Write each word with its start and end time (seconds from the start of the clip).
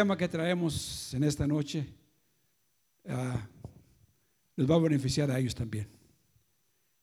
tema 0.00 0.16
que 0.16 0.28
traemos 0.28 1.12
en 1.12 1.24
esta 1.24 1.46
noche 1.46 1.86
ah, 3.06 3.46
les 4.56 4.66
va 4.66 4.76
a 4.76 4.78
beneficiar 4.78 5.30
a 5.30 5.38
ellos 5.38 5.54
también. 5.54 5.90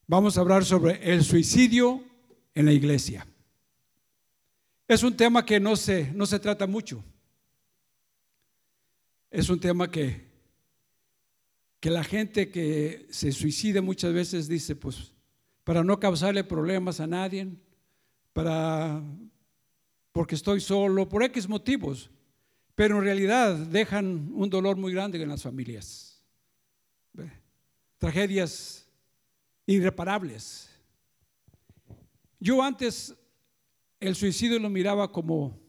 Vamos 0.07 0.35
a 0.35 0.41
hablar 0.41 0.65
sobre 0.65 1.13
el 1.13 1.23
suicidio 1.23 2.03
en 2.55 2.65
la 2.65 2.71
iglesia. 2.71 3.27
Es 4.87 5.03
un 5.03 5.15
tema 5.15 5.45
que 5.45 5.59
no 5.59 5.75
se, 5.75 6.11
no 6.13 6.25
se 6.25 6.39
trata 6.39 6.65
mucho. 6.65 7.03
Es 9.29 9.47
un 9.47 9.59
tema 9.59 9.91
que, 9.91 10.31
que 11.79 11.91
la 11.91 12.03
gente 12.03 12.49
que 12.49 13.05
se 13.11 13.31
suicida 13.31 13.79
muchas 13.79 14.11
veces 14.11 14.47
dice, 14.47 14.75
pues, 14.75 15.13
para 15.63 15.83
no 15.83 15.99
causarle 15.99 16.43
problemas 16.43 16.99
a 16.99 17.05
nadie, 17.05 17.47
para, 18.33 19.03
porque 20.11 20.33
estoy 20.33 20.61
solo, 20.61 21.07
por 21.07 21.21
X 21.21 21.47
motivos, 21.47 22.09
pero 22.77 22.99
en 22.99 23.05
realidad 23.05 23.55
dejan 23.55 24.29
un 24.35 24.51
dolor 24.51 24.77
muy 24.77 24.93
grande 24.93 25.19
en 25.19 25.27
las 25.27 25.41
familias. 25.41 26.21
Tragedias 27.97 28.87
irreparables. 29.65 30.69
Yo 32.39 32.61
antes 32.61 33.15
el 33.99 34.15
suicidio 34.15 34.59
lo 34.59 34.69
miraba 34.69 35.11
como 35.11 35.59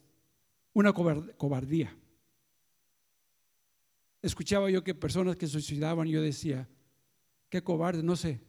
una 0.75 0.93
cobardía. 0.93 1.97
Escuchaba 4.20 4.69
yo 4.69 4.84
que 4.84 4.95
personas 4.95 5.34
que 5.37 5.47
suicidaban, 5.47 6.09
yo 6.09 6.20
decía, 6.20 6.69
qué 7.48 7.62
cobarde, 7.62 8.03
no 8.03 8.17
sé, 8.17 8.43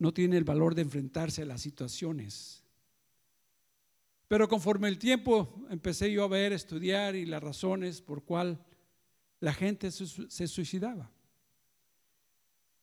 no 0.00 0.12
tiene 0.12 0.36
el 0.36 0.44
valor 0.44 0.74
de 0.74 0.82
enfrentarse 0.82 1.42
a 1.42 1.46
las 1.46 1.60
situaciones. 1.60 2.65
Pero 4.28 4.48
conforme 4.48 4.88
el 4.88 4.98
tiempo 4.98 5.66
empecé 5.70 6.10
yo 6.10 6.24
a 6.24 6.28
ver, 6.28 6.52
estudiar 6.52 7.14
y 7.14 7.26
las 7.26 7.42
razones 7.42 8.00
por 8.00 8.24
cual 8.24 8.64
la 9.40 9.52
gente 9.52 9.90
se 9.90 10.48
suicidaba. 10.48 11.10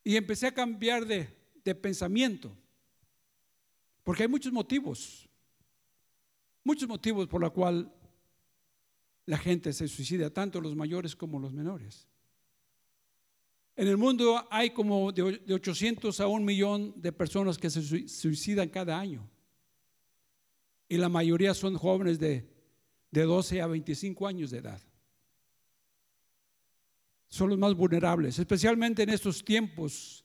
Y 0.04 0.16
empecé 0.16 0.48
a 0.48 0.54
cambiar 0.54 1.06
de, 1.06 1.30
de 1.64 1.76
pensamiento, 1.76 2.56
porque 4.04 4.24
hay 4.24 4.30
muchos 4.30 4.52
motivos, 4.52 5.30
muchos 6.64 6.88
motivos 6.88 7.28
por 7.28 7.42
los 7.42 7.52
cuales 7.52 7.88
la 9.26 9.38
gente 9.38 9.72
se 9.72 9.88
suicida, 9.88 10.30
tanto 10.30 10.60
los 10.60 10.76
mayores 10.76 11.16
como 11.16 11.40
los 11.40 11.54
menores. 11.54 12.08
En 13.76 13.88
el 13.88 13.98
mundo 13.98 14.46
hay 14.52 14.70
como 14.70 15.12
de 15.12 15.54
800 15.54 16.20
a 16.20 16.28
un 16.28 16.46
millón 16.46 16.94
de 17.02 17.12
personas 17.12 17.58
que 17.58 17.70
se 17.70 17.82
suicidan 18.08 18.70
cada 18.70 19.00
año. 19.00 19.28
Y 20.94 20.98
la 20.98 21.10
mayoría 21.10 21.56
son 21.56 21.76
jóvenes 21.76 22.20
de, 22.20 22.48
de 23.10 23.24
12 23.24 23.64
a 23.64 23.66
25 23.66 24.28
años 24.28 24.52
de 24.52 24.60
edad. 24.60 24.80
Son 27.30 27.50
los 27.50 27.58
más 27.58 27.74
vulnerables, 27.74 28.38
especialmente 28.38 29.02
en 29.02 29.10
estos 29.10 29.44
tiempos, 29.44 30.24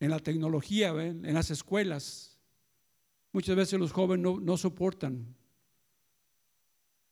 en 0.00 0.10
la 0.10 0.18
tecnología, 0.18 0.88
en 0.88 1.32
las 1.32 1.52
escuelas. 1.52 2.36
Muchas 3.30 3.54
veces 3.54 3.78
los 3.78 3.92
jóvenes 3.92 4.24
no, 4.24 4.40
no 4.40 4.56
soportan 4.56 5.36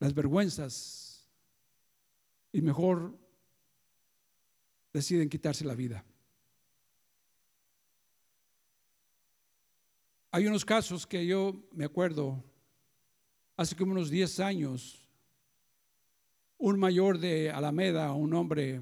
las 0.01 0.13
vergüenzas 0.15 1.29
y 2.51 2.63
mejor 2.63 3.17
deciden 4.93 5.29
quitarse 5.29 5.65
la 5.65 5.77
vida. 5.77 6.05
Hay 10.35 10.47
unos 10.47 10.65
casos 10.65 11.07
que 11.07 11.27
yo 11.27 11.63
me 11.73 11.85
acuerdo, 11.85 12.43
hace 13.55 13.77
como 13.77 13.93
unos 13.93 14.09
10 14.09 14.41
años, 14.41 15.07
un 16.57 16.79
mayor 16.79 17.19
de 17.19 17.51
Alameda, 17.51 18.15
un 18.15 18.33
hombre 18.33 18.81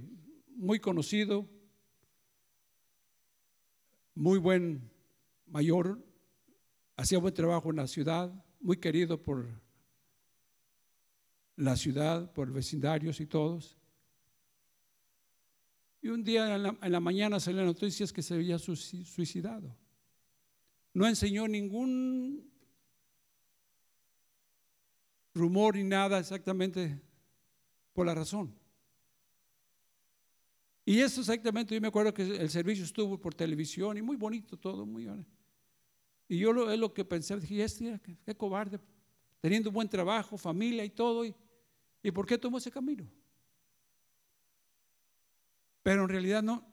muy 0.54 0.78
conocido, 0.78 1.50
muy 4.14 4.38
buen 4.38 4.92
mayor, 5.48 6.00
hacía 6.96 7.18
buen 7.18 7.34
trabajo 7.34 7.70
en 7.70 7.76
la 7.78 7.88
ciudad, 7.88 8.32
muy 8.60 8.76
querido 8.76 9.20
por 9.20 9.48
la 11.56 11.74
ciudad, 11.74 12.32
por 12.32 12.52
vecindarios 12.52 13.18
y 13.18 13.26
todos. 13.26 13.76
Y 16.00 16.10
un 16.10 16.22
día 16.22 16.54
en 16.54 16.62
la, 16.62 16.78
en 16.80 16.92
la 16.92 17.00
mañana 17.00 17.40
salió 17.40 17.64
noticias 17.64 18.12
que 18.12 18.22
se 18.22 18.34
había 18.34 18.60
suicidado 18.60 19.79
no 20.92 21.06
enseñó 21.06 21.46
ningún 21.46 22.50
rumor 25.34 25.76
ni 25.76 25.84
nada 25.84 26.18
exactamente 26.18 27.00
por 27.92 28.06
la 28.06 28.14
razón. 28.14 28.54
Y 30.84 31.00
eso 31.00 31.20
exactamente, 31.20 31.74
yo 31.74 31.80
me 31.80 31.88
acuerdo 31.88 32.12
que 32.12 32.22
el 32.22 32.50
servicio 32.50 32.84
estuvo 32.84 33.18
por 33.20 33.34
televisión 33.34 33.96
y 33.96 34.02
muy 34.02 34.16
bonito 34.16 34.56
todo, 34.56 34.84
muy 34.84 35.08
Y 36.28 36.38
yo 36.38 36.52
lo, 36.52 36.70
es 36.72 36.78
lo 36.78 36.92
que 36.92 37.04
pensé, 37.04 37.38
dije, 37.38 37.62
este, 37.62 38.00
qué, 38.24 38.34
cobarde, 38.34 38.80
teniendo 39.40 39.70
buen 39.70 39.88
trabajo, 39.88 40.36
familia 40.36 40.84
y 40.84 40.90
todo, 40.90 41.24
y, 41.24 41.34
¿y 42.02 42.10
por 42.10 42.26
qué 42.26 42.38
tomó 42.38 42.58
ese 42.58 42.72
camino? 42.72 43.08
Pero 45.82 46.02
en 46.02 46.08
realidad 46.08 46.42
no, 46.42 46.66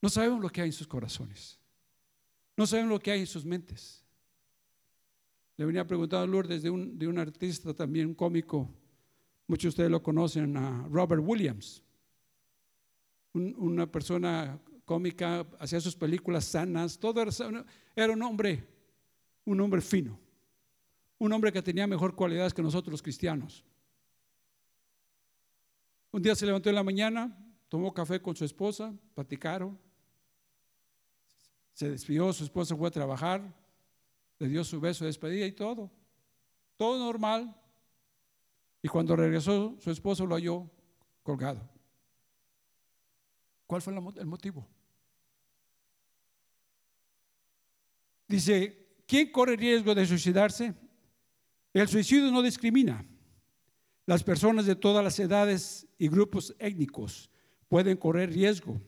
no 0.00 0.08
sabemos 0.08 0.40
lo 0.40 0.48
que 0.48 0.60
hay 0.60 0.68
en 0.68 0.72
sus 0.72 0.86
corazones. 0.86 1.58
No 2.56 2.66
saben 2.66 2.88
lo 2.88 2.98
que 2.98 3.10
hay 3.10 3.20
en 3.20 3.26
sus 3.26 3.44
mentes. 3.44 4.02
Le 5.56 5.64
venía 5.64 5.86
preguntando 5.86 6.24
a 6.24 6.26
Lourdes 6.26 6.62
de 6.62 6.70
un, 6.70 6.98
de 6.98 7.06
un 7.06 7.18
artista 7.18 7.74
también 7.74 8.14
cómico, 8.14 8.68
muchos 9.46 9.64
de 9.64 9.68
ustedes 9.68 9.90
lo 9.90 10.02
conocen, 10.02 10.54
Robert 10.90 11.22
Williams, 11.24 11.82
una 13.32 13.90
persona 13.90 14.58
cómica, 14.84 15.46
hacía 15.58 15.80
sus 15.80 15.96
películas 15.96 16.44
sanas, 16.44 16.98
todo 16.98 17.20
era, 17.22 17.30
era 17.94 18.12
un 18.12 18.22
hombre, 18.22 18.66
un 19.44 19.60
hombre 19.60 19.80
fino, 19.80 20.18
un 21.18 21.32
hombre 21.32 21.52
que 21.52 21.62
tenía 21.62 21.86
mejor 21.86 22.14
cualidades 22.14 22.54
que 22.54 22.62
nosotros 22.62 22.92
los 22.92 23.02
cristianos. 23.02 23.64
Un 26.12 26.22
día 26.22 26.34
se 26.34 26.46
levantó 26.46 26.68
en 26.68 26.74
la 26.74 26.82
mañana, 26.82 27.36
tomó 27.68 27.92
café 27.92 28.20
con 28.20 28.36
su 28.36 28.44
esposa, 28.44 28.94
platicaron, 29.14 29.78
se 31.76 31.90
despidió, 31.90 32.32
su 32.32 32.42
esposa 32.44 32.74
fue 32.74 32.88
a 32.88 32.90
trabajar, 32.90 33.54
le 34.38 34.48
dio 34.48 34.64
su 34.64 34.80
beso 34.80 35.04
de 35.04 35.08
despedida 35.08 35.44
y 35.44 35.52
todo. 35.52 35.90
Todo 36.78 36.98
normal. 36.98 37.54
Y 38.80 38.88
cuando 38.88 39.14
regresó, 39.14 39.76
su 39.78 39.90
esposo 39.90 40.24
lo 40.24 40.36
halló 40.36 40.70
colgado. 41.22 41.60
¿Cuál 43.66 43.82
fue 43.82 43.92
el 43.94 44.26
motivo? 44.26 44.66
Dice, 48.26 49.02
¿quién 49.06 49.30
corre 49.30 49.56
riesgo 49.56 49.94
de 49.94 50.06
suicidarse? 50.06 50.72
El 51.74 51.88
suicidio 51.88 52.30
no 52.30 52.40
discrimina. 52.40 53.04
Las 54.06 54.24
personas 54.24 54.64
de 54.64 54.76
todas 54.76 55.04
las 55.04 55.18
edades 55.18 55.86
y 55.98 56.08
grupos 56.08 56.56
étnicos 56.58 57.28
pueden 57.68 57.98
correr 57.98 58.32
riesgo. 58.32 58.80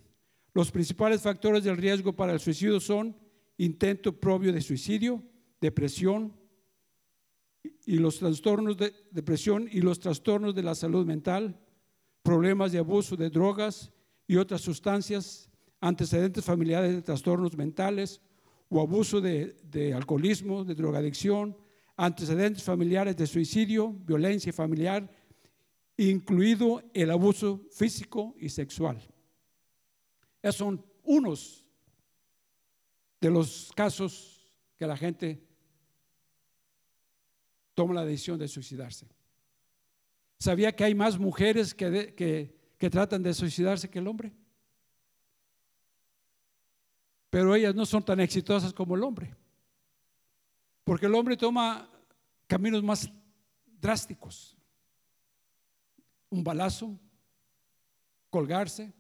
Los 0.59 0.73
principales 0.73 1.23
factores 1.23 1.63
del 1.63 1.77
riesgo 1.77 2.17
para 2.17 2.33
el 2.33 2.41
suicidio 2.41 2.81
son 2.81 3.17
intento 3.59 4.19
propio 4.19 4.53
de 4.53 4.61
suicidio, 4.61 5.23
depresión 5.61 6.37
y 7.87 7.99
los 7.99 8.19
trastornos 8.19 8.77
de 8.77 8.93
depresión 9.13 9.69
y 9.71 9.83
los 9.83 10.01
trastornos 10.01 10.57
de 10.57 10.65
la 10.65 10.75
salud 10.75 11.07
mental, 11.07 11.61
problemas 12.25 12.73
de 12.73 12.79
abuso 12.79 13.15
de 13.15 13.31
drogas 13.31 13.93
y 14.27 14.35
otras 14.35 14.61
sustancias, 14.61 15.49
antecedentes 15.81 16.45
familiares 16.45 16.93
de 16.93 17.03
trastornos 17.03 17.57
mentales 17.57 18.21
o 18.69 18.81
abuso 18.81 19.21
de, 19.21 19.55
de 19.63 19.95
alcoholismo, 19.95 20.65
de 20.65 20.75
drogadicción, 20.75 21.57
antecedentes 21.97 22.65
familiares 22.65 23.17
de 23.17 23.29
suicidio, 23.29 23.93
violencia 23.93 24.53
familiar, 24.53 25.09
incluido 25.97 26.83
el 26.95 27.13
abuso 27.13 27.61
físico 27.71 28.35
y 28.41 28.49
sexual. 28.49 29.01
Esos 30.43 30.57
son 30.57 30.85
unos 31.05 31.65
de 33.21 33.31
los 33.31 33.73
casos 33.75 34.53
que 34.77 34.87
la 34.87 34.97
gente 34.97 35.43
toma 37.75 37.95
la 37.95 38.05
decisión 38.05 38.39
de 38.39 38.49
suicidarse. 38.49 39.07
¿Sabía 40.39 40.75
que 40.75 40.85
hay 40.85 40.95
más 40.95 41.19
mujeres 41.19 41.75
que, 41.75 42.55
que 42.79 42.91
tratan 42.91 43.23
de 43.23 43.35
suicidarse 43.35 43.91
que 43.91 43.99
el 43.99 44.07
hombre? 44.07 44.33
Pero 47.31 47.55
ellas 47.55 47.75
no 47.75 47.85
son 47.85 48.05
tan 48.05 48.21
exitosas 48.21 48.73
como 48.73 48.95
el 48.95 49.03
hombre. 49.03 49.35
Porque 50.85 51.07
el 51.07 51.15
hombre 51.15 51.37
toma 51.37 51.91
caminos 52.47 52.83
más 52.83 53.11
drásticos. 53.81 54.57
Un 56.31 56.43
balazo, 56.43 56.99
colgarse, 58.31 58.93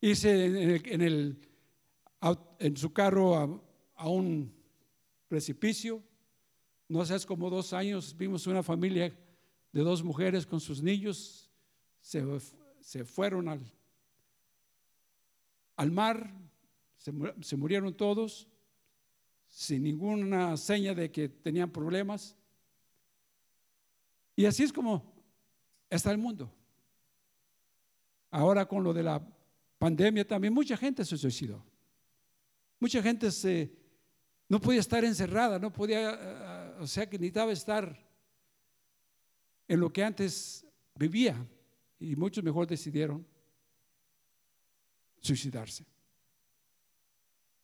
irse 0.00 0.44
en, 0.84 1.00
el, 1.02 1.38
en, 2.58 2.76
su 2.76 2.92
carro 2.92 3.36
a, 3.96 4.08
un 4.08 4.52
precipicio. 5.28 6.02
No 6.88 7.00
hace 7.02 7.24
como 7.26 7.50
dos 7.50 7.72
años 7.72 8.16
vimos 8.16 8.46
una 8.46 8.62
familia 8.62 9.14
de 9.72 9.82
dos 9.82 10.02
mujeres 10.02 10.46
con 10.46 10.58
sus 10.58 10.82
niños, 10.82 11.48
se, 12.00 12.24
se 12.80 13.04
fueron 13.04 13.48
al, 13.48 13.60
al 15.76 15.90
mar, 15.92 16.34
se, 16.96 17.12
se 17.40 17.56
murieron 17.56 17.94
todos, 17.94 18.48
sin 19.46 19.84
ninguna 19.84 20.56
seña 20.56 20.94
de 20.94 21.12
que 21.12 21.28
tenían 21.28 21.70
problemas. 21.70 22.36
Y 24.34 24.46
así 24.46 24.64
es 24.64 24.72
como 24.72 25.14
está 25.88 26.10
el 26.10 26.18
mundo. 26.18 26.50
Ahora 28.32 28.66
con 28.66 28.82
lo 28.82 28.92
de 28.92 29.02
la 29.02 29.22
pandemia 29.80 30.28
también 30.28 30.52
mucha 30.52 30.76
gente 30.76 31.06
se 31.06 31.16
suicidó. 31.16 31.64
Mucha 32.78 33.02
gente 33.02 33.30
se, 33.30 33.72
no 34.46 34.60
podía 34.60 34.80
estar 34.80 35.02
encerrada, 35.04 35.58
no 35.58 35.72
podía, 35.72 36.10
eh, 36.12 36.74
o 36.80 36.86
sea 36.86 37.08
que 37.08 37.18
necesitaba 37.18 37.50
estar 37.50 37.98
en 39.66 39.80
lo 39.80 39.90
que 39.90 40.04
antes 40.04 40.66
vivía. 40.96 41.34
Y 41.98 42.14
muchos 42.14 42.44
mejor 42.44 42.66
decidieron 42.66 43.26
suicidarse. 45.18 45.86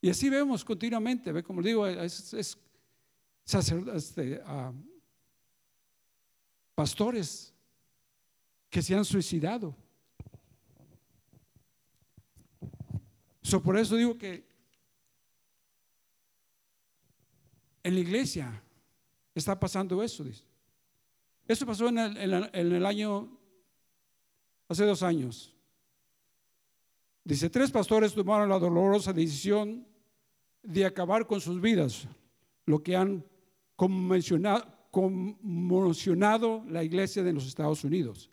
Y 0.01 0.09
así 0.09 0.31
vemos 0.31 0.65
continuamente, 0.65 1.33
ve 1.33 1.43
como 1.43 1.61
digo, 1.61 1.87
es, 1.87 2.33
es 2.33 2.59
este, 3.45 4.41
ah, 4.47 4.73
pastores 6.75 7.53
que 8.71 8.81
se 8.81 8.95
han 8.95 9.05
suicidado. 9.05 9.77
Por 13.63 13.79
eso 13.79 13.97
digo 13.97 14.19
que 14.19 14.45
en 17.83 17.95
la 17.95 18.01
iglesia 18.01 18.63
está 19.35 19.59
pasando 19.59 20.03
eso. 20.03 20.25
Dice. 20.25 20.45
Eso 21.47 21.65
pasó 21.65 21.89
en 21.89 21.99
el, 21.99 22.85
año, 22.85 23.39
hace 24.69 24.85
dos 24.85 25.05
años. 25.05 25.55
Dice, 27.23 27.49
tres 27.49 27.71
pastores 27.71 28.15
tomaron 28.15 28.49
la 28.49 28.59
dolorosa 28.59 29.13
decisión 29.13 29.87
de 30.63 30.85
acabar 30.85 31.25
con 31.27 31.41
sus 31.41 31.61
vidas, 31.61 32.09
lo 32.65 32.83
que 32.83 32.97
han 32.97 33.25
conmocionado 33.77 34.75
la 36.69 36.83
iglesia 36.83 37.23
de 37.23 37.33
los 37.33 37.47
Estados 37.47 37.85
Unidos. 37.85 38.29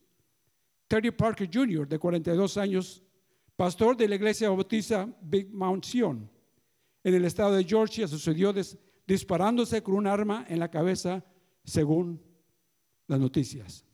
Terry 0.87 1.11
Parker 1.11 1.47
Jr., 1.51 1.87
de 1.87 1.99
42 1.99 2.57
años, 2.57 3.03
pastor 3.63 3.95
de 3.95 4.09
la 4.09 4.15
iglesia 4.15 4.49
bautista 4.49 5.07
Big 5.21 5.49
Mount 5.49 5.85
Sion, 5.85 6.29
en 7.01 7.13
el 7.13 7.23
estado 7.23 7.53
de 7.55 7.63
Georgia, 7.63 8.09
sucedió 8.09 8.53
disparándose 9.07 9.81
con 9.81 9.95
un 9.95 10.05
arma 10.05 10.45
en 10.49 10.59
la 10.59 10.69
cabeza, 10.69 11.23
según 11.63 12.21
las 13.07 13.21
noticias. 13.21 13.85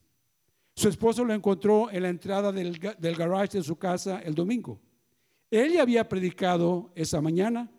Su 0.76 0.90
esposo 0.90 1.24
lo 1.24 1.36
encontró 1.36 1.92
en 1.92 2.02
la 2.02 2.10
entrada 2.10 2.52
del, 2.52 2.80
del 2.80 3.16
garage 3.16 3.60
de 3.60 3.64
su 3.64 3.76
casa 3.76 4.20
el 4.22 4.34
domingo. 4.34 4.82
Él 5.52 5.74
ya 5.74 5.84
había 5.84 6.10
predicado 6.10 6.92
esa 6.96 7.22
mañana 7.22 7.72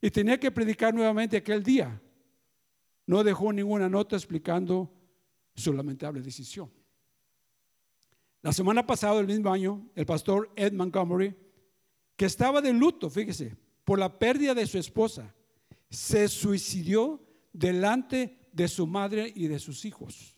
y 0.00 0.10
tenía 0.10 0.40
que 0.40 0.50
predicar 0.50 0.94
nuevamente 0.94 1.36
aquel 1.36 1.62
día. 1.62 2.00
No 3.06 3.22
dejó 3.22 3.52
ninguna 3.52 3.90
nota 3.90 4.16
explicando 4.16 4.90
su 5.54 5.74
lamentable 5.74 6.22
decisión. 6.22 6.70
La 8.42 8.52
semana 8.52 8.86
pasada, 8.86 9.20
el 9.20 9.26
mismo 9.26 9.52
año, 9.52 9.88
el 9.94 10.06
pastor 10.06 10.50
Ed 10.54 10.72
Montgomery, 10.72 11.34
que 12.16 12.26
estaba 12.26 12.60
de 12.60 12.72
luto, 12.72 13.10
fíjese, 13.10 13.56
por 13.84 13.98
la 13.98 14.18
pérdida 14.18 14.54
de 14.54 14.66
su 14.66 14.78
esposa, 14.78 15.34
se 15.90 16.28
suicidió 16.28 17.22
delante 17.52 18.48
de 18.52 18.68
su 18.68 18.86
madre 18.86 19.32
y 19.34 19.48
de 19.48 19.58
sus 19.58 19.84
hijos. 19.84 20.36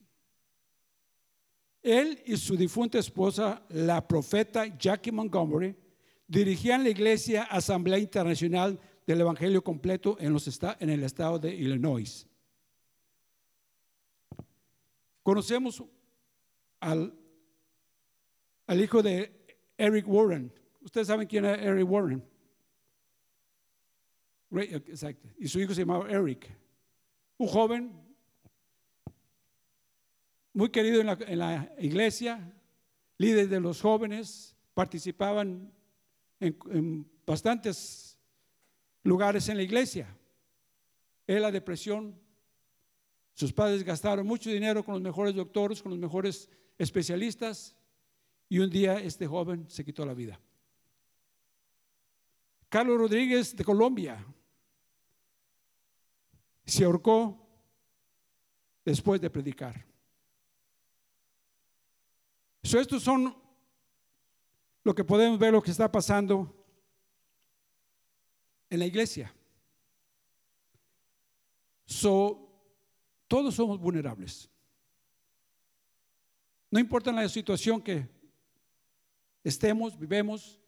Él 1.83 2.23
y 2.27 2.37
su 2.37 2.57
difunta 2.57 2.99
esposa, 2.99 3.65
la 3.71 4.07
profeta 4.07 4.67
Jackie 4.79 5.13
Montgomery, 5.13 5.77
dirigían 6.27 6.85
la 6.85 6.91
iglesia 6.91 7.45
Asamblea 7.45 7.99
Internacional 7.99 8.79
del 9.07 9.21
Evangelio 9.21 9.65
Completo 9.65 10.17
en, 10.21 10.33
los 10.33 10.47
en 10.79 10.91
el 10.91 11.03
estado 11.03 11.39
de 11.39 11.55
Illinois. 11.55 12.27
Conocemos 15.23 15.83
al 16.79 17.20
al 18.71 18.81
hijo 18.81 19.03
de 19.03 19.33
Eric 19.77 20.07
Warren. 20.07 20.53
Ustedes 20.81 21.09
saben 21.09 21.27
quién 21.27 21.45
es 21.45 21.59
Eric 21.59 21.91
Warren. 21.91 22.25
Exacto. 24.53 25.29
Y 25.41 25.49
su 25.49 25.59
hijo 25.59 25.75
se 25.75 25.81
llamaba 25.81 26.09
Eric. 26.09 26.49
Un 27.37 27.49
joven 27.49 27.93
muy 30.53 30.69
querido 30.69 31.01
en 31.01 31.39
la, 31.39 31.75
iglesia, 31.81 32.55
líder 33.19 33.49
de 33.49 33.59
los 33.59 33.81
jóvenes, 33.81 34.55
participaban 34.73 35.73
en, 36.39 37.11
bastantes 37.27 38.17
lugares 39.03 39.49
en 39.49 39.57
la 39.57 39.65
iglesia. 39.65 40.17
Él 41.27 41.43
la 41.43 41.51
depresión, 41.51 42.17
sus 43.35 43.53
padres 43.53 43.83
gastaron 43.83 44.25
mucho 44.25 44.49
dinero 44.49 44.85
con 44.85 44.95
los 44.95 45.03
mejores 45.03 45.35
doctores, 45.35 45.83
con 45.83 45.91
los 45.91 45.99
mejores 45.99 46.49
especialistas, 46.79 47.77
y 48.51 48.59
un 48.59 48.69
día 48.69 48.99
este 48.99 49.29
joven 49.29 49.71
se 49.71 49.85
quitó 49.85 50.05
la 50.05 50.13
vida. 50.13 50.39
Carlos 52.69 52.99
Rodríguez 52.99 53.55
de 53.55 53.65
Colombia 53.65 54.27
se 56.67 56.85
ahorcó 56.85 57.49
después 58.85 59.21
de 59.21 59.31
predicar. 59.31 59.87
So, 62.65 62.81
estos 62.81 63.05
son 63.05 63.37
lo 64.83 64.95
que 64.97 65.05
podemos 65.05 65.39
ver 65.39 65.53
lo 65.53 65.63
que 65.63 65.71
está 65.71 65.91
pasando 65.91 66.53
en 68.69 68.81
la 68.81 68.87
iglesia. 68.87 69.33
So, 71.87 72.51
todos 73.29 73.55
somos 73.55 73.79
vulnerables. 73.79 74.51
No 76.69 76.81
importa 76.81 77.13
la 77.13 77.29
situación 77.29 77.81
que 77.81 78.20
estemos, 79.45 79.99
vivemos, 79.99 80.61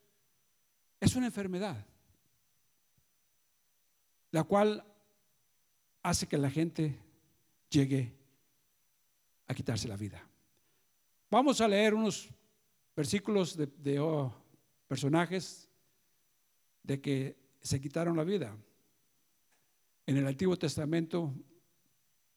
es 1.01 1.17
una 1.17 1.27
enfermedad, 1.27 1.85
la 4.31 4.45
cual 4.45 4.85
hace 6.03 6.27
que 6.27 6.39
la 6.39 6.51
gente 6.51 6.99
llegue 7.71 8.13
a 9.47 9.55
quitarse 9.55 9.89
la 9.89 9.97
vida. 9.97 10.27
Vamos 11.31 11.61
a 11.61 11.69
leer 11.69 11.95
unos 11.95 12.29
versículos 12.95 13.57
de, 13.57 13.99
oh, 13.99 14.33
personajes 14.87 15.69
de 16.83 17.01
que 17.01 17.37
se 17.61 17.81
quitaron 17.81 18.17
la 18.17 18.25
vida. 18.25 18.57
En 20.07 20.17
el 20.17 20.27
Antiguo 20.27 20.57
Testamento 20.57 21.33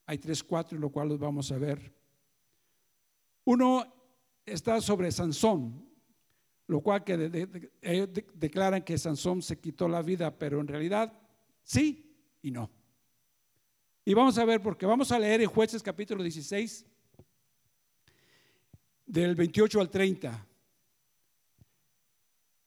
hay 0.06 0.18
tres, 0.18 0.44
cuatro, 0.44 0.78
lo 0.78 0.90
cual 0.90 1.10
los 1.10 1.20
vamos 1.20 1.52
a 1.52 1.58
ver. 1.58 1.94
Uno 3.44 3.86
está 4.46 4.80
sobre 4.82 5.12
Sansón, 5.12 5.85
lo 6.68 6.82
cual 6.82 7.04
que 7.04 7.18
declaran 8.34 8.84
que 8.84 8.98
Sansón 8.98 9.42
se 9.42 9.60
quitó 9.60 9.88
la 9.88 10.02
vida, 10.02 10.36
pero 10.38 10.60
en 10.60 10.68
realidad 10.68 11.14
sí 11.64 12.16
y 12.42 12.52
no. 12.52 12.70
Y 14.04 14.14
vamos 14.14 14.38
a 14.38 14.46
ver, 14.46 14.62
porque 14.62 14.86
vamos 14.86 15.12
a 15.12 15.20
leer 15.20 15.42
en 15.42 15.50
jueces 15.50 15.82
capítulo 15.82 16.24
16, 16.24 16.86
del 19.06 19.36
28 19.36 19.82
al 19.82 19.90
30. 19.90 20.48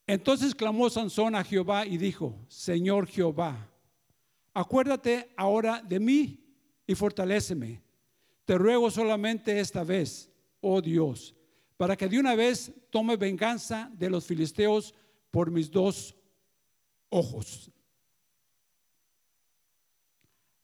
Entonces 0.07 0.55
clamó 0.55 0.89
Sansón 0.89 1.35
a 1.35 1.45
Jehová 1.45 1.87
y 1.87 1.99
dijo, 1.99 2.35
Señor 2.49 3.07
Jehová, 3.07 3.69
acuérdate 4.55 5.33
ahora 5.37 5.83
de 5.83 6.01
mí 6.01 6.45
y 6.87 6.95
fortaléceme. 6.95 7.83
Te 8.45 8.57
ruego 8.57 8.91
solamente 8.91 9.61
esta 9.61 9.85
vez, 9.85 10.31
oh 10.61 10.81
Dios, 10.81 11.37
para 11.79 11.97
que 11.97 12.09
de 12.09 12.19
una 12.19 12.35
vez 12.35 12.73
tome 12.91 13.17
venganza 13.17 13.89
de 13.95 14.11
los 14.11 14.27
filisteos 14.27 14.95
por 15.31 15.51
mis 15.51 15.71
dos 15.71 16.15
ojos. 17.09 17.71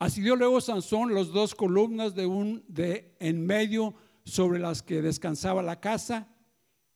Así 0.01 0.21
dio 0.21 0.35
luego 0.35 0.61
Sansón 0.61 1.15
las 1.15 1.29
dos 1.29 1.55
columnas 1.55 2.17
de 2.17 2.27
un 2.27 2.65
de 2.67 3.15
en 3.21 3.47
medio 3.47 3.95
sobre 4.25 4.59
las 4.59 4.83
que 4.83 5.01
descansaba 5.01 5.63
la 5.63 5.81
casa 5.81 6.29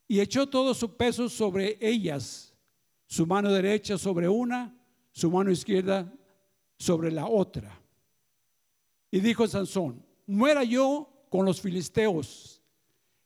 y 0.09 0.19
echó 0.19 0.49
todo 0.49 0.75
su 0.75 0.97
peso 0.97 1.29
sobre 1.29 1.79
ellas, 1.81 2.53
su 3.07 3.25
mano 3.25 3.53
derecha 3.53 3.97
sobre 3.99 4.29
una, 4.29 4.77
su 5.13 5.31
mano 5.31 5.53
izquierda 5.53 6.13
sobre 6.77 7.13
la 7.13 7.29
otra. 7.29 7.81
Y 9.13 9.21
dijo 9.21 9.47
Sansón, 9.47 10.05
muera 10.27 10.65
yo 10.65 11.09
con 11.29 11.47
los 11.47 11.61
filisteos 11.61 12.58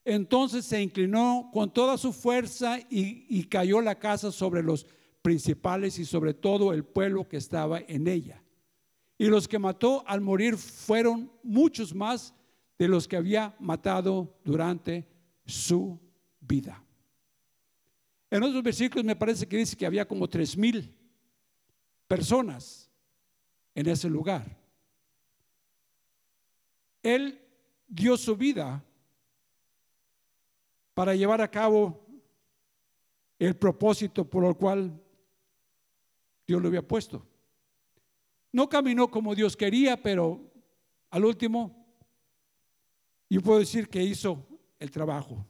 entonces 0.04 0.64
se 0.64 0.82
inclinó 0.82 1.50
con 1.52 1.72
toda 1.72 1.96
su 1.96 2.12
fuerza 2.12 2.78
y, 2.90 3.44
cayó 3.44 3.80
la 3.80 3.98
casa 3.98 4.32
sobre 4.32 4.62
los 4.62 4.86
principales 5.22 5.98
y 5.98 6.04
sobre 6.04 6.34
todo 6.34 6.72
el 6.72 6.84
pueblo 6.84 7.28
que 7.28 7.36
estaba 7.36 7.80
en 7.80 8.08
ella. 8.08 8.42
Y 9.18 9.26
los 9.26 9.46
que 9.46 9.58
mató 9.58 10.02
al 10.06 10.20
morir 10.20 10.56
fueron 10.56 11.30
muchos 11.42 11.94
más 11.94 12.34
de 12.78 12.88
los 12.88 13.06
que 13.06 13.16
había 13.16 13.54
matado 13.60 14.36
durante 14.44 15.06
su 15.46 16.00
vida. 16.40 16.82
En 18.30 18.42
otros 18.42 18.62
versículos 18.62 19.04
me 19.04 19.14
parece 19.14 19.46
que 19.46 19.58
dice 19.58 19.76
que 19.76 19.86
había 19.86 20.08
como 20.08 20.28
tres 20.28 20.56
mil 20.56 20.92
personas 22.08 22.90
en 23.74 23.88
ese 23.88 24.08
lugar. 24.08 24.58
Él 27.02 27.40
dio 27.86 28.16
su 28.16 28.36
vida 28.36 28.82
para 30.94 31.14
llevar 31.14 31.40
a 31.40 31.50
cabo 31.50 32.00
el 33.38 33.56
propósito 33.56 34.28
por 34.28 34.44
el 34.44 34.54
cual 34.54 35.00
Dios 36.46 36.60
lo 36.60 36.68
había 36.68 36.86
puesto. 36.86 37.26
No 38.52 38.68
caminó 38.68 39.10
como 39.10 39.34
Dios 39.34 39.56
quería, 39.56 40.00
pero 40.00 40.40
al 41.10 41.24
último, 41.24 41.86
yo 43.28 43.40
puedo 43.40 43.58
decir 43.58 43.88
que 43.88 44.02
hizo 44.02 44.46
el 44.78 44.90
trabajo. 44.90 45.44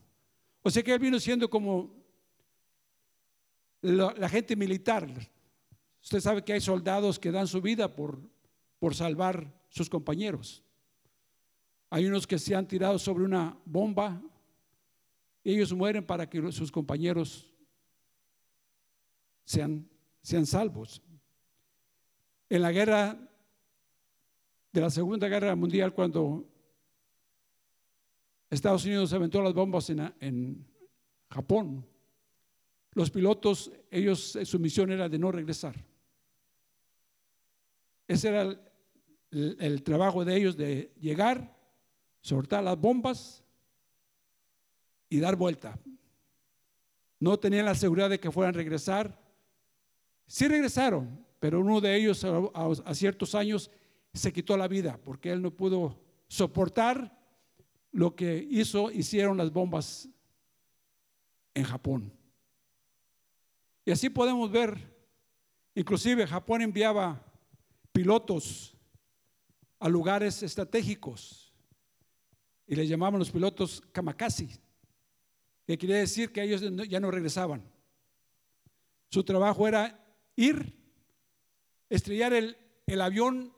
O 0.61 0.71
sea 0.71 0.81
que 0.81 0.93
él 0.93 0.99
vino 0.99 1.19
siendo 1.19 1.49
como 1.49 1.93
la, 3.81 4.29
gente 4.29 4.55
militar. 4.55 5.07
Usted 6.01 6.21
sabe 6.21 6.43
que 6.43 6.53
hay 6.53 6.61
soldados 6.61 7.19
que 7.19 7.31
dan 7.31 7.47
su 7.47 7.61
vida 7.61 7.93
por, 7.93 8.21
por 8.79 8.95
salvar 8.95 9.53
sus 9.69 9.89
compañeros. 9.89 10.63
Hay 11.89 12.05
unos 12.05 12.25
que 12.25 12.39
se 12.39 12.55
han 12.55 12.67
tirado 12.67 12.97
sobre 12.97 13.25
una 13.25 13.57
bomba 13.65 14.21
ellos 15.51 15.73
mueren 15.73 16.05
para 16.05 16.29
que 16.29 16.51
sus 16.51 16.71
compañeros 16.71 17.49
sean, 19.43 19.89
sean 20.21 20.45
salvos. 20.45 21.01
En 22.49 22.61
la 22.61 22.71
guerra 22.71 23.17
de 24.71 24.81
la 24.81 24.89
Segunda 24.89 25.27
Guerra 25.27 25.55
Mundial, 25.55 25.93
cuando 25.93 26.47
Estados 28.49 28.85
Unidos 28.85 29.11
aventó 29.13 29.41
las 29.41 29.53
bombas 29.53 29.89
en, 29.89 30.13
en 30.19 30.65
Japón, 31.29 31.85
los 32.93 33.09
pilotos, 33.09 33.71
ellos, 33.89 34.37
su 34.43 34.59
misión 34.59 34.91
era 34.91 35.09
de 35.09 35.19
no 35.19 35.31
regresar. 35.31 35.75
Ese 38.07 38.29
era 38.29 38.41
el, 39.31 39.57
el 39.59 39.83
trabajo 39.83 40.23
de 40.23 40.37
ellos, 40.37 40.55
de 40.55 40.93
llegar, 40.99 41.57
soltar 42.21 42.63
las 42.63 42.77
bombas 42.77 43.42
y 45.13 45.19
dar 45.19 45.35
vuelta. 45.35 45.79
No 47.19 47.37
tenían 47.37 47.65
la 47.65 47.75
seguridad 47.75 48.09
de 48.09 48.19
que 48.19 48.31
fueran 48.31 48.55
a 48.55 48.57
regresar. 48.57 49.15
Sí 50.25 50.47
regresaron, 50.47 51.23
pero 51.39 51.59
uno 51.59 51.79
de 51.79 51.95
ellos 51.95 52.25
a, 52.25 52.95
ciertos 52.95 53.35
años 53.35 53.69
se 54.11 54.33
quitó 54.33 54.57
la 54.57 54.67
vida 54.67 54.99
porque 55.05 55.31
él 55.31 55.39
no 55.39 55.51
pudo 55.51 56.01
soportar 56.27 57.15
lo 57.91 58.15
que 58.15 58.47
hizo, 58.49 58.89
hicieron 58.89 59.37
las 59.37 59.53
bombas 59.53 60.09
en 61.53 61.63
Japón. 61.63 62.11
Y 63.85 63.91
así 63.91 64.09
podemos 64.09 64.51
ver, 64.51 64.79
inclusive 65.75 66.25
Japón 66.25 66.63
enviaba 66.63 67.23
pilotos 67.91 68.75
a 69.77 69.87
lugares 69.87 70.41
estratégicos 70.41 71.53
y 72.65 72.73
les 72.73 72.89
llamaban 72.89 73.19
los 73.19 73.29
pilotos 73.29 73.79
kamikaze, 73.91 74.59
que 75.65 75.77
quería 75.77 75.97
decir 75.97 76.31
que 76.31 76.43
ellos 76.43 76.61
ya 76.89 76.99
no 76.99 77.11
regresaban. 77.11 77.63
Su 79.09 79.23
trabajo 79.23 79.67
era 79.67 80.03
ir, 80.35 80.73
estrellar 81.89 82.33
el, 82.33 82.57
el 82.87 83.01
avión 83.01 83.53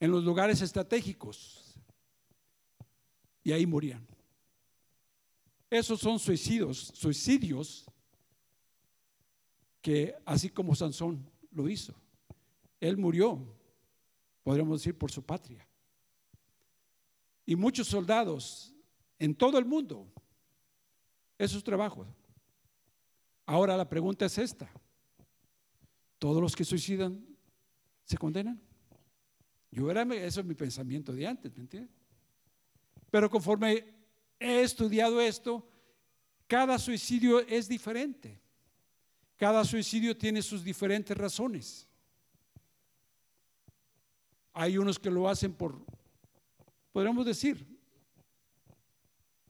en 0.00 0.10
los 0.10 0.24
lugares 0.24 0.60
estratégicos 0.60 1.74
y 3.42 3.52
ahí 3.52 3.66
morían. 3.66 4.06
Esos 5.70 6.00
son 6.00 6.18
suicidios, 6.18 6.92
suicidios 6.94 7.84
que 9.82 10.14
así 10.24 10.48
como 10.50 10.74
Sansón 10.74 11.30
lo 11.50 11.68
hizo, 11.68 11.94
él 12.80 12.96
murió, 12.96 13.42
podríamos 14.42 14.80
decir, 14.80 14.96
por 14.96 15.10
su 15.10 15.22
patria. 15.22 15.66
Y 17.44 17.56
muchos 17.56 17.88
soldados 17.88 18.74
en 19.18 19.34
todo 19.34 19.58
el 19.58 19.64
mundo, 19.64 20.06
eso 21.38 21.56
es 21.56 21.64
trabajo. 21.64 22.06
Ahora 23.46 23.76
la 23.76 23.88
pregunta 23.88 24.26
es 24.26 24.36
esta. 24.36 24.70
¿Todos 26.18 26.42
los 26.42 26.54
que 26.54 26.64
suicidan 26.64 27.24
se 28.04 28.18
condenan? 28.18 28.60
Yo 29.70 29.90
era, 29.90 30.02
eso 30.02 30.40
es 30.40 30.46
mi 30.46 30.54
pensamiento 30.54 31.12
de 31.12 31.26
antes, 31.26 31.54
¿me 31.56 31.62
entiendes? 31.62 31.94
Pero 33.10 33.30
conforme 33.30 33.94
he 34.38 34.62
estudiado 34.62 35.20
esto, 35.20 35.66
cada 36.46 36.78
suicidio 36.78 37.40
es 37.40 37.68
diferente. 37.68 38.40
Cada 39.36 39.64
suicidio 39.64 40.16
tiene 40.16 40.42
sus 40.42 40.64
diferentes 40.64 41.16
razones. 41.16 41.86
Hay 44.52 44.76
unos 44.76 44.98
que 44.98 45.10
lo 45.10 45.28
hacen 45.28 45.54
por, 45.54 45.80
podríamos 46.90 47.24
decir, 47.24 47.64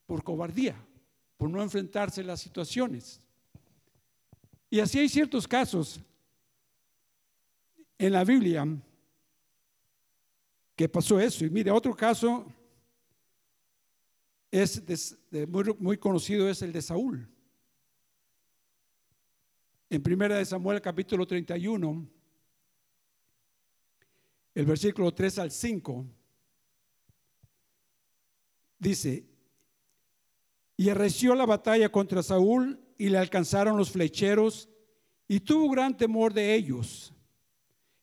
por 0.05 0.23
cobardía, 0.23 0.77
por 1.39 1.49
no 1.49 1.63
enfrentarse 1.63 2.21
a 2.21 2.25
las 2.25 2.41
situaciones. 2.41 3.21
Y 4.69 4.81
así 4.81 4.99
hay 4.99 5.09
ciertos 5.09 5.49
casos 5.49 6.01
en 7.97 8.13
la 8.13 8.25
Biblia 8.25 8.67
que 10.77 10.89
pasó 10.89 11.19
eso. 11.19 11.45
Y 11.45 11.51
mire, 11.51 11.71
otro 11.71 11.95
caso 11.95 12.45
es 14.51 15.17
muy, 15.49 15.65
muy 15.79 15.97
conocido, 15.97 16.49
es 16.51 16.61
el 16.61 16.73
de 16.73 16.83
Saúl. 16.83 17.27
En 19.89 20.03
primera 20.03 20.37
de 20.37 20.45
Samuel 20.45 20.83
capítulo 20.83 21.27
31, 21.27 22.07
el 24.55 24.67
versículo 24.67 25.15
3 25.15 25.39
al 25.39 25.51
5, 25.51 26.05
dice, 28.79 29.25
y 30.79 30.89
arreció 30.91 31.35
la 31.35 31.45
batalla 31.45 31.91
contra 31.91 32.23
Saúl 32.23 32.81
y 32.97 33.09
le 33.09 33.19
alcanzaron 33.19 33.77
los 33.77 33.91
flecheros 33.91 34.69
y 35.27 35.41
tuvo 35.41 35.69
gran 35.71 35.95
temor 35.97 36.33
de 36.33 36.55
ellos. 36.55 37.13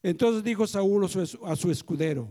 Entonces 0.03 0.43
dijo 0.43 0.67
Saúl 0.67 1.05
a 1.05 1.55
su 1.55 1.71
escudero, 1.71 2.29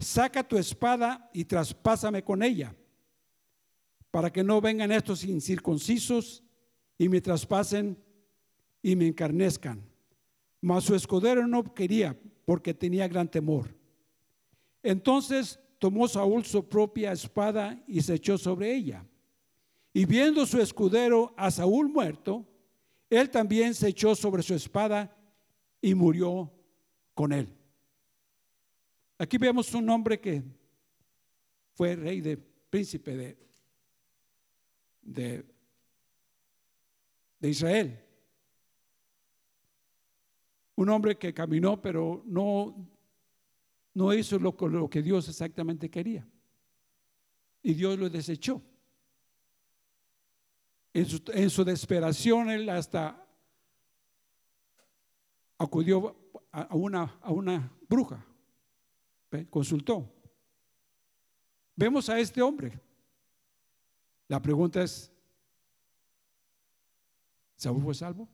saca 0.00 0.42
tu 0.42 0.56
espada 0.56 1.30
y 1.32 1.44
traspásame 1.44 2.24
con 2.24 2.42
ella, 2.42 2.74
para 4.10 4.32
que 4.32 4.42
no 4.42 4.62
vengan 4.62 4.90
estos 4.92 5.22
incircuncisos 5.24 6.42
y 6.96 7.10
me 7.10 7.20
traspasen 7.20 8.02
y 8.82 8.96
me 8.96 9.06
encarnezcan. 9.06 9.84
Mas 10.62 10.84
su 10.84 10.94
escudero 10.94 11.46
no 11.46 11.62
quería 11.74 12.18
porque 12.46 12.72
tenía 12.72 13.06
gran 13.08 13.30
temor. 13.30 13.76
Entonces 14.82 15.60
tomó 15.78 16.08
Saúl 16.08 16.46
su 16.46 16.66
propia 16.66 17.12
espada 17.12 17.78
y 17.86 18.00
se 18.00 18.14
echó 18.14 18.38
sobre 18.38 18.74
ella. 18.74 19.04
Y 19.96 20.04
viendo 20.04 20.44
su 20.44 20.60
escudero 20.60 21.32
a 21.38 21.50
Saúl 21.50 21.88
muerto, 21.88 22.46
él 23.08 23.30
también 23.30 23.74
se 23.74 23.88
echó 23.88 24.14
sobre 24.14 24.42
su 24.42 24.52
espada 24.52 25.16
y 25.80 25.94
murió 25.94 26.52
con 27.14 27.32
él. 27.32 27.48
Aquí 29.16 29.38
vemos 29.38 29.72
un 29.72 29.88
hombre 29.88 30.20
que 30.20 30.42
fue 31.72 31.96
rey 31.96 32.20
de 32.20 32.36
príncipe 32.36 33.16
de, 33.16 33.38
de, 35.00 35.46
de 37.40 37.48
Israel. 37.48 37.98
Un 40.74 40.90
hombre 40.90 41.16
que 41.16 41.32
caminó, 41.32 41.80
pero 41.80 42.22
no, 42.26 42.86
no 43.94 44.12
hizo 44.12 44.38
lo, 44.38 44.54
lo 44.68 44.90
que 44.90 45.00
Dios 45.00 45.26
exactamente 45.26 45.88
quería. 45.88 46.28
Y 47.62 47.72
Dios 47.72 47.98
lo 47.98 48.10
desechó. 48.10 48.60
En 50.96 51.04
su, 51.04 51.22
en 51.26 51.66
desesperación, 51.66 52.48
él 52.48 52.70
hasta 52.70 53.22
acudió 55.58 56.16
a 56.50 56.74
una, 56.74 57.18
a 57.20 57.32
una 57.32 57.70
bruja, 57.86 58.24
consultó. 59.50 60.10
Vemos 61.74 62.08
a 62.08 62.18
este 62.18 62.40
hombre. 62.40 62.80
La 64.26 64.40
pregunta 64.40 64.82
es, 64.82 65.12
¿Saúl 67.56 67.82
fue 67.82 67.94
salvo? 67.94 68.26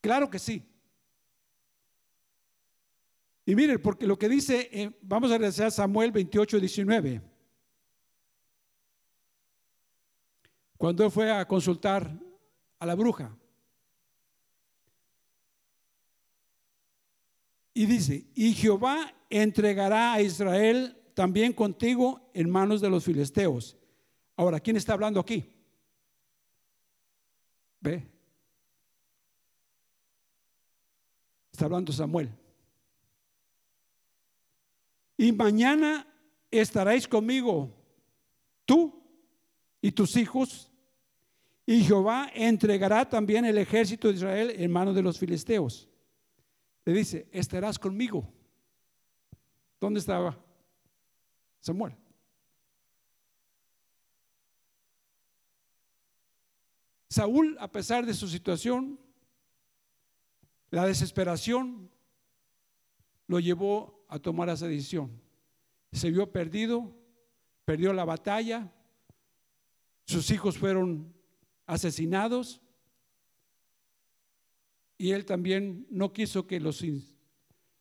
Claro 0.00 0.30
que 0.30 0.38
sí. 0.38 0.66
Y 3.44 3.54
miren, 3.54 3.78
porque 3.82 4.06
lo 4.06 4.18
que 4.18 4.30
dice, 4.30 4.70
eh, 4.72 4.98
vamos 5.02 5.30
a 5.32 5.36
regresar 5.36 5.66
a 5.66 5.70
Samuel 5.70 6.12
28, 6.12 6.60
19. 6.60 7.31
Cuando 10.82 11.08
fue 11.12 11.30
a 11.30 11.46
consultar 11.46 12.10
a 12.80 12.86
la 12.86 12.96
bruja. 12.96 13.32
Y 17.72 17.86
dice, 17.86 18.26
y 18.34 18.52
Jehová 18.52 19.14
entregará 19.30 20.12
a 20.12 20.20
Israel 20.20 21.00
también 21.14 21.52
contigo 21.52 22.28
en 22.34 22.50
manos 22.50 22.80
de 22.80 22.90
los 22.90 23.04
filisteos. 23.04 23.76
Ahora, 24.34 24.58
¿quién 24.58 24.76
está 24.76 24.94
hablando 24.94 25.20
aquí? 25.20 25.54
¿Ve? 27.80 28.04
Está 31.52 31.66
hablando 31.66 31.92
Samuel. 31.92 32.28
Y 35.16 35.30
mañana 35.30 36.08
estaréis 36.50 37.06
conmigo, 37.06 37.72
tú 38.64 39.00
y 39.80 39.92
tus 39.92 40.16
hijos, 40.16 40.70
y 41.64 41.84
Jehová 41.84 42.30
entregará 42.34 43.08
también 43.08 43.44
el 43.44 43.58
ejército 43.58 44.08
de 44.08 44.14
Israel 44.14 44.52
en 44.56 44.70
manos 44.70 44.94
de 44.94 45.02
los 45.02 45.18
filisteos. 45.18 45.88
Le 46.84 46.92
dice, 46.92 47.28
estarás 47.30 47.78
conmigo. 47.78 48.28
¿Dónde 49.80 50.00
estaba 50.00 50.38
Samuel? 51.60 51.96
Saúl, 57.08 57.56
a 57.60 57.70
pesar 57.70 58.06
de 58.06 58.14
su 58.14 58.26
situación, 58.26 58.98
la 60.70 60.86
desesperación 60.86 61.90
lo 63.26 63.38
llevó 63.38 64.04
a 64.08 64.18
tomar 64.18 64.48
esa 64.48 64.66
decisión. 64.66 65.20
Se 65.92 66.10
vio 66.10 66.32
perdido, 66.32 66.90
perdió 67.64 67.92
la 67.92 68.06
batalla, 68.06 68.72
sus 70.06 70.30
hijos 70.30 70.58
fueron 70.58 71.12
asesinados 71.72 72.60
y 74.98 75.12
él 75.12 75.24
también 75.24 75.86
no 75.90 76.12
quiso 76.12 76.46
que 76.46 76.60
los, 76.60 76.84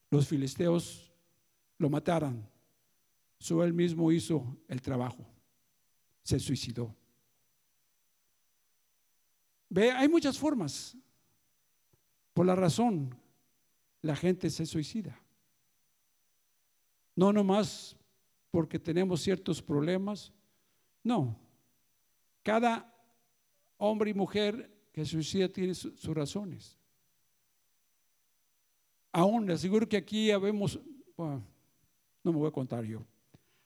los 0.09 0.27
filisteos 0.27 1.13
lo 1.77 1.89
mataran. 1.89 2.49
So 3.37 3.63
él 3.63 3.73
mismo 3.73 4.11
hizo 4.11 4.57
el 4.67 4.81
trabajo, 4.81 5.27
se 6.23 6.39
suicidó. 6.39 6.95
Ve, 9.69 9.91
hay 9.91 10.07
muchas 10.07 10.37
formas. 10.37 10.95
Por 12.33 12.45
la 12.45 12.55
razón, 12.55 13.13
la 14.01 14.15
gente 14.15 14.49
se 14.49 14.65
suicida. 14.65 15.19
No 17.15 17.33
nomás 17.33 17.97
porque 18.51 18.79
tenemos 18.79 19.21
ciertos 19.21 19.61
problemas. 19.61 20.31
No. 21.03 21.37
Cada 22.41 22.90
hombre 23.83 24.11
y 24.11 24.13
mujer 24.13 24.69
que 24.93 25.03
suicida 25.03 25.49
tiene 25.49 25.73
sus 25.73 26.05
razones. 26.05 26.77
Aún 29.11 29.47
le 29.47 29.53
aseguro 29.53 29.89
que 29.89 29.97
aquí 29.97 30.29
habemos, 30.29 30.79
no 31.17 31.41
me 32.23 32.31
voy 32.31 32.47
a 32.47 32.51
contar 32.51 32.83
yo. 32.85 33.03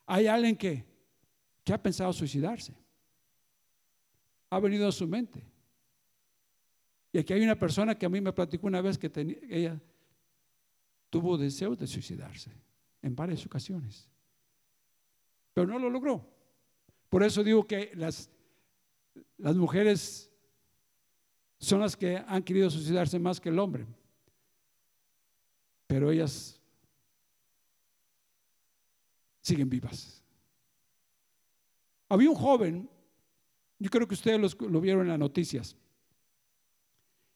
Hay 0.06 0.28
alguien 0.28 0.56
que, 0.56 0.86
que 1.66 1.74
ha 1.74 1.82
pensado 1.82 2.14
suicidarse. 2.14 2.74
Ha 4.50 4.60
venido 4.60 4.88
a 4.88 4.92
su 4.94 5.06
mente. 5.06 5.44
Y 7.12 7.18
aquí 7.18 7.34
hay 7.34 7.44
una 7.44 7.60
persona 7.60 7.98
que 7.98 8.06
a 8.06 8.10
mí 8.10 8.22
me 8.22 8.32
platicó 8.32 8.68
una 8.68 8.82
vez 8.82 8.98
que 8.98 9.12
ella 9.50 9.78
tuvo 11.10 11.38
deseos 11.38 11.78
de 11.78 11.88
suicidarse 11.88 12.52
en 13.02 13.14
varias 13.14 13.46
ocasiones. 13.46 14.10
Pero 15.54 15.68
no 15.68 15.78
lo 15.78 15.90
logró. 15.90 16.26
Por 17.10 17.22
eso 17.22 17.44
digo 17.44 17.68
que 17.68 17.92
las, 17.96 18.30
las 19.38 19.56
mujeres 19.56 20.32
son 21.60 21.82
las 21.82 21.96
que 21.96 22.18
han 22.18 22.44
querido 22.44 22.70
suicidarse 22.70 23.20
más 23.20 23.40
que 23.40 23.50
el 23.50 23.60
hombre. 23.60 23.86
Pero 25.88 26.12
ellas 26.12 26.60
siguen 29.42 29.70
vivas. 29.70 30.24
Había 32.10 32.30
un 32.30 32.36
joven, 32.36 32.90
yo 33.80 33.90
creo 33.90 34.08
que 34.08 34.16
ustedes 34.16 34.60
lo 34.60 34.82
vieron 34.82 35.02
en 35.04 35.10
las 35.10 35.20
noticias. 35.20 35.76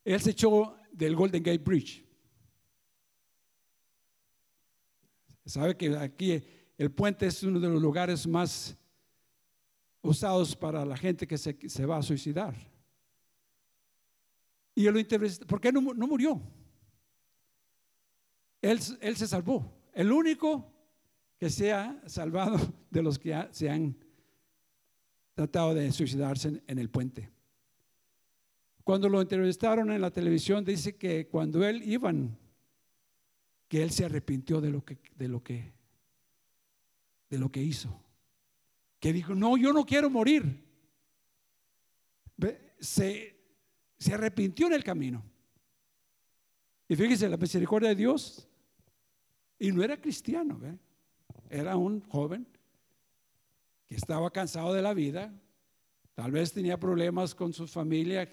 Él 0.03 0.19
se 0.21 0.31
echó 0.31 0.75
del 0.91 1.15
Golden 1.15 1.43
Gate 1.43 1.63
Bridge. 1.63 2.05
Sabe 5.45 5.75
que 5.75 5.95
aquí 5.97 6.43
el 6.77 6.91
puente 6.91 7.25
es 7.27 7.43
uno 7.43 7.59
de 7.59 7.67
los 7.67 7.81
lugares 7.81 8.25
más 8.27 8.78
usados 10.01 10.55
para 10.55 10.85
la 10.85 10.97
gente 10.97 11.27
que 11.27 11.37
se, 11.37 11.85
va 11.85 11.97
a 11.97 12.03
suicidar. 12.03 12.55
Y 14.75 14.85
él 14.87 14.93
lo 14.93 14.99
entrevistó, 14.99 15.45
¿por 15.45 15.59
qué 15.59 15.71
no, 15.71 15.81
murió? 15.81 16.41
Él, 18.61 18.79
él, 19.01 19.15
se 19.15 19.27
salvó. 19.27 19.73
El 19.93 20.11
único 20.11 20.71
que 21.37 21.49
se 21.49 21.73
ha 21.73 22.01
salvado 22.05 22.57
de 22.89 23.01
los 23.01 23.17
que 23.19 23.47
se 23.51 23.69
han 23.69 23.95
tratado 25.33 25.73
de 25.73 25.91
suicidarse 25.91 26.61
en 26.65 26.79
el 26.79 26.89
puente. 26.89 27.29
Cuando 28.83 29.07
lo 29.07 29.21
entrevistaron 29.21 29.91
en 29.91 30.01
la 30.01 30.11
televisión, 30.11 30.65
dice 30.65 30.95
que 30.95 31.27
cuando 31.27 31.63
él 31.63 31.83
iban, 31.83 32.37
que 33.67 33.83
él 33.83 33.91
se 33.91 34.05
arrepintió 34.05 34.59
de 34.59 34.71
lo 34.71 34.83
que, 34.83 34.97
de 35.15 35.27
lo 35.27 35.43
que, 35.43 35.71
de 37.29 37.37
lo 37.37 37.51
que 37.51 37.61
hizo. 37.61 38.08
Que 38.99 39.13
dijo, 39.13 39.33
no, 39.33 39.57
yo 39.57 39.73
no 39.73 39.85
quiero 39.85 40.09
morir. 40.09 40.65
Se, 42.79 43.35
se 43.97 44.13
arrepintió 44.13 44.67
en 44.67 44.73
el 44.73 44.83
camino. 44.83 45.23
Y 46.87 46.95
fíjese, 46.95 47.29
la 47.29 47.37
misericordia 47.37 47.89
de 47.89 47.95
Dios. 47.95 48.47
Y 49.59 49.71
no 49.71 49.83
era 49.83 49.99
cristiano, 49.99 50.59
era 51.49 51.75
un 51.75 52.01
joven 52.01 52.47
que 53.87 53.95
estaba 53.95 54.31
cansado 54.31 54.73
de 54.73 54.81
la 54.81 54.93
vida, 54.93 55.33
tal 56.13 56.31
vez 56.31 56.53
tenía 56.53 56.79
problemas 56.79 57.35
con 57.35 57.51
su 57.51 57.67
familia, 57.67 58.29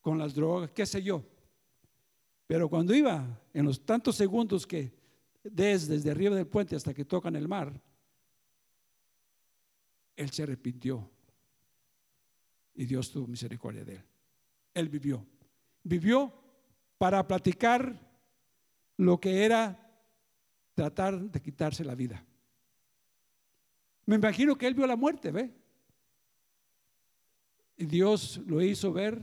con 0.00 0.18
las 0.18 0.34
drogas, 0.34 0.70
qué 0.72 0.84
sé 0.84 1.02
yo. 1.02 1.24
Pero 2.46 2.68
cuando 2.68 2.94
iba, 2.94 3.40
en 3.54 3.64
los 3.64 3.86
tantos 3.86 4.16
segundos 4.16 4.66
que 4.66 4.92
desde, 5.42 5.94
desde 5.94 6.10
arriba 6.10 6.36
del 6.36 6.46
puente 6.46 6.76
hasta 6.76 6.92
que 6.92 7.04
tocan 7.04 7.36
el 7.36 7.48
mar, 7.48 7.80
él 10.20 10.30
se 10.30 10.42
arrepintió 10.42 11.10
y 12.74 12.84
Dios 12.84 13.10
tuvo 13.10 13.26
misericordia 13.26 13.84
de 13.84 13.94
él. 13.94 14.04
Él 14.74 14.90
vivió. 14.90 15.26
Vivió 15.82 16.30
para 16.98 17.26
platicar 17.26 17.98
lo 18.98 19.18
que 19.18 19.46
era 19.46 19.90
tratar 20.74 21.18
de 21.18 21.40
quitarse 21.40 21.86
la 21.86 21.94
vida. 21.94 22.22
Me 24.04 24.16
imagino 24.16 24.56
que 24.56 24.66
él 24.66 24.74
vio 24.74 24.86
la 24.86 24.96
muerte, 24.96 25.30
¿ve? 25.30 25.54
Y 27.78 27.86
Dios 27.86 28.42
lo 28.46 28.60
hizo 28.60 28.92
ver 28.92 29.22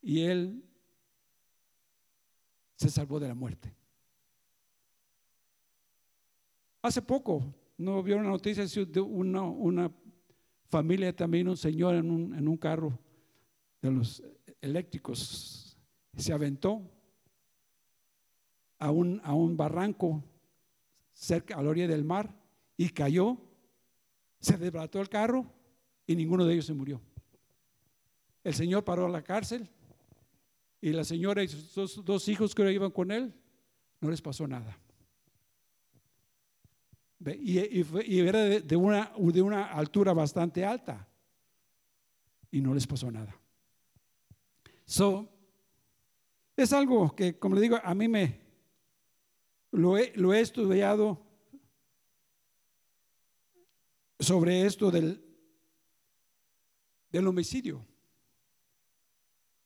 y 0.00 0.20
él 0.20 0.64
se 2.76 2.88
salvó 2.88 3.18
de 3.18 3.26
la 3.26 3.34
muerte. 3.34 3.74
Hace 6.82 7.02
poco, 7.02 7.52
no 7.78 8.02
vieron 8.02 8.24
una 8.24 8.32
noticia 8.32 8.66
de 8.66 9.00
una, 9.00 9.42
una 9.42 9.90
familia 10.68 11.14
también, 11.14 11.48
un 11.48 11.56
señor 11.56 11.94
en 11.94 12.10
un, 12.10 12.34
en 12.34 12.46
un 12.46 12.56
carro 12.56 12.98
de 13.80 13.90
los 13.90 14.22
eléctricos, 14.60 15.78
se 16.16 16.32
aventó 16.32 16.82
a 18.78 18.90
un, 18.90 19.20
a 19.24 19.32
un 19.32 19.56
barranco 19.56 20.22
cerca 21.12 21.56
a 21.56 21.62
la 21.62 21.70
orilla 21.70 21.88
del 21.88 22.04
mar 22.04 22.34
y 22.76 22.90
cayó, 22.90 23.38
se 24.40 24.56
desbarató 24.56 25.00
el 25.00 25.08
carro 25.08 25.46
y 26.06 26.16
ninguno 26.16 26.44
de 26.44 26.54
ellos 26.54 26.66
se 26.66 26.74
murió. 26.74 27.00
El 28.42 28.54
Señor 28.54 28.84
paró 28.84 29.06
a 29.06 29.08
la 29.08 29.22
cárcel 29.22 29.68
y 30.80 30.90
la 30.90 31.04
señora 31.04 31.42
y 31.42 31.48
sus 31.48 32.04
dos, 32.04 32.28
hijos 32.28 32.54
que 32.54 32.72
iban 32.72 32.90
con 32.90 33.10
él, 33.10 33.34
no 34.00 34.10
les 34.10 34.22
pasó 34.22 34.46
nada. 34.46 34.78
Y, 37.20 38.18
era 38.20 38.44
de, 38.44 38.76
una, 38.76 39.12
de 39.16 39.42
una 39.42 39.72
altura 39.72 40.12
bastante 40.12 40.64
alta 40.64 41.08
y 42.50 42.60
no 42.60 42.74
les 42.74 42.86
pasó 42.86 43.10
nada. 43.10 43.36
So, 44.84 45.28
es 46.56 46.72
algo 46.72 47.14
que, 47.14 47.38
como 47.38 47.56
le 47.56 47.60
digo, 47.60 47.78
a 47.82 47.94
mí 47.94 48.08
me 48.08 48.40
lo 49.72 49.98
he, 49.98 50.12
lo 50.16 50.32
he 50.32 50.40
estudiado 50.40 51.24
sobre 54.18 54.64
esto 54.64 54.90
del, 54.90 55.22
del 57.10 57.26
homicidio, 57.26 57.84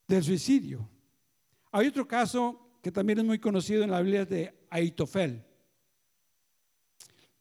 del 0.08 0.22
suicidio. 0.24 0.88
Hay 1.70 1.86
otro 1.86 2.06
caso 2.06 2.78
que 2.82 2.92
también 2.92 3.20
es 3.20 3.24
muy 3.24 3.38
conocido 3.38 3.84
en 3.84 3.90
la 3.90 4.02
Biblia 4.02 4.24
de 4.24 4.66
Aitofel. 4.70 5.44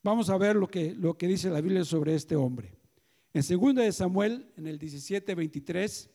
Vamos 0.04 0.30
a 0.30 0.38
ver 0.38 0.56
lo 0.56 0.68
que, 0.68 0.96
lo 0.96 1.18
que 1.18 1.28
dice 1.28 1.50
la 1.50 1.62
Biblia 1.62 1.86
sobre 1.86 2.16
este 2.16 2.36
hombre. 2.36 2.76
En 3.34 3.44
2 3.48 3.76
de 3.76 3.92
Samuel, 3.92 4.52
en 4.58 4.68
el 4.68 4.80
17, 4.80 5.36
23. 5.36 6.10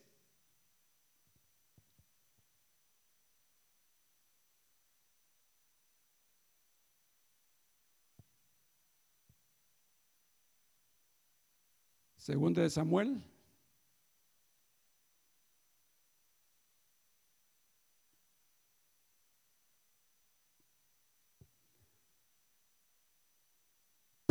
Segunda 12.17 12.63
de 12.63 12.71
Samuel 12.71 13.23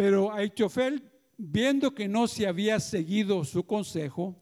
Pero 0.05 0.31
Aitofel, 0.31 1.01
viendo 1.35 1.95
que 1.95 2.07
no 2.07 2.27
se 2.27 2.45
había 2.45 2.79
seguido 2.79 3.43
su 3.43 3.65
consejo, 3.65 4.39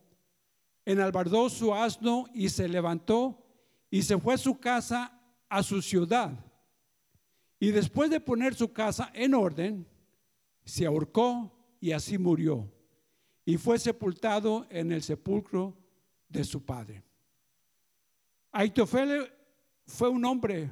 enalbardó 0.83 1.49
su 1.49 1.73
asno 1.73 2.25
y 2.33 2.49
se 2.49 2.67
levantó 2.67 3.41
y 3.89 4.01
se 4.01 4.19
fue 4.19 4.33
a 4.33 4.37
su 4.37 4.59
casa, 4.59 5.17
a 5.47 5.63
su 5.63 5.81
ciudad. 5.81 6.37
Y 7.61 7.71
después 7.71 8.09
de 8.09 8.19
poner 8.19 8.55
su 8.55 8.73
casa 8.73 9.09
en 9.13 9.33
orden, 9.33 9.87
se 10.65 10.85
ahorcó 10.85 11.57
y 11.79 11.93
así 11.93 12.17
murió. 12.17 12.69
Y 13.45 13.55
fue 13.55 13.79
sepultado 13.79 14.67
en 14.69 14.91
el 14.91 15.01
sepulcro 15.01 15.77
de 16.27 16.43
su 16.43 16.65
padre. 16.65 17.05
Aitofel 18.51 19.31
fue 19.85 20.09
un 20.09 20.25
hombre 20.25 20.69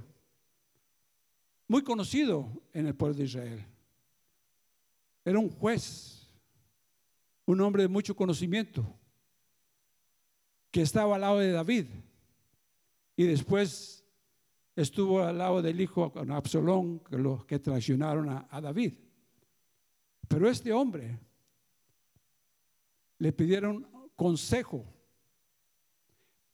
muy 1.69 1.82
conocido 1.82 2.62
en 2.73 2.88
el 2.88 2.93
pueblo 2.93 3.15
de 3.15 3.23
Israel. 3.23 3.70
Era 5.23 5.38
un 5.38 5.49
juez, 5.49 6.27
un 7.45 7.62
hombre 7.62 7.84
de 7.84 7.89
mucho 7.89 8.15
conocimiento, 8.15 8.97
que 10.71 10.81
estaba 10.81 11.15
al 11.15 11.21
lado 11.21 11.39
de 11.39 11.51
David 11.51 11.86
y 13.15 13.25
después 13.25 14.03
estuvo 14.75 15.21
al 15.21 15.38
lado 15.38 15.62
del 15.62 15.79
hijo 15.79 16.12
Absalón, 16.29 16.99
que, 16.99 17.17
los 17.17 17.45
que 17.45 17.60
traicionaron 17.60 18.29
a, 18.29 18.62
David. 18.62 18.93
Pero 20.27 20.49
este 20.49 20.71
hombre 20.71 21.19
le 23.19 23.31
pidieron 23.34 23.88
consejo, 24.15 24.86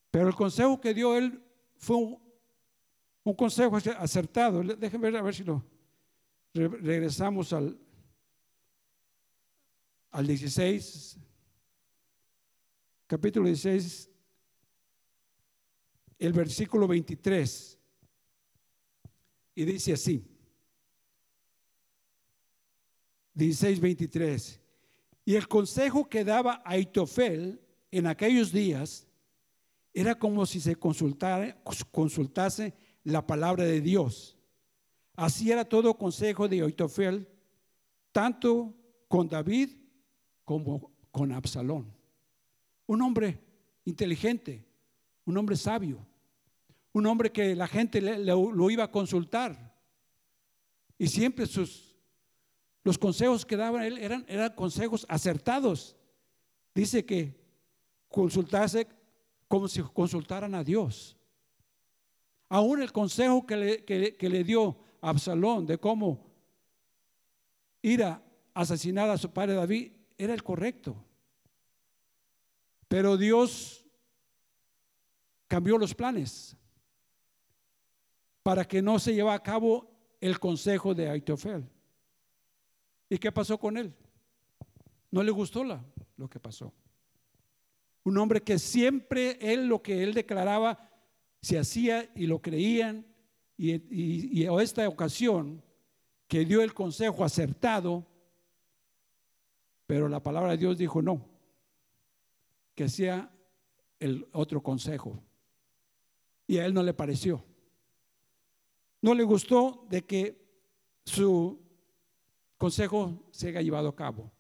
pero 0.10 0.28
el 0.28 0.36
consejo 0.36 0.82
que 0.82 0.94
dio 0.94 1.16
él 1.16 1.42
fue 1.78 1.96
un, 1.96 2.20
un 3.24 3.34
consejo 3.36 3.78
acertado. 3.78 4.64
Déjenme 4.64 5.12
ver 5.12 5.18
a 5.18 5.22
ver 5.22 5.36
si 5.36 5.44
lo 5.44 5.64
regresamos 6.54 7.54
al, 7.54 7.78
al 10.18 10.26
16, 10.26 11.16
capítulo 13.06 13.46
16, 13.46 14.10
el 16.18 16.34
versículo 16.34 16.88
23. 16.88 17.78
Y 19.54 19.64
dice 19.64 19.94
así, 19.94 20.26
16, 23.36 23.80
23. 23.80 24.60
Y 25.24 25.36
el 25.36 25.48
consejo 25.48 26.10
que 26.10 26.24
daba 26.24 26.64
Aitofel 26.66 27.62
en 27.92 28.08
aquellos 28.08 28.52
días 28.52 29.06
era 29.94 30.16
como 30.16 30.48
si 30.48 30.60
se 30.60 30.76
consultara, 30.78 31.62
consultase 31.92 32.74
la 33.04 33.28
palabra 33.28 33.66
de 33.66 33.82
Dios. 33.82 34.36
Así 35.16 35.52
era 35.52 35.64
todo 35.64 35.96
consejo 35.96 36.48
de 36.48 36.64
Aitofel, 36.64 37.30
tanto 38.12 38.74
con 39.08 39.30
David 39.30 39.86
como 40.48 40.94
con 41.12 41.34
Absalón. 41.34 41.94
Un 42.86 43.02
hombre 43.02 43.38
inteligente, 43.84 44.66
un 45.26 45.36
hombre 45.36 45.58
sabio, 45.58 46.08
un 46.94 47.06
hombre 47.06 47.34
que 47.34 47.54
la 47.54 47.68
gente 47.68 48.00
lo 48.00 48.70
iba 48.70 48.86
a 48.86 48.92
consultar. 48.92 49.76
Y 50.98 51.08
siempre 51.08 51.48
sus, 51.48 51.98
los 52.82 52.98
consejos 52.98 53.46
que 53.46 53.58
daba 53.58 53.86
él 53.86 53.98
eran, 53.98 54.24
eran 54.30 54.56
consejos 54.56 55.06
acertados. 55.10 55.98
Dice 56.74 57.06
que 57.06 57.38
consultase 58.08 58.88
como 59.50 59.68
si 59.68 59.82
consultaran 59.82 60.56
a 60.56 60.64
Dios. 60.64 61.18
Aún 62.48 62.82
el 62.82 62.94
consejo 62.94 63.46
que 63.46 63.58
le, 63.58 63.84
que 63.84 64.30
le 64.30 64.44
dio 64.46 64.78
Absalón 65.02 65.66
de 65.66 65.78
cómo 65.78 66.26
ir 67.82 68.02
a 68.02 68.24
asesinar 68.54 69.10
a 69.10 69.18
su 69.18 69.30
padre 69.30 69.54
David 69.54 69.97
era 70.18 70.34
el 70.34 70.44
correcto. 70.44 70.96
Pero 72.88 73.18
Dios 73.18 73.86
cambió 75.48 75.78
los 75.78 75.94
planes 75.94 76.56
para 78.44 78.66
que 78.66 78.82
no 78.82 78.98
se 78.98 79.14
lleve 79.14 79.32
a 79.32 79.44
cabo 79.44 79.90
el 80.22 80.40
consejo 80.40 80.94
de 80.94 81.10
Aitofel. 81.10 81.68
¿Y 83.10 83.18
qué 83.18 83.32
pasó 83.32 83.58
con 83.58 83.78
él? 83.78 83.94
No 85.12 85.24
le 85.24 85.32
gustó 85.32 85.64
la, 85.64 85.84
lo 86.18 86.30
que 86.30 86.40
pasó. 86.40 86.74
Un 88.04 88.18
hombre 88.18 88.42
que 88.42 88.58
siempre 88.58 89.38
él 89.42 89.68
lo 89.68 89.82
que 89.82 90.02
él 90.02 90.14
declaraba 90.14 90.90
se 91.42 91.60
hacía 91.60 92.10
y 92.16 92.26
lo 92.26 92.42
creían 92.42 93.06
y, 93.58 93.74
y, 93.74 94.42
y 94.42 94.46
a 94.46 94.54
esta 94.62 94.88
ocasión 94.88 95.62
que 96.28 96.46
dio 96.46 96.62
el 96.62 96.74
consejo 96.74 97.24
acertado, 97.24 98.06
pero 99.88 100.10
la 100.10 100.22
palabra 100.22 100.52
de 100.52 100.58
Dios 100.58 100.78
dijo 100.78 101.02
no, 101.02 101.26
que 102.76 102.90
sea 102.90 103.32
el 104.00 104.28
otro 104.34 104.62
consejo. 104.62 105.24
Y 106.46 106.58
a 106.58 106.66
él 106.66 106.74
no 106.74 106.84
le 106.84 106.94
pareció. 106.94 107.44
No 109.02 109.14
le 109.14 109.24
gustó 109.24 109.86
de 109.90 110.06
que 110.06 110.46
su 111.06 111.60
consejo 112.58 113.28
se 113.32 113.50
haya 113.50 113.62
llevado 113.62 113.88
a 113.90 113.96
cabo. 113.96 114.32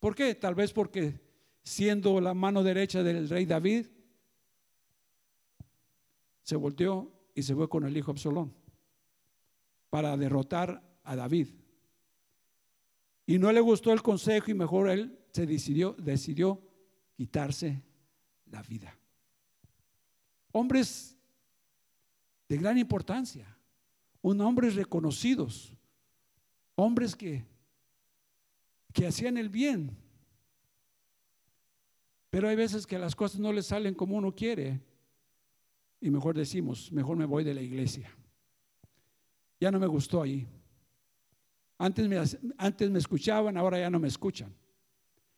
¿Por 0.00 0.14
qué? 0.14 0.34
Tal 0.34 0.54
vez 0.54 0.72
porque 0.72 1.20
siendo 1.62 2.20
la 2.20 2.34
mano 2.34 2.62
derecha 2.62 3.02
del 3.02 3.28
rey 3.28 3.44
David, 3.44 3.86
se 6.42 6.56
volteó 6.56 7.12
y 7.34 7.42
se 7.42 7.54
fue 7.54 7.68
con 7.68 7.84
el 7.84 7.96
hijo 7.96 8.10
Absalón 8.10 8.54
para 9.90 10.16
derrotar 10.16 10.82
a 11.04 11.16
David. 11.16 11.48
Y 13.28 13.38
no 13.38 13.52
le 13.52 13.60
gustó 13.60 13.92
el 13.92 14.00
consejo 14.00 14.50
y 14.50 14.54
mejor 14.54 14.88
él 14.88 15.18
se 15.34 15.44
decidió, 15.44 15.92
decidió 15.98 16.62
quitarse 17.14 17.82
la 18.46 18.62
vida. 18.62 18.98
Hombres 20.50 21.14
de 22.48 22.56
gran 22.56 22.78
importancia, 22.78 23.46
un 24.22 24.40
hombres 24.40 24.76
reconocidos, 24.76 25.74
hombres 26.74 27.14
que, 27.14 27.44
que 28.94 29.06
hacían 29.06 29.36
el 29.36 29.50
bien. 29.50 29.94
Pero 32.30 32.48
hay 32.48 32.56
veces 32.56 32.86
que 32.86 32.98
las 32.98 33.14
cosas 33.14 33.40
no 33.40 33.52
le 33.52 33.62
salen 33.62 33.92
como 33.92 34.16
uno 34.16 34.34
quiere 34.34 34.80
y 36.00 36.08
mejor 36.08 36.34
decimos, 36.34 36.90
mejor 36.92 37.18
me 37.18 37.26
voy 37.26 37.44
de 37.44 37.52
la 37.52 37.60
iglesia. 37.60 38.10
Ya 39.60 39.70
no 39.70 39.78
me 39.78 39.86
gustó 39.86 40.22
ahí. 40.22 40.48
Antes 41.78 42.08
me, 42.08 42.16
antes 42.58 42.90
me 42.90 42.98
escuchaban, 42.98 43.56
ahora 43.56 43.78
ya 43.78 43.88
no 43.88 44.00
me 44.00 44.08
escuchan. 44.08 44.52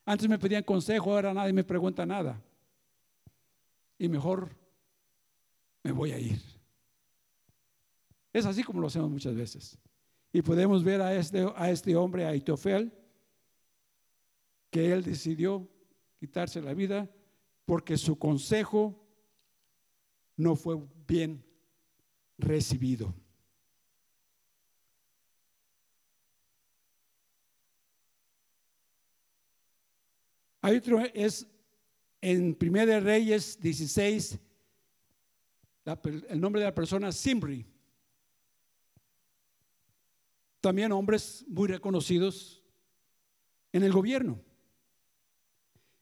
Antes 0.07 0.29
me 0.29 0.39
pedían 0.39 0.65
consejo, 0.65 1.13
ahora 1.13 1.35
nadie 1.35 1.53
me 1.53 1.63
pregunta 1.63 2.07
nada. 2.07 2.43
Y 3.99 4.09
mejor 4.09 4.57
me 5.83 5.93
voy 5.93 6.13
a 6.13 6.19
ir. 6.19 6.41
Es 8.33 8.47
así 8.47 8.63
como 8.63 8.81
lo 8.81 8.87
hacemos 8.87 9.11
muchas 9.11 9.35
veces. 9.35 9.79
Y 10.33 10.43
podemos 10.43 10.83
ver 10.83 11.03
a 11.03 11.15
este, 11.15 11.47
a 11.55 11.71
este 11.71 11.95
hombre, 11.97 12.25
a 12.25 12.35
Itofel, 12.35 12.93
que 14.71 14.93
él 14.93 15.03
decidió 15.03 15.69
quitarse 16.19 16.63
la 16.63 16.73
vida 16.75 17.11
porque 17.65 17.97
su 17.97 18.19
consejo 18.19 19.07
no 20.37 20.57
fue 20.57 20.79
bien 21.07 21.45
recibido. 22.39 23.15
Hay 30.63 30.77
otro, 30.77 31.01
es 31.15 31.47
en 32.21 32.55
Primera 32.55 32.87
de 32.87 33.01
Reyes 33.01 33.59
16, 33.61 34.39
el 36.29 36.41
nombre 36.41 36.61
de 36.61 36.67
la 36.67 36.75
persona 36.75 37.11
Simri. 37.13 37.65
También 40.61 40.93
hombres 40.93 41.45
muy 41.49 41.69
reconocidos 41.69 42.63
en 43.73 43.83
el 43.83 43.93
gobierno. 43.93 44.39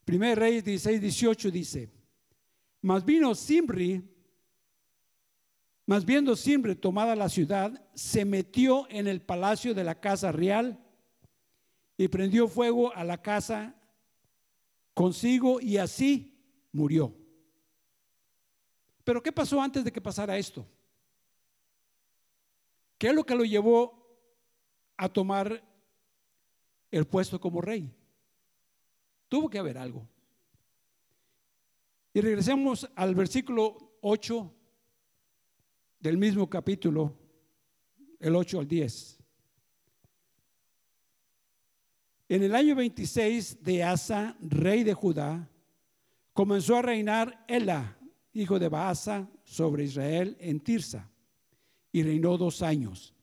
Primera 0.04 0.30
de 0.30 0.36
Reyes 0.36 0.64
16, 0.64 1.00
18 1.00 1.50
dice, 1.52 1.90
mas 2.82 3.04
vino 3.04 3.34
Simri, 3.36 4.02
mas 5.86 6.04
viendo 6.04 6.34
Simri 6.34 6.74
tomada 6.74 7.14
la 7.14 7.28
ciudad, 7.28 7.88
se 7.94 8.24
metió 8.24 8.88
en 8.90 9.06
el 9.06 9.20
palacio 9.20 9.72
de 9.72 9.84
la 9.84 10.00
casa 10.00 10.32
real 10.32 10.82
y 11.96 12.08
prendió 12.08 12.48
fuego 12.48 12.92
a 12.94 13.04
la 13.04 13.22
casa 13.22 13.77
consigo 14.98 15.60
y 15.60 15.76
así 15.76 16.36
murió. 16.72 17.14
Pero 19.04 19.22
¿qué 19.22 19.30
pasó 19.30 19.62
antes 19.62 19.84
de 19.84 19.92
que 19.92 20.00
pasara 20.00 20.36
esto? 20.36 20.66
¿Qué 22.98 23.06
es 23.06 23.14
lo 23.14 23.22
que 23.22 23.36
lo 23.36 23.44
llevó 23.44 23.96
a 24.96 25.08
tomar 25.08 25.62
el 26.90 27.06
puesto 27.06 27.40
como 27.40 27.60
rey? 27.60 27.94
Tuvo 29.28 29.48
que 29.48 29.60
haber 29.60 29.78
algo. 29.78 30.04
Y 32.12 32.20
regresemos 32.20 32.90
al 32.96 33.14
versículo 33.14 33.98
8 34.00 34.52
del 36.00 36.18
mismo 36.18 36.50
capítulo, 36.50 37.16
el 38.18 38.34
8 38.34 38.58
al 38.58 38.66
10. 38.66 39.17
En 42.28 42.42
el 42.42 42.54
año 42.54 42.74
26 42.74 43.62
de 43.62 43.82
Asa, 43.82 44.36
rey 44.42 44.84
de 44.84 44.92
Judá, 44.92 45.48
comenzó 46.34 46.76
a 46.76 46.82
reinar 46.82 47.42
Ela, 47.48 47.96
hijo 48.34 48.58
de 48.58 48.68
Baasa, 48.68 49.26
sobre 49.44 49.84
Israel 49.84 50.36
en 50.38 50.60
Tirsa, 50.60 51.10
y 51.90 52.02
reinó 52.02 52.36
dos 52.36 52.60
años. 52.60 53.14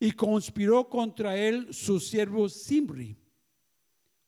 Y 0.00 0.12
conspiró 0.12 0.88
contra 0.88 1.36
él 1.36 1.74
su 1.74 2.00
siervo 2.00 2.48
Simri, 2.48 3.18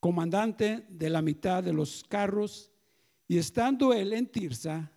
comandante 0.01 0.85
de 0.91 1.09
la 1.09 1.23
mitad 1.23 1.65
de 1.65 1.73
los 1.73 2.05
carros, 2.05 2.71
y 3.27 3.39
estando 3.39 3.95
él 3.95 4.13
en 4.13 4.27
Tirsa, 4.27 4.93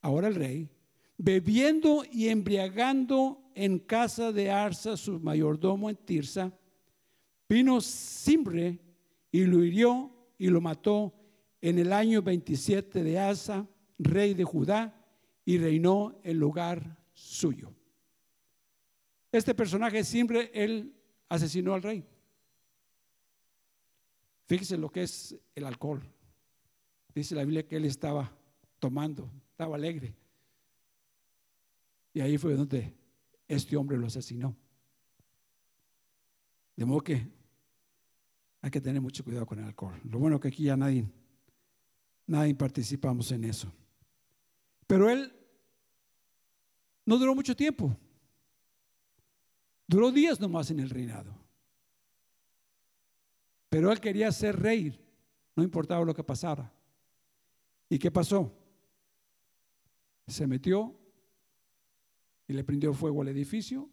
ahora 0.00 0.28
el 0.28 0.36
rey, 0.36 0.70
bebiendo 1.18 2.02
y 2.10 2.28
embriagando 2.28 3.42
en 3.54 3.78
casa 3.78 4.32
de 4.32 4.50
Arsa, 4.50 4.96
su 4.96 5.20
mayordomo 5.20 5.90
en 5.90 5.96
Tirsa, 5.96 6.50
Vino 7.48 7.80
Simbre 7.80 8.78
y 9.30 9.44
lo 9.44 9.62
hirió 9.62 10.10
y 10.38 10.48
lo 10.48 10.60
mató 10.60 11.14
en 11.60 11.78
el 11.78 11.92
año 11.92 12.22
27 12.22 13.02
de 13.02 13.18
Asa, 13.18 13.66
rey 13.98 14.34
de 14.34 14.44
Judá, 14.44 15.00
y 15.44 15.58
reinó 15.58 16.18
en 16.22 16.38
lugar 16.38 16.98
suyo. 17.12 17.72
Este 19.32 19.54
personaje 19.54 20.04
Simbre, 20.04 20.50
él 20.54 20.94
asesinó 21.28 21.74
al 21.74 21.82
rey. 21.82 22.04
Fíjese 24.46 24.76
lo 24.76 24.90
que 24.90 25.02
es 25.02 25.36
el 25.54 25.64
alcohol. 25.64 26.02
Dice 27.14 27.34
la 27.34 27.44
Biblia 27.44 27.66
que 27.66 27.76
él 27.76 27.84
estaba 27.84 28.30
tomando, 28.78 29.30
estaba 29.50 29.76
alegre. 29.76 30.14
Y 32.12 32.20
ahí 32.20 32.38
fue 32.38 32.54
donde 32.54 32.94
este 33.48 33.76
hombre 33.76 33.96
lo 33.96 34.06
asesinó. 34.06 34.56
De 36.76 36.84
modo 36.84 37.00
que 37.00 37.28
hay 38.60 38.70
que 38.70 38.80
tener 38.80 39.00
mucho 39.00 39.22
cuidado 39.22 39.46
con 39.46 39.58
el 39.58 39.66
alcohol. 39.66 40.00
Lo 40.04 40.18
bueno 40.18 40.40
que 40.40 40.48
aquí 40.48 40.64
ya 40.64 40.76
nadie, 40.76 41.06
nadie 42.26 42.54
participamos 42.54 43.30
en 43.30 43.44
eso. 43.44 43.70
Pero 44.86 45.10
él 45.10 45.32
no 47.04 47.18
duró 47.18 47.34
mucho 47.34 47.54
tiempo. 47.54 47.96
Duró 49.86 50.10
días 50.10 50.40
nomás 50.40 50.70
en 50.70 50.80
el 50.80 50.90
reinado. 50.90 51.36
Pero 53.68 53.92
él 53.92 54.00
quería 54.00 54.32
ser 54.32 54.58
rey, 54.58 54.98
no 55.54 55.62
importaba 55.62 56.04
lo 56.04 56.14
que 56.14 56.24
pasara. 56.24 56.72
¿Y 57.88 57.98
qué 57.98 58.10
pasó? 58.10 58.50
Se 60.26 60.46
metió 60.46 60.98
y 62.48 62.54
le 62.54 62.64
prendió 62.64 62.94
fuego 62.94 63.20
al 63.20 63.28
edificio 63.28 63.90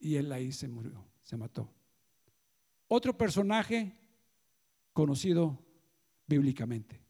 y 0.00 0.16
él 0.16 0.32
ahí 0.32 0.50
se 0.50 0.66
murió 0.66 1.13
se 1.24 1.36
mató. 1.36 1.68
Otro 2.86 3.16
personaje 3.16 3.92
conocido 4.92 5.58
bíblicamente. 6.26 7.00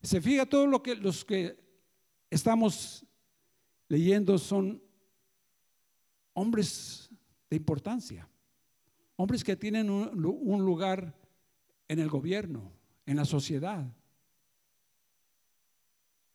Se 0.00 0.20
fija 0.20 0.46
todo 0.46 0.66
lo 0.66 0.82
que 0.82 0.94
los 0.96 1.24
que 1.24 1.58
estamos 2.30 3.04
leyendo 3.88 4.38
son 4.38 4.82
hombres 6.32 7.10
de 7.50 7.56
importancia, 7.56 8.28
hombres 9.16 9.44
que 9.44 9.56
tienen 9.56 9.90
un, 9.90 10.64
lugar 10.64 11.14
en 11.88 11.98
el 11.98 12.08
gobierno, 12.08 12.72
en 13.06 13.16
la 13.16 13.24
sociedad. 13.24 13.84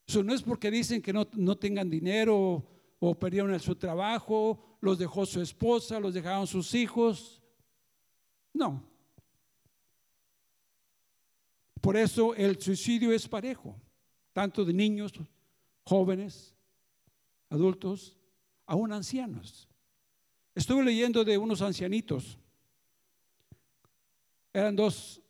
Eso 0.06 0.24
no 0.24 0.34
es 0.34 0.44
porque 0.44 0.70
dicen 0.70 1.02
que 1.02 1.12
no, 1.14 1.28
no 1.34 1.58
tengan 1.58 1.90
dinero 1.90 2.77
o 3.00 3.16
perdieron 3.16 3.58
su 3.60 3.76
trabajo 3.76 4.68
los 4.82 4.98
dejó 4.98 5.26
su 5.26 5.42
esposa, 5.42 6.00
los 6.00 6.14
dejaron 6.14 6.48
sus 6.48 6.74
hijos. 6.74 7.42
No. 8.54 8.84
Por 11.82 11.96
eso 11.96 12.36
el 12.36 12.60
suicidio 12.62 13.12
es 13.12 13.28
parejo, 13.28 13.80
tanto 14.34 14.66
de 14.66 14.74
niños, 14.74 15.14
jóvenes, 15.84 16.56
adultos, 17.50 18.18
aún 18.66 18.92
ancianos. 18.92 19.68
Estuve 20.54 20.84
leyendo 20.84 21.24
de 21.24 21.38
unos 21.38 21.62
ancianitos. 21.62 22.38
Eran 24.54 24.76
dos, 24.76 25.22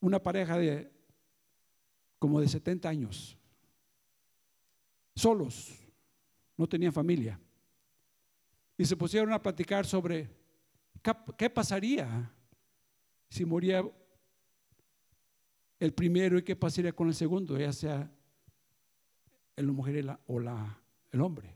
una 0.00 0.20
pareja 0.20 0.58
de 0.58 0.90
como 2.18 2.40
de 2.40 2.48
70 2.48 2.88
años, 2.88 3.36
solos, 5.14 5.85
no 6.56 6.66
tenían 6.66 6.92
familia 6.92 7.38
y 8.78 8.84
se 8.84 8.96
pusieron 8.96 9.32
a 9.32 9.42
platicar 9.42 9.86
sobre 9.86 10.28
qué 11.36 11.50
pasaría 11.50 12.30
si 13.28 13.44
moría 13.44 13.84
el 15.78 15.92
primero 15.92 16.38
y 16.38 16.42
qué 16.42 16.56
pasaría 16.56 16.92
con 16.92 17.08
el 17.08 17.14
segundo, 17.14 17.58
ya 17.58 17.72
sea 17.72 18.10
la 19.56 19.72
mujer 19.72 20.18
o 20.26 20.38
la, 20.38 20.78
el 21.10 21.20
hombre. 21.20 21.54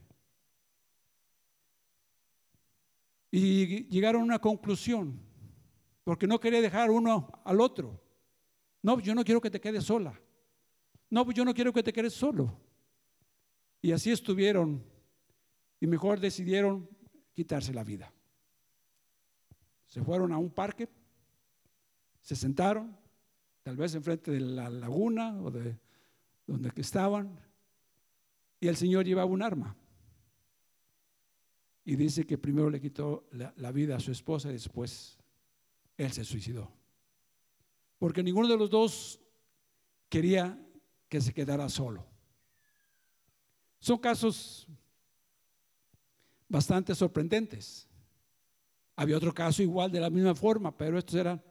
Y 3.31 3.85
llegaron 3.89 4.23
a 4.23 4.25
una 4.25 4.39
conclusión, 4.39 5.21
porque 6.05 6.27
no 6.27 6.41
quería 6.41 6.61
dejar 6.61 6.91
uno 6.91 7.31
al 7.45 7.61
otro. 7.61 8.01
No, 8.83 8.99
yo 8.99 9.15
no 9.15 9.25
quiero 9.25 9.41
que 9.41 9.51
te 9.51 9.61
quedes 9.61 9.85
sola. 9.85 10.19
No, 11.11 11.31
yo 11.31 11.45
no 11.45 11.55
quiero 11.55 11.73
que 11.73 11.83
te 11.83 11.93
quedes 11.93 12.15
solo. 12.15 12.59
Y 13.83 13.93
así 13.93 14.11
estuvieron. 14.11 14.90
Y 15.81 15.87
mejor 15.87 16.21
decidieron 16.21 16.89
quitarse 17.33 17.73
la 17.73 17.83
vida. 17.83 18.13
Se 19.87 20.03
fueron 20.05 20.33
a 20.33 20.39
un 20.39 20.51
parque, 20.51 20.89
se 22.21 22.37
sentaron, 22.37 22.97
tal 23.63 23.77
vez 23.77 23.95
enfrente 23.95 24.31
de 24.31 24.41
la 24.41 24.69
laguna 24.71 25.41
o 25.43 25.51
de 25.51 25.79
donde 26.47 26.71
estaban, 26.77 27.41
y 28.61 28.69
el 28.69 28.77
Señor 28.77 29.05
llevaba 29.05 29.31
un 29.31 29.43
arma. 29.43 29.75
Y 31.85 31.97
dice 31.97 32.27
que 32.27 32.39
primero 32.39 32.69
le 32.71 32.81
quitó 32.81 33.27
la, 33.33 33.53
la 33.57 33.73
vida 33.73 33.97
a 33.97 34.01
su 34.01 34.13
esposa 34.13 34.51
y 34.51 34.53
después 34.53 35.19
él 35.97 36.13
se 36.13 36.25
suicidó. 36.25 36.71
Porque 37.99 38.23
ninguno 38.23 38.49
de 38.49 38.57
los 38.57 38.71
dos 38.71 39.21
quería 40.09 40.59
que 41.09 41.21
se 41.21 41.33
quedara 41.33 41.69
solo. 41.69 42.07
Son 43.79 43.99
casos 43.99 44.69
bastante 46.51 46.95
sorprendentes. 46.95 47.89
Había 48.97 49.17
otro 49.17 49.33
caso 49.33 49.63
igual 49.63 49.91
de 49.91 50.01
la 50.01 50.11
misma 50.11 50.35
forma, 50.35 50.77
pero 50.77 50.99
estos 50.99 51.15
eran 51.15 51.43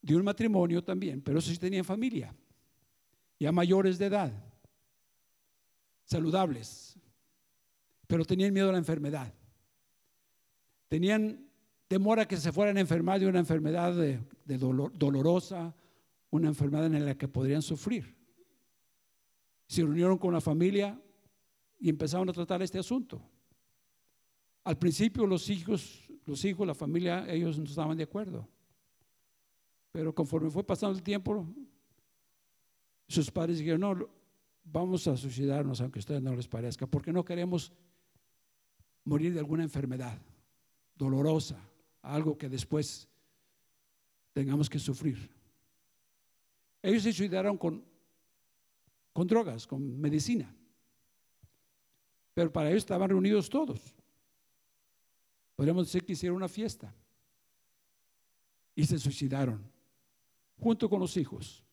de 0.00 0.14
un 0.14 0.22
matrimonio 0.22 0.84
también, 0.84 1.20
pero 1.22 1.38
esos 1.38 1.50
sí 1.50 1.58
tenían 1.58 1.84
familia, 1.84 2.36
ya 3.40 3.50
mayores 3.50 3.98
de 3.98 4.06
edad, 4.06 4.32
saludables, 6.04 6.96
pero 8.06 8.24
tenían 8.24 8.52
miedo 8.52 8.68
a 8.68 8.72
la 8.72 8.78
enfermedad. 8.78 9.32
Tenían 10.88 11.48
temor 11.88 12.20
a 12.20 12.28
que 12.28 12.36
se 12.36 12.52
fueran 12.52 12.76
a 12.76 12.80
enfermar 12.80 13.18
de 13.18 13.26
una 13.26 13.38
enfermedad 13.38 13.94
de, 13.94 14.20
dolorosa, 14.46 15.74
una 16.30 16.48
enfermedad 16.48 16.86
en 16.86 17.06
la 17.06 17.16
que 17.16 17.26
podrían 17.26 17.62
sufrir. 17.62 18.14
Se 19.66 19.80
reunieron 19.80 20.18
con 20.18 20.34
la 20.34 20.42
familia 20.42 21.00
y 21.80 21.88
empezaron 21.88 22.28
a 22.28 22.34
tratar 22.34 22.62
este 22.62 22.78
asunto. 22.78 23.22
Al 24.64 24.78
principio 24.78 25.26
los 25.26 25.48
hijos, 25.50 26.08
los 26.24 26.44
hijos, 26.44 26.66
la 26.66 26.74
familia, 26.74 27.30
ellos 27.30 27.58
no 27.58 27.64
estaban 27.64 27.96
de 27.96 28.04
acuerdo. 28.04 28.48
Pero 29.92 30.14
conforme 30.14 30.50
fue 30.50 30.64
pasando 30.64 30.96
el 30.96 31.04
tiempo, 31.04 31.46
sus 33.06 33.30
padres 33.30 33.58
dijeron, 33.58 33.80
no, 33.80 34.08
vamos 34.64 35.06
a 35.06 35.16
suicidarnos 35.16 35.80
aunque 35.80 35.98
a 35.98 36.00
ustedes 36.00 36.22
no 36.22 36.34
les 36.34 36.48
parezca, 36.48 36.86
porque 36.86 37.12
no 37.12 37.24
queremos 37.24 37.72
morir 39.04 39.34
de 39.34 39.38
alguna 39.38 39.62
enfermedad 39.62 40.18
dolorosa, 40.96 41.58
algo 42.00 42.38
que 42.38 42.48
después 42.48 43.06
tengamos 44.32 44.70
que 44.70 44.78
sufrir. 44.78 45.30
Ellos 46.82 47.02
se 47.02 47.12
suicidaron 47.12 47.56
con, 47.56 47.84
con 49.12 49.26
drogas, 49.26 49.66
con 49.66 50.00
medicina. 50.00 50.54
Pero 52.32 52.52
para 52.52 52.70
ellos 52.70 52.82
estaban 52.82 53.08
reunidos 53.08 53.48
todos. 53.48 53.94
Podríamos 55.56 55.86
decir 55.86 56.04
que 56.04 56.12
hicieron 56.12 56.36
una 56.36 56.48
fiesta 56.48 56.92
y 58.74 58.84
se 58.84 58.98
suicidaron 58.98 59.70
junto 60.58 60.88
con 60.88 61.00
los 61.00 61.16
hijos. 61.16 61.64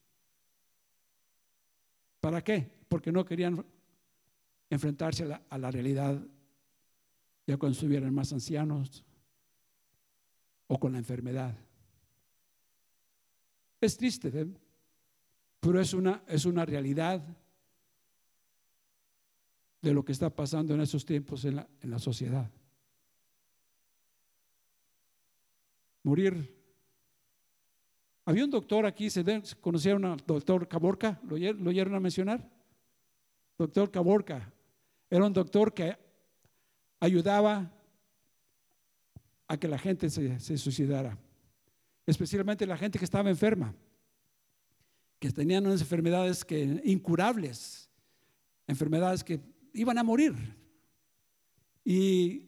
¿Para 2.19 2.43
qué? 2.43 2.69
Porque 2.87 3.11
no 3.11 3.25
querían 3.25 3.65
enfrentarse 4.69 5.23
a 5.49 5.57
la, 5.57 5.71
realidad 5.71 6.21
ya 7.47 7.57
cuando 7.57 7.73
estuvieran 7.73 8.13
más 8.13 8.31
ancianos 8.31 9.03
o 10.67 10.79
con 10.79 10.93
la 10.93 10.99
enfermedad. 10.99 11.57
Es 13.81 13.97
triste, 13.97 14.31
¿eh? 14.33 14.47
pero 15.59 15.81
es 15.81 15.93
una, 15.93 16.23
es 16.27 16.45
una 16.45 16.63
realidad 16.65 17.21
de 19.81 19.93
lo 19.93 20.05
que 20.05 20.11
está 20.11 20.29
pasando 20.29 20.75
en 20.75 20.81
esos 20.81 21.03
tiempos 21.03 21.43
en 21.45 21.55
la, 21.55 21.67
en 21.81 21.89
la 21.89 21.97
sociedad. 21.97 22.49
Morir. 26.03 26.57
Había 28.25 28.45
un 28.45 28.51
doctor 28.51 28.85
aquí, 28.85 29.09
se 29.09 29.23
conocieron 29.59 30.05
al 30.05 30.17
doctor 30.25 30.67
Caborca, 30.67 31.19
¿lo, 31.23 31.37
¿lo 31.37 31.69
oyeron 31.69 31.95
a 31.95 31.99
mencionar? 31.99 32.47
Doctor 33.57 33.91
Caborca. 33.91 34.53
Era 35.09 35.25
un 35.25 35.33
doctor 35.33 35.73
que 35.73 35.97
ayudaba 36.99 37.71
a 39.47 39.57
que 39.57 39.67
la 39.67 39.77
gente 39.77 40.09
se, 40.09 40.39
se 40.39 40.57
suicidara, 40.57 41.17
especialmente 42.05 42.65
la 42.65 42.77
gente 42.77 42.97
que 42.97 43.05
estaba 43.05 43.29
enferma, 43.29 43.75
que 45.19 45.29
tenían 45.31 45.67
unas 45.67 45.81
enfermedades 45.81 46.45
que, 46.45 46.81
incurables, 46.85 47.89
enfermedades 48.67 49.23
que 49.23 49.39
iban 49.73 49.97
a 49.97 50.03
morir. 50.03 50.33
Y, 51.83 52.47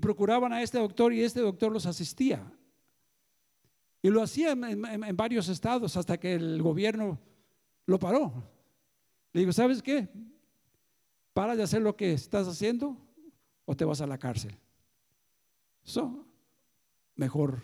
procuraban 0.00 0.52
a 0.52 0.62
este 0.62 0.78
doctor 0.78 1.12
y 1.12 1.22
este 1.22 1.40
doctor 1.40 1.72
los 1.72 1.86
asistía. 1.86 2.42
Y 4.02 4.10
lo 4.10 4.22
hacía 4.22 4.52
en, 4.52 5.16
varios 5.16 5.48
estados 5.48 5.96
hasta 5.96 6.18
que 6.18 6.34
el 6.34 6.62
gobierno 6.62 7.18
lo 7.86 7.98
paró. 7.98 8.32
Le 9.32 9.40
digo, 9.40 9.52
¿sabes 9.52 9.82
qué? 9.82 10.08
Para 11.32 11.56
de 11.56 11.62
hacer 11.62 11.82
lo 11.82 11.96
que 11.96 12.12
estás 12.12 12.46
haciendo 12.46 12.96
o 13.64 13.76
te 13.76 13.84
vas 13.84 14.00
a 14.00 14.06
la 14.06 14.18
cárcel. 14.18 14.56
So, 15.82 16.24
mejor, 17.16 17.62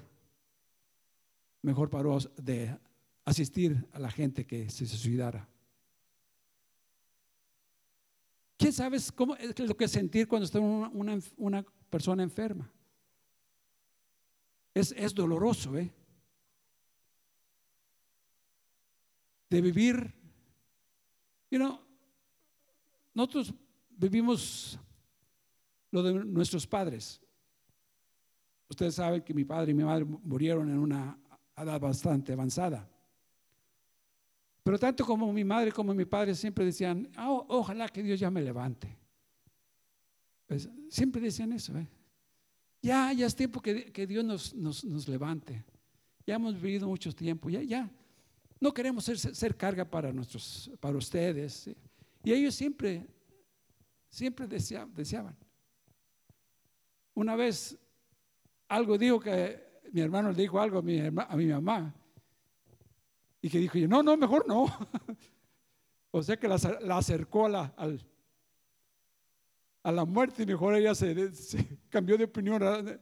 mejor 1.62 1.88
paró 1.88 2.18
de 2.36 2.76
asistir 3.24 3.86
a 3.92 3.98
la 3.98 4.10
gente 4.10 4.46
que 4.46 4.68
se 4.70 4.86
suicidara. 4.86 5.48
¿Quién 8.56 8.72
sabes 8.72 9.12
cómo 9.12 9.36
es 9.36 9.58
lo 9.58 9.76
que 9.76 9.84
es 9.84 9.90
sentir 9.90 10.28
cuando 10.28 10.46
está 10.46 10.58
una, 10.60 11.64
persona 11.90 12.22
enferma? 12.22 12.70
Es, 14.72 15.14
doloroso, 15.14 15.76
¿eh? 15.76 15.92
De 19.54 19.60
vivir, 19.60 20.12
you 21.48 21.60
know, 21.60 21.78
nosotros 23.14 23.54
vivimos 23.88 24.76
lo 25.92 26.02
de 26.02 26.12
nuestros 26.24 26.66
padres. 26.66 27.20
Ustedes 28.68 28.96
saben 28.96 29.22
que 29.22 29.32
mi 29.32 29.44
padre 29.44 29.70
y 29.70 29.74
mi 29.74 29.84
madre 29.84 30.04
murieron 30.04 30.68
en 30.70 30.78
una 30.80 31.16
edad 31.56 31.80
bastante 31.80 32.32
avanzada. 32.32 32.90
Pero 34.64 34.76
tanto 34.76 35.06
como 35.06 35.32
mi 35.32 35.44
madre 35.44 35.70
como 35.70 35.94
mi 35.94 36.04
padre 36.04 36.34
siempre 36.34 36.64
decían, 36.64 37.08
oh, 37.16 37.46
ojalá 37.48 37.88
que 37.88 38.02
Dios 38.02 38.18
ya 38.18 38.32
me 38.32 38.42
levante. 38.42 38.98
Siempre 40.88 41.20
decían 41.20 41.52
eso. 41.52 41.78
¿eh? 41.78 41.86
Ya, 42.82 43.12
ya 43.12 43.26
es 43.26 43.36
tiempo 43.36 43.62
que, 43.62 44.04
Dios 44.08 44.24
nos, 44.24 44.84
nos, 44.84 45.06
levante. 45.06 45.62
Ya 46.26 46.34
hemos 46.34 46.60
vivido 46.60 46.88
mucho 46.88 47.12
tiempo. 47.12 47.48
Ya, 47.48 47.62
ya. 47.62 47.88
No 48.64 48.72
queremos 48.72 49.04
ser, 49.04 49.18
ser 49.18 49.54
carga 49.54 49.84
para, 49.84 50.10
nuestros, 50.10 50.70
para 50.80 50.96
ustedes. 50.96 51.68
Y 52.22 52.32
ellos 52.32 52.54
siempre, 52.54 53.06
siempre 54.08 54.46
deseaban. 54.46 55.36
Una 57.12 57.36
vez 57.36 57.76
algo 58.66 58.96
dijo 58.96 59.20
que 59.20 59.82
mi 59.92 60.00
hermano 60.00 60.30
le 60.30 60.36
dijo 60.36 60.58
algo 60.58 60.78
a 60.78 60.82
mi, 60.82 60.98
a 60.98 61.36
mi 61.36 61.44
mamá. 61.44 61.94
Y 63.42 63.50
que 63.50 63.58
dijo, 63.58 63.76
no, 63.80 64.02
no, 64.02 64.16
mejor 64.16 64.48
no. 64.48 64.64
o 66.10 66.22
sea 66.22 66.38
que 66.38 66.48
la, 66.48 66.54
acercó 66.54 67.44
a 67.44 67.48
la, 67.50 67.74
a 69.82 69.92
la 69.92 70.06
muerte 70.06 70.44
y 70.44 70.46
mejor 70.46 70.74
ella 70.74 70.94
se, 70.94 71.14
cambió 71.90 72.16
de 72.16 72.24
opinión. 72.24 72.98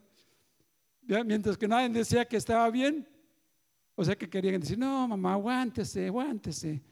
Mientras 1.03 1.57
que 1.57 1.68
nadie 1.68 1.88
decía 1.88 2.25
que 2.25 2.37
estaba 2.37 2.68
bien, 2.68 3.07
o 4.03 4.05
sea 4.05 4.19
que 4.19 4.29
querían 4.29 4.61
decir, 4.61 4.77
no, 4.77 5.07
mamá, 5.07 5.35
aguántese, 5.35 6.09
aguántese. 6.09 6.83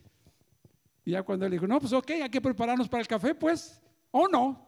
Y 1.05 1.11
ya 1.11 1.25
cuando 1.25 1.45
él 1.45 1.51
dijo, 1.51 1.67
no, 1.67 1.81
pues 1.81 1.93
ok, 1.93 2.09
hay 2.11 2.31
que 2.31 2.41
prepararnos 2.41 2.89
para 2.89 3.01
el 3.01 3.09
café, 3.09 3.35
pues, 3.35 3.81
o 4.13 4.29
no, 4.29 4.65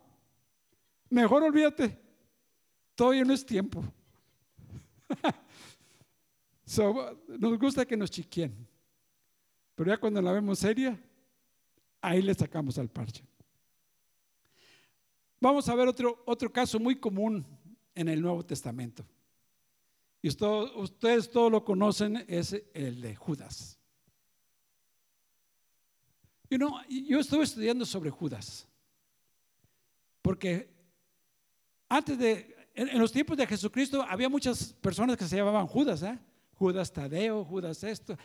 mejor 1.09 1.45
olvídate, 1.45 1.97
todavía 2.97 3.25
no 3.25 3.33
es 3.33 3.47
tiempo. 3.47 3.85
nos 7.39 7.59
gusta 7.61 7.87
que 7.87 7.97
nos 7.97 8.11
chiquien. 8.11 8.67
Pero 9.77 9.91
ya 9.91 9.99
cuando 9.99 10.21
la 10.21 10.33
vemos 10.33 10.59
seria, 10.59 11.01
ahí 12.01 12.23
le 12.23 12.35
sacamos 12.35 12.77
al 12.77 12.89
parche. 12.89 13.25
Vamos 15.39 15.69
a 15.69 15.77
ver 15.77 15.87
otro, 15.87 16.25
otro 16.27 16.53
caso 16.53 16.81
muy 16.81 16.97
común 16.97 17.47
en 17.95 18.09
el 18.09 18.21
Nuevo 18.21 18.45
Testamento. 18.45 19.07
Y 20.23 20.29
ustedes 20.29 21.31
todos 21.31 21.51
lo 21.51 21.65
conocen, 21.65 22.25
es 22.29 22.55
el 22.75 23.01
de 23.01 23.17
Judas. 23.17 23.77
yo 26.49 27.19
estuve 27.19 27.43
estudiando 27.43 27.85
sobre 27.85 28.11
Judas. 28.11 28.69
Porque 30.23 30.73
antes 31.89 32.17
de, 32.17 32.71
en, 32.75 33.01
los 33.01 33.11
tiempos 33.11 33.37
de 33.37 33.49
Jesucristo 33.49 34.03
había 34.09 34.29
muchas 34.29 34.73
personas 34.75 35.17
que 35.17 35.27
se 35.27 35.37
llamaban 35.37 35.67
Judas, 35.67 36.05
¿eh? 36.05 36.17
Judas 36.55 36.93
Tadeo, 36.93 37.45
Judas 37.45 37.83
esto. 37.83 38.17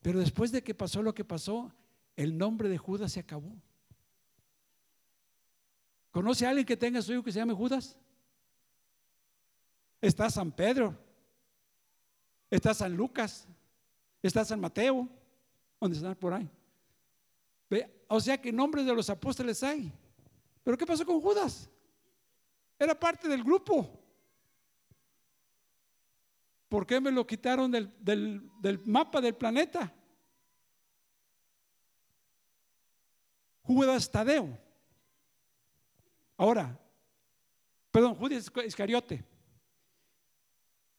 Pero 0.00 0.20
después 0.20 0.52
de 0.52 0.62
que 0.62 0.74
pasó 0.74 1.02
lo 1.02 1.12
que 1.12 1.24
pasó, 1.24 1.72
el 2.14 2.38
nombre 2.38 2.68
de 2.68 2.78
Judas 2.78 3.10
se 3.10 3.20
acabó. 3.20 3.52
¿Conoce 6.12 6.46
a 6.46 6.50
alguien 6.50 6.66
que 6.66 6.76
tenga 6.76 7.02
su 7.02 7.12
hijo 7.12 7.24
que 7.24 7.32
se 7.32 7.40
llame 7.40 7.52
Judas? 7.52 7.96
Está 10.00 10.30
San 10.30 10.52
Pedro, 10.52 10.96
está 12.56 12.74
San 12.74 12.94
Lucas, 12.94 13.48
está 14.22 14.44
San 14.44 14.60
Mateo, 14.60 15.08
donde 15.80 15.96
están 15.96 16.14
por 16.14 16.34
ahí. 16.34 16.48
O 18.08 18.20
sea 18.20 18.38
que 18.38 18.52
nombres 18.52 18.84
de 18.84 18.94
los 18.94 19.08
apóstoles 19.08 19.62
hay. 19.62 19.90
Pero 20.62 20.76
¿qué 20.76 20.86
pasó 20.86 21.06
con 21.06 21.18
Judas? 21.20 21.70
Era 22.78 22.98
parte 22.98 23.26
del 23.26 23.42
grupo. 23.42 23.98
¿Por 26.68 26.86
qué 26.86 27.00
me 27.00 27.10
lo 27.10 27.26
quitaron 27.26 27.70
del, 27.70 28.82
mapa 28.84 29.22
del 29.22 29.34
planeta? 29.34 29.90
Judas 33.62 34.10
Tadeo. 34.10 34.58
Ahora, 36.36 36.78
perdón, 37.90 38.14
Judas 38.16 38.52
Iscariote. 38.66 39.31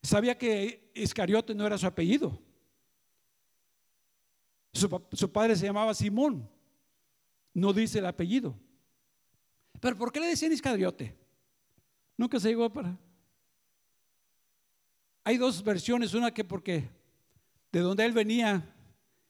Sabía 0.03 0.37
que 0.37 0.91
Iscariote 0.93 1.55
no 1.55 1.65
era 1.65 1.77
su 1.77 1.87
apellido. 1.87 2.37
Su, 4.73 5.31
padre 5.31 5.55
se 5.55 5.65
llamaba 5.65 5.93
Simón. 5.93 6.49
No 7.53 7.71
dice 7.71 7.99
el 7.99 8.05
apellido. 8.05 8.53
Pero 9.79 9.95
¿por 9.95 10.11
qué 10.11 10.19
le 10.19 10.27
decían 10.27 10.51
Iscariote? 10.51 11.15
Nunca 12.17 12.37
se 12.39 12.49
llegó 12.49 12.71
para. 12.71 12.97
Hay 15.23 15.37
dos 15.37 15.63
versiones, 15.63 16.13
una 16.13 16.33
que 16.33 16.43
porque 16.43 16.89
de 17.71 17.79
donde 17.79 18.03
él 18.03 18.11
venía, 18.11 18.75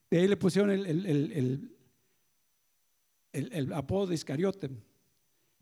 de 0.10 0.18
ahí 0.18 0.28
le 0.28 0.38
pusieron 0.38 0.72
el, 0.72 1.70
apodo 3.74 4.08
de 4.08 4.16
Iscariote. 4.16 4.72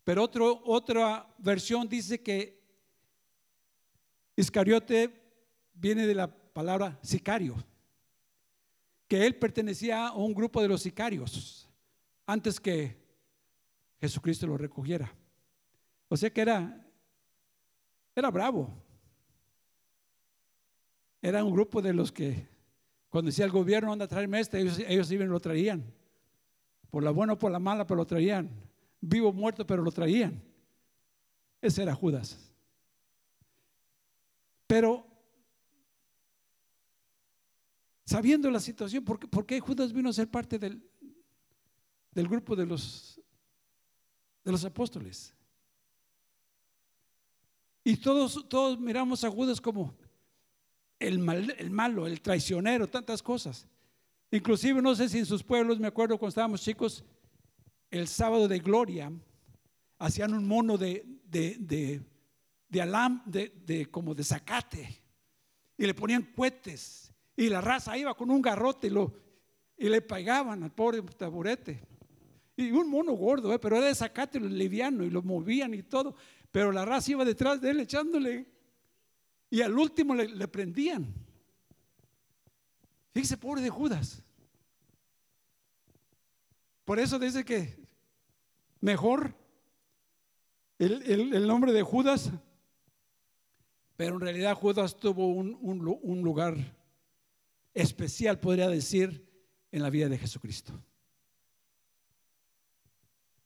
Pero 0.05 0.23
otra 0.23 1.27
versión 1.37 1.89
dice 1.89 2.21
que 2.21 2.60
Iscariote 4.41 5.13
viene 5.73 6.07
de 6.07 6.15
la 6.15 6.27
palabra 6.27 6.97
sicario, 7.03 7.55
que 9.07 9.25
él 9.25 9.35
pertenecía 9.35 10.07
a 10.07 10.15
un 10.15 10.33
grupo 10.33 10.61
de 10.61 10.67
los 10.67 10.81
sicarios 10.81 11.69
antes 12.25 12.59
que 12.59 12.97
Jesucristo 13.99 14.47
lo 14.47 14.57
recogiera. 14.57 15.13
O 16.07 16.17
sea 16.17 16.31
que 16.31 16.41
era, 16.41 16.85
era 18.15 18.31
bravo. 18.31 18.67
Era 21.21 21.43
un 21.43 21.53
grupo 21.53 21.81
de 21.81 21.93
los 21.93 22.11
que 22.11 22.47
cuando 23.09 23.29
decía 23.29 23.45
el 23.45 23.51
gobierno 23.51 23.93
anda 23.93 24.05
a 24.05 24.07
traerme 24.07 24.39
este, 24.39 24.59
ellos, 24.59 24.79
ellos 24.79 25.11
iban 25.11 25.27
y 25.27 25.31
lo 25.31 25.39
traían. 25.39 25.83
Por 26.89 27.03
la 27.03 27.11
buena 27.11 27.33
o 27.33 27.37
por 27.37 27.51
la 27.51 27.59
mala, 27.59 27.85
pero 27.85 27.97
lo 27.97 28.05
traían. 28.05 28.49
Vivo 29.01 29.29
o 29.29 29.33
muerto, 29.33 29.67
pero 29.67 29.83
lo 29.83 29.91
traían. 29.91 30.41
Ese 31.61 31.83
era 31.83 31.93
Judas. 31.93 32.50
Pero 34.71 35.05
sabiendo 38.05 38.49
la 38.49 38.61
situación, 38.61 39.03
¿por 39.03 39.45
qué, 39.45 39.59
Judas 39.59 39.91
vino 39.91 40.07
a 40.07 40.13
ser 40.13 40.29
parte 40.29 40.57
del, 40.57 40.81
grupo 42.15 42.55
de 42.55 42.65
los, 42.65 43.19
apóstoles? 44.63 45.35
Y 47.83 47.97
todos, 47.97 48.79
miramos 48.79 49.25
a 49.25 49.29
Judas 49.29 49.59
como 49.59 49.93
el, 50.99 51.19
mal- 51.19 51.53
el 51.57 51.69
malo, 51.69 52.07
el 52.07 52.21
traicionero, 52.21 52.87
tantas 52.87 53.21
cosas. 53.21 53.67
Inclusive, 54.31 54.81
no 54.81 54.95
sé 54.95 55.09
si 55.09 55.19
en 55.19 55.25
sus 55.25 55.43
pueblos, 55.43 55.81
me 55.81 55.87
acuerdo 55.87 56.17
cuando 56.17 56.29
estábamos 56.29 56.61
chicos, 56.61 57.03
el 57.89 58.07
sábado 58.07 58.47
de 58.47 58.59
gloria, 58.59 59.11
hacían 59.99 60.33
un 60.33 60.47
mono 60.47 60.77
de, 60.77 61.05
de 62.71 62.81
alam, 62.81 63.21
de, 63.25 63.49
de- 63.65 63.85
como 63.91 64.15
de 64.15 64.23
zacate, 64.23 65.03
y 65.77 65.85
le 65.85 65.93
ponían 65.93 66.23
cohetes, 66.35 67.11
y 67.35 67.49
la 67.49 67.59
raza 67.61 67.97
iba 67.97 68.15
con 68.15 68.31
un 68.31 68.41
garrote 68.41 68.87
y, 68.87 68.89
lo, 68.91 69.13
y 69.77 69.89
le 69.89 70.01
pegaban 70.01 70.63
al 70.63 70.71
pobre 70.71 71.01
taburete. 71.01 71.85
Y 72.55 72.71
un 72.71 72.89
mono 72.89 73.13
gordo, 73.13 73.53
¿eh? 73.53 73.59
pero 73.59 73.77
era 73.77 73.87
de 73.87 73.95
zacate 73.95 74.39
liviano, 74.39 75.03
y 75.03 75.09
lo 75.09 75.21
movían 75.21 75.73
y 75.73 75.83
todo, 75.83 76.15
pero 76.51 76.71
la 76.71 76.85
raza 76.85 77.11
iba 77.11 77.25
detrás 77.25 77.59
de 77.61 77.71
él 77.71 77.79
echándole, 77.81 78.47
y 79.49 79.61
al 79.61 79.77
último 79.77 80.15
le, 80.15 80.27
le 80.29 80.47
prendían. 80.47 81.13
Fíjese, 83.13 83.35
pobre 83.37 83.61
de 83.61 83.69
Judas. 83.69 84.23
Por 86.85 86.99
eso 86.99 87.19
dice 87.19 87.43
que 87.43 87.77
mejor 88.79 89.35
el, 90.79 91.01
el- 91.03 91.33
el 91.33 91.47
nombre 91.47 91.73
de 91.73 91.81
Judas, 91.83 92.31
pero 94.01 94.15
en 94.15 94.21
realidad 94.21 94.55
Judas 94.55 94.97
tuvo 94.99 95.27
un, 95.27 95.55
un 95.61 95.77
lu- 95.77 95.99
un 96.01 96.23
lugar 96.23 96.55
especial, 97.71 98.39
podría 98.39 98.67
decir, 98.67 99.29
en 99.71 99.83
la 99.83 99.91
vida 99.91 100.09
de 100.09 100.17
Jesucristo. 100.17 100.73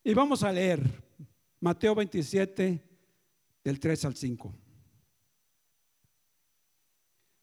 Y 0.02 0.14
vamos 0.14 0.44
a 0.44 0.54
leer 0.54 0.80
Mateo 1.60 1.94
27, 1.94 2.82
del 3.66 3.80
3 3.82 4.06
al 4.06 4.16
5. 4.16 4.54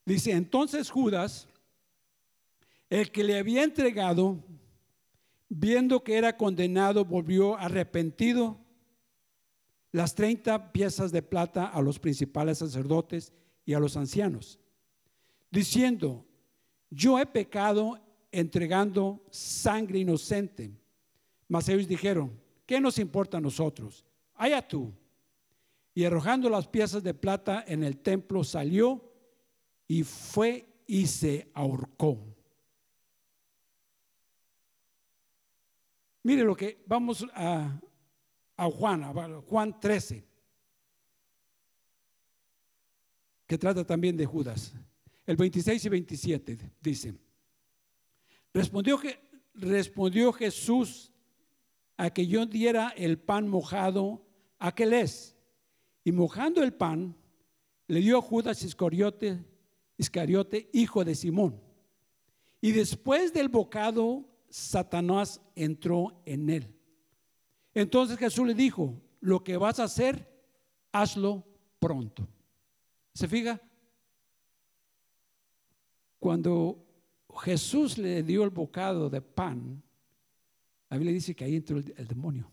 Dice, 0.06 0.32
entonces 0.32 0.88
Judas, 0.88 1.46
el 2.88 3.12
que 3.12 3.24
le 3.24 3.36
había 3.38 3.62
entregado, 3.62 4.42
viendo 5.50 6.02
que 6.02 6.16
era 6.16 6.34
condenado, 6.38 7.04
volvió 7.04 7.58
arrepentido 7.58 8.58
las 9.92 10.14
30 10.14 10.72
piezas 10.72 11.12
de 11.12 11.22
plata 11.22 11.66
a 11.66 11.80
los 11.82 11.98
principales 11.98 12.58
sacerdotes 12.58 13.32
y 13.64 13.74
a 13.74 13.78
los 13.78 13.96
ancianos, 13.96 14.58
diciendo, 15.50 16.26
yo 16.90 17.18
he 17.18 17.26
pecado 17.26 17.98
entregando 18.32 19.22
sangre 19.30 19.98
inocente. 19.98 20.72
Mas 21.46 21.68
ellos 21.68 21.86
dijeron, 21.86 22.32
¿qué 22.66 22.80
nos 22.80 22.98
importa 22.98 23.36
a 23.36 23.40
nosotros? 23.40 24.04
Allá 24.34 24.66
tú. 24.66 24.92
Y 25.94 26.04
arrojando 26.04 26.48
las 26.48 26.66
piezas 26.66 27.02
de 27.02 27.12
plata 27.12 27.62
en 27.66 27.84
el 27.84 27.98
templo 27.98 28.42
salió 28.42 29.12
y 29.86 30.02
fue 30.04 30.66
y 30.86 31.06
se 31.06 31.50
ahorcó. 31.52 32.18
Mire 36.22 36.44
lo 36.44 36.56
que 36.56 36.82
vamos 36.86 37.26
a, 37.34 37.78
a 38.56 38.70
Juan, 38.70 39.12
Juan 39.42 39.80
13, 39.80 40.24
que 43.46 43.58
trata 43.58 43.84
también 43.84 44.16
de 44.16 44.26
Judas. 44.26 44.72
El 45.26 45.36
26 45.36 45.84
y 45.84 45.88
27 45.88 46.58
dice, 46.80 47.14
respondió, 48.52 48.98
que, 48.98 49.18
respondió 49.54 50.32
Jesús 50.32 51.12
a 51.96 52.10
que 52.10 52.26
yo 52.26 52.46
diera 52.46 52.88
el 52.96 53.18
pan 53.18 53.48
mojado 53.48 54.24
a 54.58 54.68
aquel 54.68 54.92
es. 54.92 55.36
Y 56.04 56.12
mojando 56.12 56.62
el 56.62 56.72
pan, 56.72 57.16
le 57.86 58.00
dio 58.00 58.18
a 58.18 58.22
Judas 58.22 58.62
Iscariote, 58.62 59.44
hijo 60.72 61.04
de 61.04 61.14
Simón. 61.14 61.60
Y 62.60 62.72
después 62.72 63.32
del 63.32 63.48
bocado, 63.48 64.24
Satanás 64.48 65.40
entró 65.54 66.20
en 66.24 66.50
él. 66.50 66.74
Entonces 67.74 68.18
Jesús 68.18 68.46
le 68.46 68.54
dijo, 68.54 69.00
lo 69.20 69.42
que 69.42 69.56
vas 69.56 69.78
a 69.80 69.84
hacer, 69.84 70.28
hazlo 70.92 71.44
pronto. 71.78 72.28
¿Se 73.14 73.28
fija? 73.28 73.60
Cuando 76.18 76.84
Jesús 77.40 77.98
le 77.98 78.22
dio 78.22 78.44
el 78.44 78.50
bocado 78.50 79.08
de 79.08 79.20
pan, 79.20 79.82
la 80.88 80.96
Biblia 80.96 81.14
dice 81.14 81.34
que 81.34 81.44
ahí 81.44 81.56
entró 81.56 81.78
el, 81.78 81.94
el 81.96 82.06
demonio. 82.06 82.50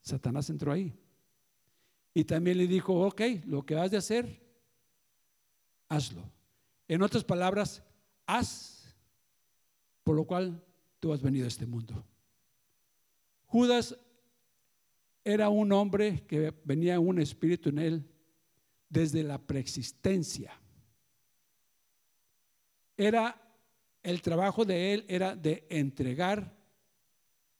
Satanás 0.00 0.50
entró 0.50 0.72
ahí. 0.72 0.94
Y 2.14 2.24
también 2.24 2.58
le 2.58 2.66
dijo, 2.66 2.94
ok, 3.06 3.22
lo 3.46 3.64
que 3.64 3.76
has 3.76 3.90
de 3.90 3.96
hacer, 3.96 4.42
hazlo. 5.88 6.22
En 6.86 7.02
otras 7.02 7.24
palabras, 7.24 7.82
haz 8.26 8.78
por 10.08 10.16
lo 10.16 10.24
cual 10.24 10.64
tú 11.00 11.12
has 11.12 11.20
venido 11.20 11.44
a 11.44 11.48
este 11.48 11.66
mundo. 11.66 12.02
Judas 13.48 13.96
era 15.24 15.48
un 15.48 15.72
hombre 15.72 16.24
que 16.26 16.54
venía 16.64 17.00
un 17.00 17.18
espíritu 17.18 17.70
en 17.70 17.78
él 17.78 18.10
desde 18.88 19.22
la 19.22 19.38
preexistencia. 19.38 20.52
Era 22.96 23.40
el 24.02 24.22
trabajo 24.22 24.64
de 24.64 24.94
él 24.94 25.04
era 25.08 25.34
de 25.36 25.66
entregar 25.68 26.54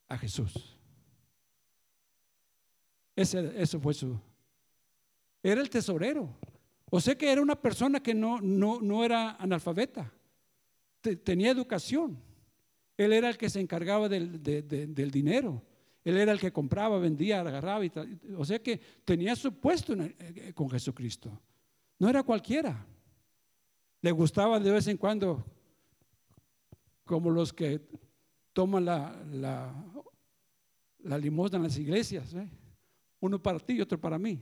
a 0.07 0.17
Jesús. 0.17 0.77
Ese, 3.15 3.61
eso 3.61 3.79
fue 3.79 3.93
su. 3.93 4.19
Era 5.43 5.61
el 5.61 5.69
tesorero. 5.69 6.29
O 6.91 6.99
sea 6.99 7.15
que 7.15 7.31
era 7.31 7.41
una 7.41 7.59
persona 7.59 8.01
que 8.01 8.13
no, 8.13 8.39
no, 8.41 8.79
no 8.81 9.03
era 9.03 9.31
analfabeta. 9.35 10.11
Te- 11.01 11.15
tenía 11.15 11.51
educación. 11.51 12.19
Él 12.97 13.13
era 13.13 13.29
el 13.29 13.37
que 13.37 13.49
se 13.49 13.59
encargaba 13.59 14.09
del, 14.09 14.41
de- 14.41 14.61
de- 14.63 14.87
del 14.87 15.11
dinero. 15.11 15.61
Él 16.03 16.17
era 16.17 16.31
el 16.31 16.39
que 16.39 16.51
compraba, 16.51 16.97
vendía, 16.97 17.41
agarraba. 17.41 17.83
Y 17.85 17.91
o 18.37 18.45
sea 18.45 18.59
que 18.59 18.77
tenía 19.03 19.35
su 19.35 19.53
puesto 19.53 19.93
el- 19.93 20.15
eh, 20.19 20.53
con 20.53 20.69
Jesucristo. 20.69 21.39
No 21.99 22.09
era 22.09 22.23
cualquiera. 22.23 22.85
Le 24.01 24.11
gustaba 24.11 24.59
de 24.59 24.71
vez 24.71 24.87
en 24.87 24.95
cuando, 24.97 25.45
como 27.03 27.29
los 27.29 27.51
que 27.51 27.81
toman 28.53 28.85
la, 28.85 29.73
limosna 31.19 31.57
en 31.57 31.63
las 31.63 31.77
iglesias. 31.77 32.33
¿eh? 32.33 32.49
Uno 33.19 33.41
para 33.41 33.59
ti 33.59 33.73
y 33.73 33.81
otro 33.81 33.99
para 33.99 34.17
mí. 34.17 34.41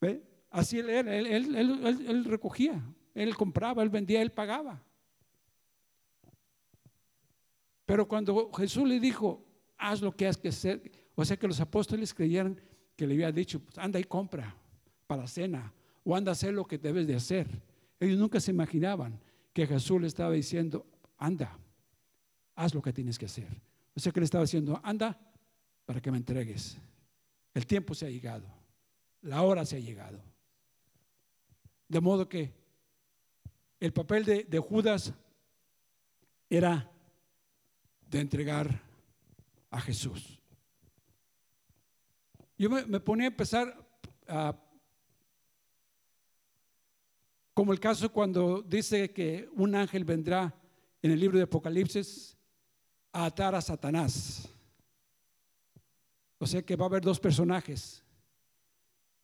¿Ve? 0.00 0.22
Así 0.50 0.80
él 0.80 0.90
era, 0.90 1.16
él, 1.16 1.26
él- 1.26 1.54
él- 1.54 1.86
él- 1.86 2.06
él 2.08 2.24
recogía, 2.24 2.82
él 3.14 3.36
compraba, 3.36 3.84
él 3.84 3.88
vendía, 3.90 4.20
él 4.22 4.32
pagaba. 4.32 4.82
Pero 7.86 8.08
cuando 8.08 8.50
Jesús 8.52 8.88
le 8.88 8.98
dijo, 8.98 9.44
haz 9.80 10.02
lo 10.02 10.14
que 10.14 10.26
has 10.26 10.36
que 10.36 10.48
hacer, 10.48 10.90
o 11.14 11.24
sea 11.24 11.36
que 11.36 11.48
los 11.48 11.60
apóstoles 11.60 12.14
creyeron 12.14 12.60
que 12.96 13.06
le 13.06 13.14
había 13.14 13.32
dicho, 13.32 13.60
pues 13.60 13.78
anda 13.78 13.98
y 13.98 14.04
compra 14.04 14.54
para 15.06 15.26
cena, 15.26 15.72
o 16.04 16.14
anda 16.14 16.30
a 16.30 16.34
hacer 16.34 16.52
lo 16.52 16.66
que 16.66 16.78
debes 16.78 17.06
de 17.06 17.16
hacer. 17.16 17.48
Ellos 17.98 18.18
nunca 18.18 18.40
se 18.40 18.50
imaginaban 18.50 19.18
que 19.52 19.66
Jesús 19.66 20.00
le 20.00 20.06
estaba 20.06 20.32
diciendo, 20.32 20.86
anda, 21.18 21.58
haz 22.54 22.74
lo 22.74 22.82
que 22.82 22.92
tienes 22.92 23.18
que 23.18 23.26
hacer. 23.26 23.48
O 23.94 24.00
sea 24.00 24.12
que 24.12 24.20
le 24.20 24.24
estaba 24.24 24.44
diciendo, 24.44 24.80
anda 24.82 25.18
para 25.84 26.00
que 26.00 26.10
me 26.10 26.18
entregues. 26.18 26.78
El 27.54 27.66
tiempo 27.66 27.94
se 27.94 28.06
ha 28.06 28.10
llegado, 28.10 28.46
la 29.22 29.42
hora 29.42 29.64
se 29.64 29.76
ha 29.76 29.80
llegado. 29.80 30.20
De 31.88 32.00
modo 32.00 32.28
que 32.28 32.52
el 33.80 33.92
papel 33.92 34.24
de, 34.24 34.44
de 34.44 34.58
Judas 34.58 35.12
era 36.48 36.88
de 38.08 38.20
entregar 38.20 38.89
a 39.70 39.80
Jesús. 39.80 40.40
Yo 42.58 42.68
me, 42.68 42.84
me 42.84 43.00
ponía 43.00 43.26
a 43.26 43.30
empezar 43.30 43.74
a 44.26 44.54
como 47.54 47.72
el 47.72 47.80
caso 47.80 48.10
cuando 48.10 48.62
dice 48.62 49.12
que 49.12 49.48
un 49.52 49.74
ángel 49.74 50.04
vendrá 50.04 50.54
en 51.02 51.10
el 51.10 51.20
libro 51.20 51.36
de 51.36 51.44
Apocalipsis 51.44 52.36
a 53.12 53.26
atar 53.26 53.54
a 53.54 53.60
Satanás. 53.60 54.48
O 56.38 56.46
sea 56.46 56.62
que 56.62 56.76
va 56.76 56.86
a 56.86 56.88
haber 56.88 57.02
dos 57.02 57.20
personajes. 57.20 58.02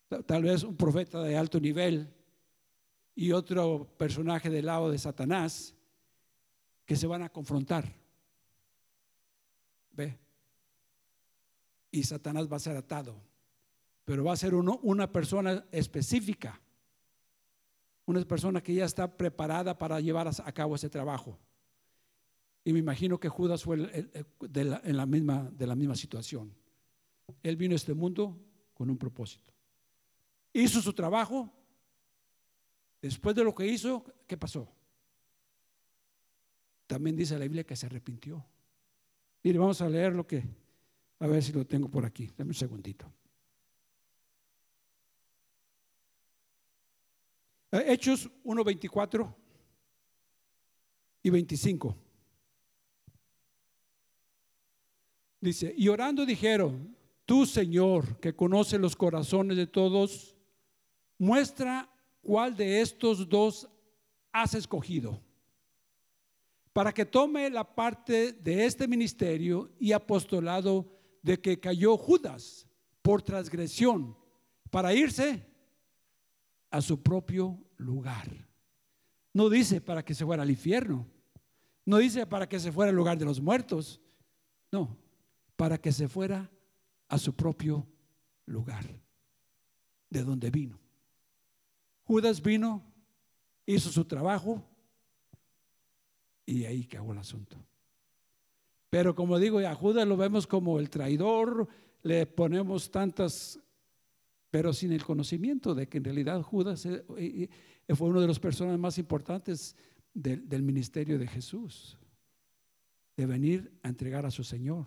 Ta- 0.08 0.22
Tal 0.22 0.42
vez 0.42 0.62
un 0.64 0.76
profeta 0.76 1.22
de 1.22 1.36
alto 1.36 1.58
nivel 1.60 2.12
y 3.14 3.32
otro 3.32 3.86
personaje 3.96 4.50
del 4.50 4.66
lado 4.66 4.90
de 4.90 4.98
Satanás 4.98 5.74
que 6.84 6.96
se 6.96 7.06
van 7.06 7.22
a 7.22 7.30
confrontar. 7.30 7.90
¿Ve? 9.92 10.18
Y 11.90 12.02
Satanás 12.02 12.50
va 12.50 12.56
a 12.56 12.60
ser 12.60 12.76
atado. 12.76 13.20
Pero 14.04 14.24
va 14.24 14.32
a 14.32 14.36
ser 14.36 14.54
uno, 14.54 14.78
una 14.82 15.12
persona 15.12 15.64
específica 15.72 16.60
una 18.08 18.24
persona 18.24 18.62
que 18.62 18.72
ya 18.72 18.84
está 18.84 19.16
preparada 19.16 19.76
para 19.76 20.00
llevar 20.00 20.28
a 20.28 20.52
cabo 20.52 20.76
ese 20.76 20.88
trabajo. 20.88 21.36
Y 22.62 22.72
me 22.72 22.78
imagino 22.78 23.18
que 23.18 23.28
Judas 23.28 23.64
fue 23.64 23.78
la, 23.78 24.80
en 24.84 24.96
la 24.96 25.06
misma, 25.06 25.50
de 25.52 25.66
la 25.66 25.74
misma 25.74 25.96
situación. 25.96 26.54
Él 27.42 27.56
vino 27.56 27.72
a 27.72 27.74
este 27.74 27.94
mundo 27.94 28.38
con 28.74 28.90
un 28.90 28.96
propósito. 28.96 29.52
Hizo 30.52 30.80
su 30.80 30.92
trabajo 30.92 31.52
Después 33.06 33.36
de 33.36 33.44
lo 33.44 33.54
que 33.54 33.66
hizo, 33.66 34.04
¿qué 34.26 34.36
pasó? 34.36 34.68
También 36.88 37.14
dice 37.14 37.38
la 37.38 37.44
Biblia 37.44 37.64
que 37.64 37.76
se 37.76 37.86
arrepintió. 37.86 38.44
Mire, 39.44 39.58
vamos 39.58 39.80
a 39.80 39.88
leer 39.88 40.12
lo 40.12 40.26
que, 40.26 40.44
a 41.18 41.26
ver 41.26 41.42
si 41.42 41.52
lo 41.52 41.66
tengo 41.66 41.88
por 41.88 42.04
aquí. 42.04 42.30
Dame 42.36 42.50
un 42.50 42.54
segundito. 42.54 43.10
Eh, 47.72 47.84
Hechos 47.88 48.30
1, 48.44 48.64
24 48.64 49.36
y 51.22 51.30
25. 51.30 51.96
Dice, 55.40 55.74
y 55.76 55.88
orando 55.88 56.24
dijeron, 56.24 56.96
tú 57.24 57.46
Señor, 57.46 58.18
que 58.18 58.34
conoce 58.34 58.78
los 58.78 58.96
corazones 58.96 59.56
de 59.56 59.66
todos, 59.66 60.36
muestra 61.18 61.88
cuál 62.22 62.56
de 62.56 62.80
estos 62.80 63.28
dos 63.28 63.68
has 64.32 64.54
escogido 64.54 65.20
para 66.72 66.92
que 66.92 67.06
tome 67.06 67.48
la 67.48 67.64
parte 67.64 68.32
de 68.32 68.66
este 68.66 68.86
ministerio 68.86 69.70
y 69.78 69.92
apostolado 69.92 70.95
de 71.26 71.40
que 71.40 71.58
cayó 71.58 71.96
Judas 71.96 72.68
por 73.02 73.20
transgresión 73.20 74.16
para 74.70 74.94
irse 74.94 75.44
a 76.70 76.80
su 76.80 77.02
propio 77.02 77.58
lugar. 77.78 78.28
No 79.32 79.50
dice 79.50 79.80
para 79.80 80.04
que 80.04 80.14
se 80.14 80.24
fuera 80.24 80.44
al 80.44 80.50
infierno. 80.50 81.04
No 81.84 81.96
dice 81.96 82.26
para 82.26 82.48
que 82.48 82.60
se 82.60 82.70
fuera 82.70 82.90
al 82.90 82.96
lugar 82.96 83.18
de 83.18 83.24
los 83.24 83.40
muertos. 83.40 84.00
No, 84.70 84.96
para 85.56 85.78
que 85.78 85.90
se 85.90 86.06
fuera 86.06 86.48
a 87.08 87.18
su 87.18 87.34
propio 87.34 87.88
lugar, 88.44 88.84
de 90.08 90.22
donde 90.22 90.48
vino. 90.48 90.78
Judas 92.04 92.40
vino, 92.40 92.84
hizo 93.66 93.90
su 93.90 94.04
trabajo 94.04 94.64
y 96.44 96.66
ahí 96.66 96.84
acabó 96.84 97.10
el 97.10 97.18
asunto. 97.18 97.56
Pero 98.96 99.14
como 99.14 99.38
digo, 99.38 99.58
a 99.58 99.74
Judas 99.74 100.08
lo 100.08 100.16
vemos 100.16 100.46
como 100.46 100.78
el 100.78 100.88
traidor, 100.88 101.68
le 102.02 102.24
ponemos 102.24 102.90
tantas, 102.90 103.60
pero 104.50 104.72
sin 104.72 104.90
el 104.90 105.04
conocimiento 105.04 105.74
de 105.74 105.86
que 105.86 105.98
en 105.98 106.04
realidad 106.04 106.40
Judas 106.40 106.86
eh, 106.86 107.04
eh, 107.18 107.94
fue 107.94 108.08
uno 108.08 108.22
de 108.22 108.26
los 108.26 108.40
personas 108.40 108.78
más 108.78 108.96
importantes 108.96 109.76
del 110.14 110.62
ministerio 110.62 111.18
de 111.18 111.26
Jesús, 111.26 111.98
de 113.18 113.26
venir 113.26 113.70
a 113.82 113.88
entregar 113.88 114.24
a 114.24 114.30
su 114.30 114.42
Señor. 114.42 114.86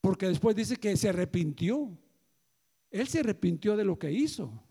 Porque 0.00 0.28
después 0.28 0.54
dice 0.54 0.76
que 0.76 0.96
se 0.96 1.08
arrepintió. 1.08 1.90
Él 2.92 3.08
se 3.08 3.18
arrepintió 3.18 3.76
de 3.76 3.84
lo 3.84 3.98
que 3.98 4.12
hizo. 4.12 4.62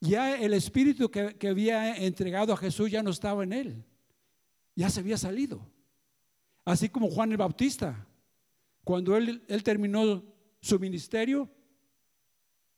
Ya 0.00 0.38
el 0.38 0.52
espíritu 0.52 1.10
que, 1.10 1.48
había 1.48 1.96
entregado 1.96 2.52
a 2.52 2.58
Jesús 2.58 2.90
ya 2.90 3.02
no 3.02 3.08
estaba 3.08 3.42
en 3.42 3.54
él. 3.54 3.84
Ya 4.76 4.90
se 4.90 5.00
había 5.00 5.16
salido. 5.16 5.66
Así 6.70 6.88
como 6.88 7.10
Juan 7.10 7.32
el 7.32 7.36
Bautista. 7.36 8.06
Cuando 8.84 9.16
él, 9.16 9.42
terminó 9.64 10.22
su 10.60 10.78
ministerio, 10.78 11.50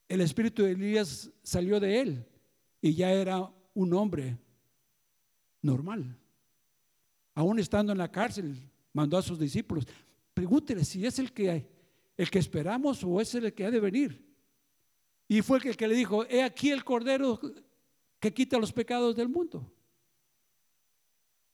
el 0.08 0.22
espíritu 0.22 0.62
de 0.62 0.72
Elías 0.72 1.30
salió 1.42 1.78
de 1.78 2.00
él 2.00 2.26
y 2.80 2.94
ya 2.94 3.12
era 3.12 3.52
un 3.74 3.92
hombre 3.92 4.38
normal. 5.60 6.18
Aún 7.34 7.58
estando 7.58 7.92
en 7.92 7.98
la 7.98 8.10
cárcel, 8.10 8.56
mandó 8.94 9.18
a 9.18 9.22
sus 9.22 9.38
discípulos, 9.38 9.86
pregúntele 10.32 10.86
si 10.86 11.04
es 11.04 11.18
el 11.18 11.30
que, 11.30 11.68
el 12.16 12.30
que 12.30 12.38
esperamos 12.38 13.04
o 13.04 13.20
es 13.20 13.34
el 13.34 13.52
que 13.52 13.66
ha 13.66 13.70
de 13.70 13.80
venir. 13.80 14.24
Y 15.28 15.42
fue 15.42 15.58
el 15.58 15.76
que 15.76 15.88
le 15.88 15.94
dijo, 15.94 16.24
he 16.24 16.42
aquí 16.42 16.70
el 16.70 16.82
Cordero 16.82 17.38
que 18.18 18.32
quita 18.32 18.58
los 18.58 18.72
pecados 18.72 19.14
del 19.14 19.28
mundo. 19.28 19.70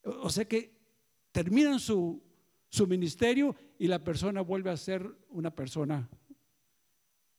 O 0.05 0.31
sea 0.31 0.45
que 0.45 0.79
terminan 1.33 1.79
su, 1.79 2.28
su 2.69 2.87
ministerio 2.87 3.55
y 3.79 3.87
la 3.87 4.03
persona 4.03 4.41
vuelve 4.41 4.71
a 4.71 4.77
ser 4.77 5.11
una 5.31 5.55
persona 5.55 6.09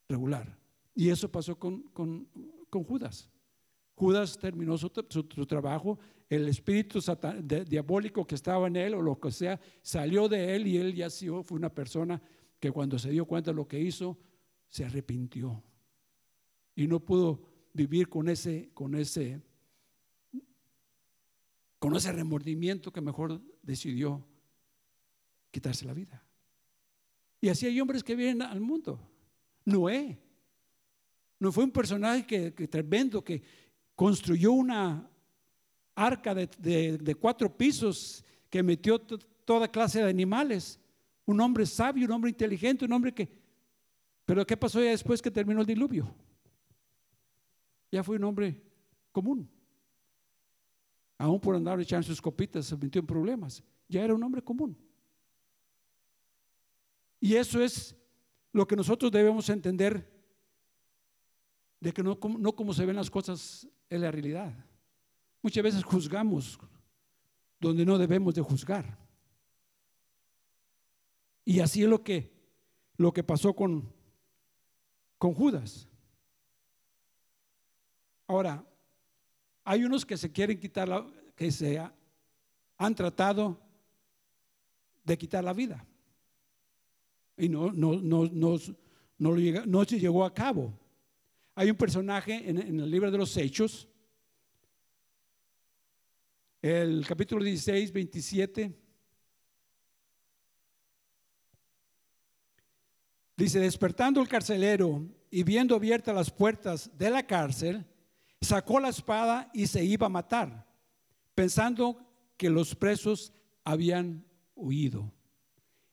regular. 0.07 0.57
Y 0.95 1.09
eso 1.09 1.31
pasó 1.31 1.57
con, 1.57 2.27
Judas. 2.71 3.29
Judas 3.95 4.37
terminó 4.37 4.77
su, 4.77 4.89
trabajo, 4.89 5.99
el 6.29 6.47
espíritu 6.47 6.99
diabólico 7.67 8.25
que 8.25 8.35
estaba 8.35 8.67
en 8.67 8.75
él 8.75 8.93
o 8.93 9.01
lo 9.01 9.19
que 9.19 9.31
sea 9.31 9.59
salió 9.81 10.27
de 10.29 10.55
él 10.55 10.67
y 10.67 10.77
él 10.77 10.93
ya 10.93 11.09
fue 11.09 11.57
una 11.57 11.73
persona 11.73 12.21
que 12.59 12.71
cuando 12.71 12.97
se 12.99 13.09
dio 13.11 13.25
cuenta 13.25 13.51
de 13.51 13.55
lo 13.55 13.67
que 13.67 13.79
hizo, 13.79 14.17
se 14.67 14.85
arrepintió 14.85 15.63
y 16.75 16.87
no 16.87 17.01
pudo 17.01 17.41
vivir 17.73 18.07
con 18.07 18.29
ese, 18.29 18.69
con 18.73 18.95
ese, 18.95 19.41
con 21.77 21.95
ese 21.95 22.11
remordimiento 22.13 22.93
que 22.93 23.01
mejor 23.01 23.41
decidió 23.61 24.25
quitarse 25.51 25.85
la 25.85 25.93
vida. 25.93 26.23
Y 27.41 27.49
así 27.49 27.65
hay 27.65 27.79
hombres 27.79 28.03
que 28.03 28.15
vienen 28.15 28.41
al 28.41 28.59
mundo. 28.59 28.99
Noé. 29.65 30.17
No 31.39 31.51
fue 31.51 31.63
un 31.63 31.71
personaje 31.71 32.25
que, 32.25 32.51
tremendo 32.67 33.23
que 33.23 33.41
construyó 33.95 34.51
una 34.51 35.09
arca 35.95 36.35
de, 36.35 37.17
cuatro 37.19 37.55
pisos 37.55 38.23
que 38.49 38.61
metió 38.61 38.99
toda 38.99 39.71
clase 39.71 40.03
de 40.03 40.09
animales. 40.09 40.79
Un 41.25 41.39
hombre 41.39 41.65
sabio, 41.65 42.05
un 42.05 42.11
hombre 42.11 42.31
inteligente, 42.31 42.85
un 42.85 42.93
hombre 42.93 43.13
que... 43.13 43.29
Pero 44.25 44.45
¿qué 44.45 44.57
pasó 44.57 44.81
ya 44.83 44.91
después 44.91 45.21
que 45.21 45.31
terminó 45.31 45.61
el 45.61 45.67
diluvio? 45.67 46.13
ya 47.91 48.03
fue 48.03 48.17
un 48.17 48.23
hombre 48.23 48.61
común. 49.11 49.49
Aún 51.17 51.39
por 51.39 51.55
andar 51.55 51.79
echando 51.79 52.07
sus 52.07 52.21
copitas 52.21 52.65
se 52.65 52.77
metió 52.77 52.99
en 52.99 53.07
problemas. 53.07 53.63
Ya 53.87 54.03
era 54.03 54.13
un 54.13 54.23
hombre 54.23 54.41
común. 54.41 54.77
Y 57.19 57.35
eso 57.35 57.61
es 57.61 57.95
lo 58.51 58.67
que 58.67 58.75
nosotros 58.75 59.11
debemos 59.11 59.49
entender 59.49 60.09
de 61.79 61.93
que 61.93 62.03
no, 62.03 62.17
no 62.37 62.55
como 62.55 62.73
se 62.73 62.85
ven 62.85 62.95
las 62.95 63.09
cosas 63.09 63.67
en 63.89 64.01
la 64.01 64.11
realidad. 64.11 64.53
Muchas 65.41 65.63
veces 65.63 65.83
juzgamos 65.83 66.59
donde 67.59 67.85
no 67.85 67.97
debemos 67.97 68.33
de 68.33 68.41
juzgar. 68.41 68.97
Y 71.45 71.59
así 71.61 71.83
es 71.83 71.89
lo 71.89 72.03
que, 72.03 72.31
lo 72.97 73.11
que 73.11 73.23
pasó 73.23 73.55
con, 73.55 73.91
con 75.17 75.33
Judas. 75.33 75.87
Ahora, 78.27 78.63
hay 79.63 79.83
unos 79.83 80.05
que 80.05 80.17
se 80.17 80.31
quieren 80.31 80.59
quitar 80.59 80.87
la, 80.87 81.05
que 81.35 81.51
se 81.51 81.81
han 82.77 82.95
tratado 82.95 83.59
de 85.03 85.17
quitar 85.17 85.43
la 85.43 85.53
vida. 85.53 85.85
Y 87.39 87.47
no, 87.47 87.71
no, 87.71 87.95
no, 87.95 88.25
no, 88.25 88.57
no, 89.65 89.85
se 89.85 89.99
llegó 89.99 90.25
a 90.25 90.33
cabo. 90.33 90.77
Hay 91.55 91.69
un 91.69 91.77
personaje 91.77 92.49
en, 92.49 92.57
en 92.57 92.79
el 92.79 92.91
libro 92.91 93.09
de 93.09 93.17
los 93.17 93.35
Hechos, 93.37 93.87
el 96.61 97.05
capítulo 97.07 97.43
16, 97.43 97.93
27. 97.93 98.77
Dice, 103.37 103.59
despertando 103.59 104.19
el 104.21 104.27
carcelero 104.27 105.07
y 105.31 105.43
viendo 105.43 105.75
abiertas 105.75 106.13
las 106.13 106.29
puertas 106.29 106.91
de 106.97 107.09
la 107.09 107.25
cárcel, 107.25 107.85
sacó 108.41 108.81
la 108.81 108.89
espada 108.89 109.49
y 109.53 109.67
se 109.67 109.81
iba 109.83 110.07
a 110.07 110.09
matar, 110.09 110.67
pensando 111.35 112.05
que 112.35 112.49
los 112.49 112.75
presos 112.75 113.31
habían 113.63 114.25
huido. 114.55 115.13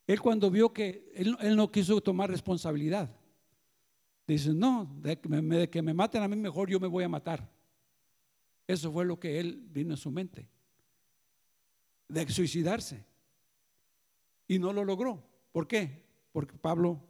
Él 0.06 0.20
cuando 0.20 0.50
vio 0.50 0.72
que 0.72 1.10
él, 1.14 1.56
no 1.56 1.70
quiso 1.70 2.00
tomar 2.00 2.30
responsabilidad, 2.30 3.10
dice, 4.26 4.52
no, 4.52 4.88
de 5.00 5.18
que, 5.18 5.28
me, 5.28 5.66
de 5.66 5.94
maten 5.94 6.22
a 6.22 6.28
mí 6.28 6.36
mejor 6.36 6.70
yo 6.70 6.78
me 6.78 6.86
voy 6.86 7.04
a 7.04 7.08
matar. 7.08 7.50
Eso 8.66 8.92
fue 8.92 9.04
lo 9.04 9.18
que 9.18 9.38
él 9.38 9.64
vino 9.70 9.94
a 9.94 9.96
su 9.96 10.10
mente, 10.10 10.48
de 12.08 12.28
suicidarse. 12.28 13.04
Y 14.48 14.58
no 14.58 14.72
lo 14.72 14.84
logró. 14.84 15.22
¿Por 15.52 15.66
qué? 15.66 16.04
Porque 16.32 16.56
Pablo 16.56 17.00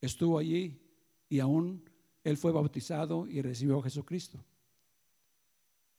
estuvo 0.00 0.38
allí 0.38 0.80
y 1.28 1.40
aún 1.40 1.84
él 2.24 2.36
fue 2.36 2.52
bautizado 2.52 3.26
y 3.26 3.42
recibió 3.42 3.78
a 3.78 3.82
Jesucristo. 3.82 4.42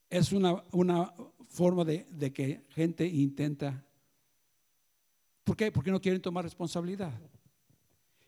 Es 0.09 0.31
una, 0.31 0.63
una 0.71 1.13
forma 1.49 1.83
de, 1.83 2.33
que 2.33 2.65
gente 2.69 3.05
intenta. 3.05 3.85
¿Por 5.49 5.57
qué? 5.57 5.71
Porque 5.71 5.89
no 5.89 5.99
quieren 5.99 6.21
tomar 6.21 6.43
responsabilidad. 6.43 7.11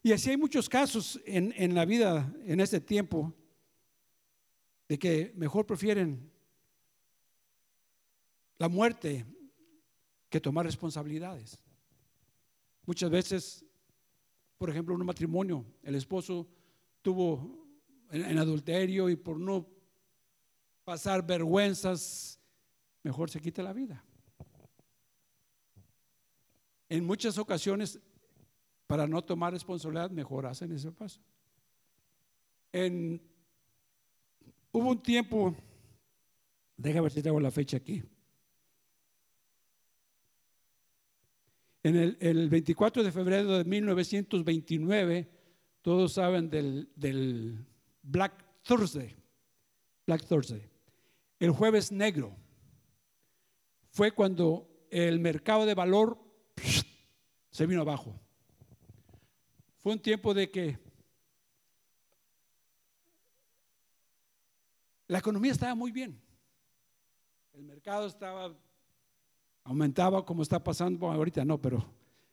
Y 0.02 0.12
así 0.12 0.32
hay 0.32 0.38
muchos 0.38 0.68
casos 0.68 1.22
en, 1.24 1.54
en 1.56 1.76
la 1.76 1.86
vida 1.86 2.34
en 2.46 2.60
este 2.60 2.82
tiempo 2.82 3.32
de 4.90 4.98
que 4.98 5.32
mejor 5.36 5.68
prefieren 5.68 6.32
la 8.58 8.68
muerte 8.68 9.24
que 10.30 10.42
tomar 10.42 10.66
responsabilidades. 10.66 11.60
Muchas 12.88 13.12
veces, 13.12 13.66
por 14.58 14.72
ejemplo, 14.72 14.96
en 14.96 15.02
un 15.02 15.06
matrimonio, 15.06 15.64
el 15.84 15.94
esposo 15.94 16.50
tuvo 17.04 17.68
en, 18.10 18.40
adulterio 18.40 19.10
y 19.12 19.16
por 19.16 19.40
no 19.40 19.68
pasar 20.84 21.24
vergüenzas, 21.24 22.40
mejor 23.04 23.30
se 23.30 23.40
quita 23.40 23.62
la 23.62 23.74
vida. 23.74 24.04
En 26.92 27.06
muchas 27.06 27.38
ocasiones, 27.38 28.02
para 28.86 29.08
no 29.08 29.22
tomar 29.22 29.54
responsabilidad, 29.54 30.12
mejor 30.12 30.46
hacen 30.46 30.74
ese 30.74 30.92
paso. 30.92 31.22
En, 32.74 33.22
hubo 34.74 34.89
un 34.89 35.02
tiempo, 35.02 35.56
déjame 36.76 37.04
ver 37.04 37.12
si 37.14 37.24
tengo 37.24 37.39
la 37.39 37.50
fecha 37.50 37.78
aquí. 37.78 38.04
En 41.82 41.96
el, 41.96 42.18
el 42.20 42.50
24 42.50 43.04
de 43.06 43.12
febrero 43.14 43.58
de 43.60 43.64
1929, 43.64 45.30
todos 45.82 46.12
saben 46.12 46.50
del, 46.50 46.89
del 46.98 47.66
Black 48.04 48.34
Thursday. 48.64 49.16
Black 50.06 50.26
Thursday. 50.26 50.70
El 51.39 51.52
jueves 51.52 51.89
negro 51.94 52.36
fue 53.92 54.12
cuando 54.12 54.68
el 54.89 55.22
mercado 55.22 55.66
de 55.66 55.74
valor 55.74 56.31
se 57.52 57.66
vino 57.66 57.82
abajo. 57.82 58.20
Fue 59.80 59.93
un 59.93 59.99
tiempo 59.99 60.34
de 60.34 60.49
que 60.49 60.80
la 65.08 65.20
economía 65.20 65.52
estaba 65.52 65.76
muy 65.76 65.91
bien. 65.91 66.20
El 67.54 67.64
mercado 67.64 68.08
estaba 68.08 68.56
aumentaba 69.64 70.26
como 70.26 70.41
está 70.41 70.64
pasando, 70.64 71.12
ahorita 71.12 71.45
no, 71.45 71.62
pero 71.62 71.86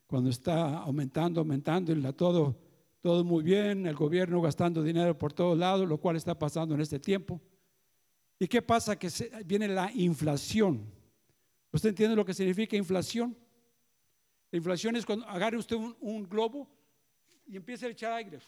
cuando 0.07 0.31
está 0.31 0.79
aumentando, 0.79 1.41
aumentando 1.41 1.93
y 1.93 2.13
todo 2.15 2.57
todo 3.01 3.23
muy 3.23 3.45
bien, 3.45 3.87
el 3.87 3.95
gobierno 3.95 4.41
gastando 4.41 4.83
dinero 4.83 5.17
por 5.17 5.33
todos 5.33 5.57
lados, 5.57 5.89
lo 5.89 5.99
cual 5.99 6.17
está 6.17 6.37
pasando 6.37 6.75
en 6.75 6.81
este 6.81 6.99
tiempo. 6.99 7.41
¿Y 8.39 8.47
qué 8.47 8.61
pasa? 8.61 8.99
Que 8.99 9.09
viene 9.45 9.69
la 9.69 9.93
inflación. 9.93 10.85
¿Usted 11.73 11.91
entiende 11.91 12.17
lo 12.17 12.25
que 12.25 12.35
significa 12.35 12.77
inflación? 12.77 13.37
La 14.51 14.57
inflación 14.57 14.97
es 14.97 15.05
cuando 15.05 15.27
agarre 15.27 15.59
usted 15.59 15.77
un, 15.77 16.29
globo 16.29 16.69
y 17.47 17.57
empieza 17.57 17.87
a 17.87 17.91
echar 17.91 18.13
aire. 18.13 18.41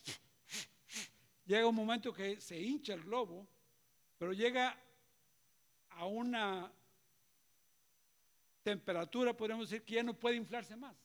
Llega 1.45 1.67
un 1.67 1.75
momento 1.75 2.13
que 2.13 2.41
se 2.41 2.61
hincha 2.61 2.95
el 2.95 3.03
globo, 3.03 3.47
pero 4.19 4.33
llega 4.33 4.77
a 5.91 6.07
una 6.07 6.73
temperatura, 8.63 9.37
podemos 9.37 9.69
decir, 9.69 9.85
que 9.85 9.97
ya 9.97 10.03
no 10.03 10.15
puede 10.15 10.37
inflarse 10.37 10.77
más. 10.77 10.97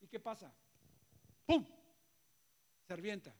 ¿Y 0.00 0.06
qué 0.06 0.20
pasa? 0.20 0.52
¡Pum! 1.46 1.64
Servienta. 2.86 3.34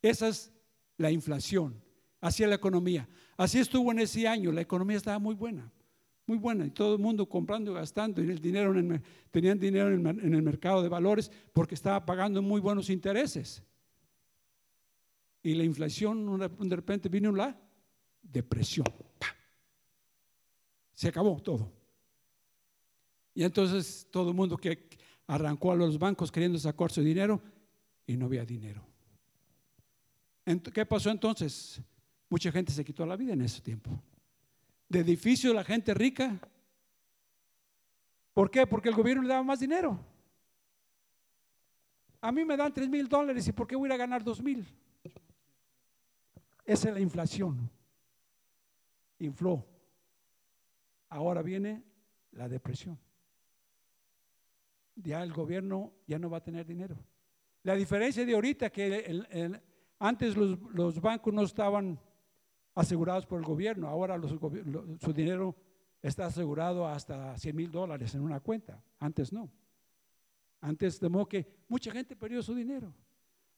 Esa 0.00 0.28
es 0.28 0.52
la 0.96 1.10
inflación 1.10 1.82
hacia 2.20 2.46
la 2.46 2.54
economía. 2.54 3.08
Así 3.36 3.58
estuvo 3.58 3.90
en 3.92 3.98
ese 3.98 4.26
año, 4.26 4.52
la 4.52 4.60
economía 4.60 4.96
estaba 4.96 5.18
muy 5.18 5.34
buena, 5.34 5.70
muy 6.26 6.38
buena, 6.38 6.66
y 6.66 6.70
todo 6.70 6.94
el 6.94 7.00
mundo 7.00 7.28
comprando 7.28 7.72
y 7.72 7.74
gastando, 7.74 8.22
y 8.22 8.30
el 8.30 8.40
dinero 8.40 8.72
tenían 9.30 9.58
dinero 9.58 9.92
en 9.92 10.34
el, 10.34 10.42
mercado 10.42 10.82
de 10.82 10.88
valores 10.88 11.30
porque 11.52 11.74
estaba 11.74 12.04
pagando 12.04 12.40
muy 12.40 12.60
buenos 12.60 12.88
intereses. 12.88 13.62
Y 15.42 15.54
la 15.54 15.64
inflación, 15.64 16.38
de 16.38 16.76
repente 16.76 17.10
vino 17.10 17.30
la 17.30 17.54
depresión. 18.22 18.86
Se 20.94 21.08
acabó 21.08 21.38
todo. 21.42 21.70
Y 23.34 23.42
entonces 23.42 24.06
todo 24.10 24.30
el 24.30 24.34
mundo 24.34 24.56
que 24.56 24.88
arrancó 25.26 25.72
a 25.72 25.76
los 25.76 25.98
bancos 25.98 26.32
queriendo 26.32 26.58
sacar 26.58 26.90
su 26.90 27.02
dinero 27.02 27.42
y 28.06 28.16
no 28.16 28.26
había 28.26 28.46
dinero. 28.46 28.86
¿Qué 30.72 30.86
pasó 30.86 31.10
entonces? 31.10 31.80
Mucha 32.30 32.50
gente 32.50 32.72
se 32.72 32.84
quitó 32.84 33.04
la 33.04 33.16
vida 33.16 33.34
en 33.34 33.42
ese 33.42 33.60
tiempo. 33.60 33.90
De 34.94 35.00
edificio 35.00 35.52
la 35.52 35.64
gente 35.64 35.92
rica. 35.92 36.38
¿Por 38.32 38.48
qué? 38.48 38.64
Porque 38.64 38.90
el 38.90 38.94
gobierno 38.94 39.24
le 39.24 39.28
daba 39.30 39.42
más 39.42 39.58
dinero. 39.58 39.98
A 42.20 42.30
mí 42.30 42.44
me 42.44 42.56
dan 42.56 42.72
3 42.72 42.88
mil 42.88 43.08
dólares 43.08 43.48
y 43.48 43.52
¿por 43.52 43.66
qué 43.66 43.74
voy 43.74 43.90
a 43.90 43.96
ganar 43.96 44.22
2 44.22 44.40
mil? 44.40 44.64
Esa 46.64 46.88
es 46.90 46.94
la 46.94 47.00
inflación. 47.00 47.68
Infló. 49.18 49.66
Ahora 51.08 51.42
viene 51.42 51.82
la 52.30 52.48
depresión. 52.48 52.96
Ya 54.94 55.24
el 55.24 55.32
gobierno 55.32 55.92
ya 56.06 56.20
no 56.20 56.30
va 56.30 56.36
a 56.36 56.44
tener 56.44 56.64
dinero. 56.64 56.96
La 57.64 57.74
diferencia 57.74 58.24
de 58.24 58.32
ahorita 58.32 58.70
que 58.70 59.60
antes 59.98 60.36
los, 60.36 61.00
bancos 61.00 61.34
no 61.34 61.42
estaban 61.42 61.98
asegurados 62.74 63.26
por 63.26 63.38
el 63.38 63.44
gobierno, 63.44 63.88
ahora 63.88 64.20
su 64.20 65.12
dinero 65.12 65.54
está 66.02 66.26
asegurado 66.26 66.86
hasta 66.86 67.36
100 67.36 67.56
mil 67.56 67.70
dólares 67.70 68.14
en 68.14 68.22
una 68.22 68.40
cuenta, 68.40 68.82
antes 68.98 69.32
no. 69.32 69.50
Antes 70.60 70.98
de 70.98 71.10
que 71.28 71.46
mucha 71.68 71.90
gente 71.90 72.16
perdió 72.16 72.42
su 72.42 72.54
dinero, 72.54 72.92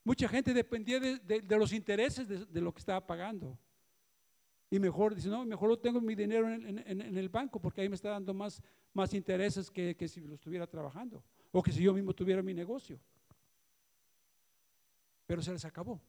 mucha 0.04 0.28
gente 0.28 0.52
dependía 0.52 0.98
de, 0.98 1.42
los 1.56 1.72
intereses 1.72 2.28
de, 2.28 2.60
lo 2.60 2.72
que 2.72 2.80
estaba 2.80 3.06
pagando. 3.06 3.58
Y 4.68 4.80
mejor 4.80 5.14
dice, 5.14 5.28
no, 5.28 5.44
mejor 5.44 5.68
lo 5.68 5.78
tengo 5.78 6.00
mi 6.00 6.16
dinero 6.16 6.52
en, 6.52 7.16
el 7.16 7.28
banco 7.28 7.60
porque 7.60 7.80
ahí 7.80 7.88
me 7.88 7.94
está 7.94 8.10
dando 8.10 8.34
más, 8.34 8.60
más 8.92 9.14
intereses 9.14 9.70
que, 9.70 9.96
que 9.96 10.08
si 10.08 10.20
lo 10.20 10.34
estuviera 10.34 10.66
trabajando 10.66 11.22
o 11.52 11.62
que 11.62 11.70
si 11.70 11.82
yo 11.82 11.94
mismo 11.94 12.12
tuviera 12.12 12.42
mi 12.42 12.52
negocio 12.52 12.98
pero 15.26 15.42
se 15.42 15.52
les 15.52 15.64
acabó. 15.64 16.00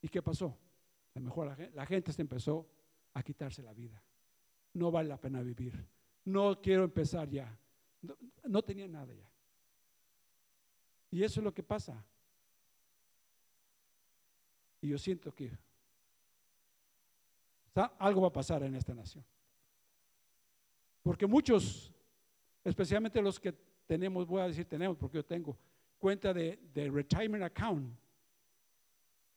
¿Y 0.00 0.08
qué 0.08 0.22
pasó? 0.22 0.56
A 1.14 1.18
lo 1.18 1.24
mejor 1.24 1.56
la, 1.74 1.86
gente 1.86 2.12
se 2.12 2.22
empezó 2.22 2.66
a 3.14 3.22
quitarse 3.22 3.62
la 3.62 3.72
vida. 3.72 4.02
No 4.74 4.90
vale 4.90 5.08
la 5.08 5.20
pena 5.20 5.42
vivir. 5.42 5.86
No 6.24 6.60
quiero 6.60 6.84
empezar 6.84 7.28
ya. 7.28 7.58
No, 8.44 8.62
tenía 8.62 8.88
nada 8.88 9.12
ya. 9.12 9.28
Y 11.10 11.22
eso 11.22 11.40
es 11.40 11.44
lo 11.44 11.52
que 11.52 11.62
pasa. 11.62 12.02
Y 14.80 14.88
yo 14.88 14.98
siento 14.98 15.34
que 15.34 15.56
algo 17.98 18.22
va 18.22 18.28
a 18.28 18.32
pasar 18.32 18.62
en 18.62 18.74
esta 18.74 18.94
nación. 18.94 19.24
Porque 21.02 21.26
muchos, 21.26 21.92
especialmente 22.64 23.20
los 23.20 23.38
que 23.38 23.52
tenemos, 23.86 24.26
voy 24.26 24.40
a 24.40 24.48
decir 24.48 24.64
tenemos, 24.66 24.96
porque 24.96 25.18
yo 25.18 25.24
tengo, 25.24 25.56
cuenta 25.98 26.32
de, 26.32 26.58
retirement 26.74 27.44
account 27.44 27.94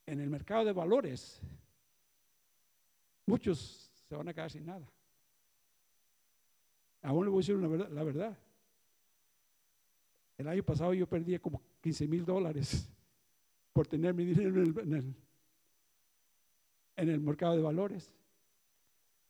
en 0.06 0.20
el 0.20 0.30
mercado 0.30 0.66
de 0.66 0.74
valores, 0.74 1.42
muchos 3.26 3.92
se 4.08 4.16
van 4.16 4.28
a 4.28 4.34
quedar 4.34 4.52
sin 4.52 4.66
nada. 4.66 4.88
Aún 7.02 7.26
le 7.26 7.30
voy 7.30 7.38
a 7.38 7.42
decir 7.42 7.56
la 7.56 8.04
verdad. 8.04 8.38
El 10.38 10.48
año 10.48 10.64
pasado 10.64 10.94
yo 10.94 11.08
perdí 11.08 11.38
como 11.40 11.62
15 11.82 12.08
mil 12.08 12.26
dólares 12.26 12.90
por 13.74 13.88
tener 13.88 14.14
mi 14.14 14.26
dinero 14.26 14.62
en 16.96 17.10
el, 17.10 17.20
mercado 17.20 17.56
de 17.56 17.62
valores. 17.62 18.14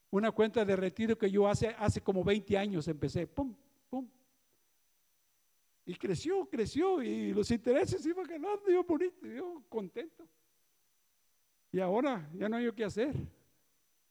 Una 0.10 0.32
cuenta 0.32 0.64
de 0.64 0.76
retiro 0.76 1.18
que 1.18 1.30
yo 1.30 1.48
hace, 1.48 1.70
hace 1.78 2.02
como 2.02 2.24
20 2.24 2.58
años 2.58 2.88
empecé, 2.88 3.28
pum, 3.28 3.54
pum, 3.90 4.08
y 5.86 5.96
creció, 5.96 6.48
creció 6.48 7.02
y 7.04 7.34
los 7.34 7.50
intereses 7.52 8.06
iban 8.06 8.26
ganando, 8.26 8.70
yo 8.70 8.84
bonito, 8.84 9.28
yo 9.28 9.62
contento. 9.70 10.28
Y 11.72 11.80
ahora 11.80 12.30
ya 12.34 12.48
no 12.48 12.56
hay 12.56 12.72
qué 12.72 12.86
hacer. 12.86 13.16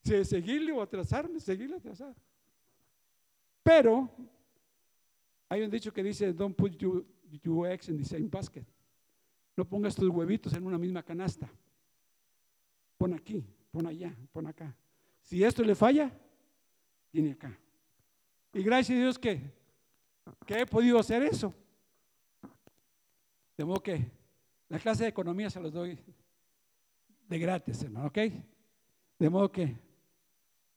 Si 0.04 0.24
seguirle 0.24 0.70
o 0.72 0.82
atrasarme, 0.82 1.40
seguirle 1.40 1.76
atrasar. 1.76 2.14
Pero 3.62 4.10
hay 5.48 5.62
un 5.62 5.70
dicho 5.70 5.92
que 5.92 6.02
dice, 6.02 6.32
don't 6.34 6.54
put 6.54 6.76
your, 6.76 7.04
eggs 7.66 7.88
in 7.88 7.96
the 7.96 8.04
same 8.04 8.28
basket. 8.28 8.64
No 9.56 9.64
pongas 9.64 9.94
tus 9.94 10.10
huevitos 10.10 10.52
en 10.52 10.66
una 10.66 10.76
misma 10.76 11.02
canasta. 11.02 11.48
Pon 12.98 13.14
aquí, 13.14 13.46
pon 13.72 13.86
allá, 13.86 14.14
pon 14.32 14.46
acá. 14.46 14.76
Si 15.22 15.42
esto 15.42 15.62
le 15.62 15.74
falla, 15.74 16.12
tiene 17.10 17.32
acá. 17.32 17.58
Y 18.52 18.62
gracias 18.62 18.98
a 18.98 19.00
Dios 19.00 19.18
que, 19.18 19.40
que 20.46 20.60
he 20.60 20.66
podido 20.66 20.98
hacer 20.98 21.22
eso. 21.22 21.54
De 23.56 23.64
modo 23.64 23.82
que 23.82 24.10
la 24.68 24.78
clase 24.78 25.04
de 25.04 25.08
economía 25.08 25.48
se 25.48 25.60
los 25.60 25.72
doy 25.72 25.98
de 27.26 27.38
gratis, 27.38 27.82
hermano, 27.82 28.08
¿ok? 28.08 28.18
De 29.18 29.30
modo 29.30 29.50
que 29.50 29.83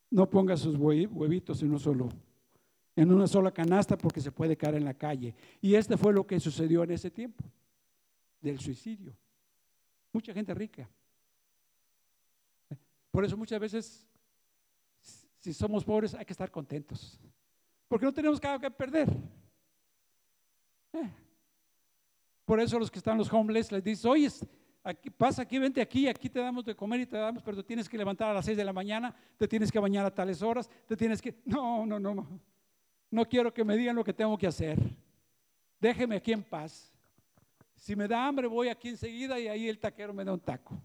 no 0.09 0.29
ponga 0.29 0.55
sus 0.55 0.75
huevitos 0.77 1.61
en, 1.61 3.11
una 3.11 3.27
sola 3.27 3.51
canasta 3.51 3.97
porque 3.97 4.21
se 4.21 4.31
puede 4.31 4.55
caer 4.55 4.75
en 4.75 4.85
la 4.85 4.93
calle. 4.93 5.33
Y 5.61 5.75
este 5.75 5.97
fue 5.97 6.13
lo 6.13 6.25
que 6.25 6.39
sucedió 6.39 6.83
en 6.83 6.91
ese 6.91 7.11
tiempo, 7.11 7.43
del 8.41 8.59
suicidio. 8.59 9.13
Mucha 10.13 10.33
gente 10.33 10.53
rica. 10.53 10.89
Por 13.11 13.25
eso 13.25 13.35
muchas 13.35 13.59
veces, 13.59 14.07
si 15.37 15.53
somos 15.53 15.83
pobres, 15.83 16.13
hay 16.13 16.25
que 16.25 16.33
estar 16.33 16.51
contentos. 16.51 17.19
Porque 17.87 18.05
no 18.05 18.13
tenemos 18.13 18.41
nada 18.41 18.59
que 18.59 18.71
perder. 18.71 19.09
Eh, 20.93 21.09
por 22.45 22.59
eso 22.59 22.79
los 22.79 22.89
que 22.89 22.99
están 22.99 23.17
los 23.17 23.31
homeless 23.31 23.71
les 23.71 23.83
dicen, 23.83 24.11
oye, 24.11 24.29
aquí, 24.87 25.09
pasa 25.09 25.41
aquí, 25.41 25.59
vente 25.59 25.81
aquí, 25.81 26.07
aquí 26.07 26.29
te 26.29 26.39
damos 26.39 26.63
de 26.63 26.75
comer 26.75 27.01
y 27.01 27.05
te 27.05 27.17
damos, 27.17 27.43
pero 27.43 27.57
te 27.57 27.63
tienes 27.63 27.89
que 27.89 27.97
levantar 27.97 28.29
a 28.29 28.33
las 28.33 28.45
6 28.45 28.57
de 28.57 28.63
la 28.63 28.73
mañana, 28.73 29.13
te 29.37 29.47
tienes 29.47 29.71
que 29.71 29.79
bañar 29.79 30.05
a 30.05 30.13
tales 30.13 30.41
horas, 30.41 30.69
te 30.87 30.95
tienes 30.95 31.21
que... 31.21 31.35
No, 31.45 31.85
no, 31.85 31.99
no, 31.99 32.27
no 33.11 33.25
quiero 33.25 33.53
que 33.53 33.63
me 33.63 33.75
digan 33.75 33.95
lo 33.95 34.03
que 34.03 34.13
tengo 34.13 34.37
que 34.37 34.47
hacer. 34.47 34.79
Déjeme 35.79 36.15
aquí 36.15 36.31
en 36.31 36.43
paz. 36.43 36.93
Si 37.75 37.95
me 37.95 38.07
da 38.07 38.25
hambre, 38.25 38.47
voy 38.47 38.69
aquí 38.69 38.89
enseguida 38.89 39.39
y 39.39 39.47
ahí 39.47 39.67
el 39.67 39.77
taquero 39.77 40.13
me 40.13 40.23
da 40.23 40.33
un 40.33 40.39
taco. 40.39 40.81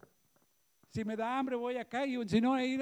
Si 0.89 1.05
me 1.05 1.17
da 1.17 1.39
hambre, 1.39 1.57
voy 1.57 1.77
acá 1.77 2.05
y 2.05 2.29
si 2.29 2.41
no, 2.41 2.55
ahí, 2.55 2.79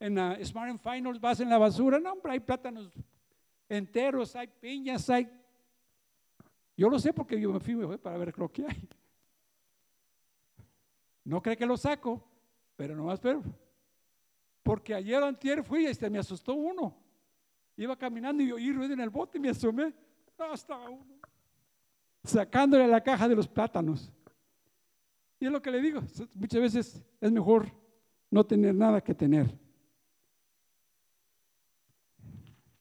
en 0.00 0.14
la, 0.14 0.44
Smart 0.44 0.70
and 0.70 0.80
Finals 0.80 1.20
vas 1.20 1.40
en 1.40 1.48
la 1.48 1.58
basura. 1.58 1.98
No, 1.98 2.12
hombre, 2.12 2.32
hay 2.32 2.40
plátanos 2.40 2.92
enteros, 3.68 4.34
hay 4.36 4.48
piñas, 4.48 5.08
hay... 5.08 5.28
Yo 6.76 6.90
lo 6.90 6.98
sé 6.98 7.12
porque 7.12 7.40
yo 7.40 7.52
me 7.52 7.60
fui 7.60 7.76
para 7.98 8.18
ver 8.18 8.36
lo 8.36 8.50
que 8.50 8.66
hay. 8.66 8.88
No 11.24 11.42
cree 11.42 11.56
que 11.56 11.66
lo 11.66 11.76
saco, 11.76 12.22
pero 12.76 12.94
no 12.94 13.04
más 13.04 13.18
pero. 13.18 13.42
Porque 14.62 14.94
ayer 14.94 15.22
antier 15.22 15.62
fui 15.62 15.84
y 15.84 15.86
este 15.86 16.08
me 16.10 16.18
asustó 16.18 16.54
uno. 16.54 16.96
Iba 17.76 17.96
caminando 17.96 18.42
y 18.42 18.52
oí 18.52 18.72
ruido 18.72 18.94
en 18.94 19.00
el 19.00 19.10
bote 19.10 19.38
y 19.38 19.40
me 19.40 19.50
asomé. 19.50 19.92
hasta 20.38 20.78
uno. 20.78 21.18
Sacándole 22.22 22.86
la 22.86 23.02
caja 23.02 23.28
de 23.28 23.36
los 23.36 23.48
plátanos. 23.48 24.12
Y 25.40 25.46
es 25.46 25.52
lo 25.52 25.60
que 25.60 25.70
le 25.70 25.80
digo. 25.80 26.00
Muchas 26.34 26.60
veces 26.60 27.02
es 27.20 27.32
mejor 27.32 27.66
no 28.30 28.44
tener 28.44 28.74
nada 28.74 29.00
que 29.02 29.14
tener. 29.14 29.58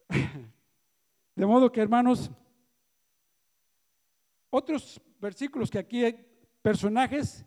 De 1.35 1.45
modo 1.45 1.71
que, 1.71 1.81
hermanos, 1.81 2.31
otros 4.49 5.01
versículos 5.19 5.69
que 5.69 5.79
aquí 5.79 6.03
hay 6.05 6.25
personajes 6.61 7.45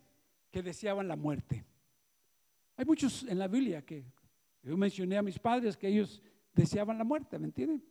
que 0.56 0.62
deseaban 0.62 1.06
la 1.06 1.16
muerte. 1.16 1.66
Hay 2.78 2.86
muchos 2.86 3.24
en 3.24 3.38
la 3.38 3.46
Biblia 3.46 3.84
que 3.84 4.06
yo 4.62 4.74
mencioné 4.74 5.18
a 5.18 5.22
mis 5.22 5.38
padres 5.38 5.76
que 5.76 5.86
ellos 5.86 6.22
deseaban 6.54 6.96
la 6.96 7.04
muerte, 7.04 7.38
¿me 7.38 7.44
entienden? 7.44 7.84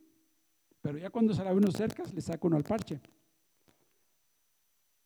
Pero 0.80 0.98
ya 0.98 1.08
cuando 1.08 1.32
se 1.32 1.44
la 1.44 1.54
uno 1.54 1.70
cerca, 1.70 2.02
le 2.12 2.20
saca 2.20 2.44
uno 2.44 2.56
al 2.56 2.64
parche. 2.64 3.00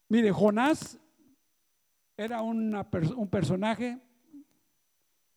Mire, 0.08 0.32
Jonás 0.32 0.98
era 2.16 2.40
un 2.40 3.28
personaje. 3.30 4.00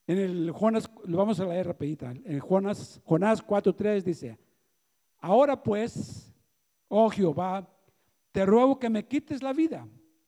En 0.08 0.18
el 0.18 0.52
Jonás, 0.52 0.90
lo 1.04 1.18
vamos 1.18 1.42
a 1.42 1.46
leer 1.46 1.68
rapidita. 1.68 2.14
En 2.24 2.40
Jonás, 2.40 3.02
Jonás 3.04 3.46
4.3 3.46 4.02
dice, 4.02 4.40
ahora 5.18 5.62
pues, 5.62 6.34
oh 6.88 7.10
Jehová, 7.10 7.70
te 8.32 8.46
ruego 8.46 8.80
que 8.80 8.90
me 8.90 9.06
quites 9.06 9.44
la 9.44 9.52
vida, 9.52 9.86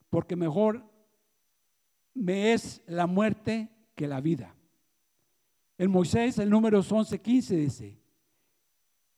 porque 0.10 0.36
mejor 0.36 0.94
me 2.16 2.54
es 2.54 2.82
la 2.88 3.06
muerte 3.06 3.70
que 3.94 4.08
la 4.08 4.22
vida. 4.22 4.56
En 5.78 5.92
Moisés, 5.92 6.40
el 6.40 6.50
número 6.50 6.82
11:15 6.82 7.56
dice, 7.56 8.00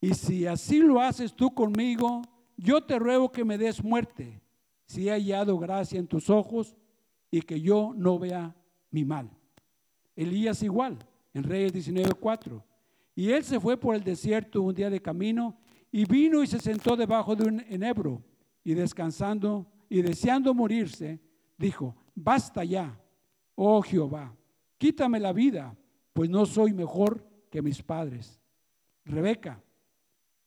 y 0.02 0.14
si 0.14 0.46
así 0.46 0.80
lo 0.80 1.00
haces 1.00 1.34
tú 1.34 1.54
conmigo, 1.54 2.22
yo 2.58 2.84
te 2.84 3.00
ruego 3.00 3.32
que 3.32 3.46
me 3.46 3.58
des 3.58 3.84
muerte, 3.84 4.42
si 4.86 5.08
he 5.08 5.12
hallado 5.12 5.58
gracia 5.58 6.00
en 6.00 6.08
tus 6.08 6.30
ojos 6.30 6.76
y 7.30 7.42
que 7.42 7.62
yo 7.62 7.94
no 7.96 8.18
vea 8.18 8.56
mi 8.90 9.06
mal. 9.06 9.30
Elías 10.16 10.64
igual, 10.64 10.98
en 11.34 11.44
Reyes 11.44 11.74
19:4. 11.74 12.64
Y 13.16 13.32
él 13.32 13.44
se 13.44 13.60
fue 13.60 13.78
por 13.78 13.96
el 13.96 14.04
desierto 14.04 14.62
un 14.62 14.74
día 14.74 14.90
de 14.90 15.02
camino 15.02 15.58
y 15.92 16.06
vino 16.06 16.44
y 16.44 16.48
se 16.48 16.60
sentó 16.60 16.96
debajo 16.96 17.36
de 17.36 17.48
un 17.48 17.60
enebro 17.62 18.24
y 18.64 18.74
descansando 18.74 19.68
y 19.90 20.02
deseando 20.02 20.54
morirse, 20.54 21.20
dijo, 21.58 21.96
basta 22.18 22.64
ya, 22.64 23.00
oh 23.56 23.82
Jehová, 23.82 24.36
quítame 24.78 25.20
la 25.20 25.32
vida, 25.32 25.78
pues 26.14 26.30
no 26.30 26.46
soy 26.46 26.74
mejor 26.74 27.24
que 27.52 27.62
mis 27.62 27.82
padres. 27.82 28.42
Rebeca, 29.06 29.62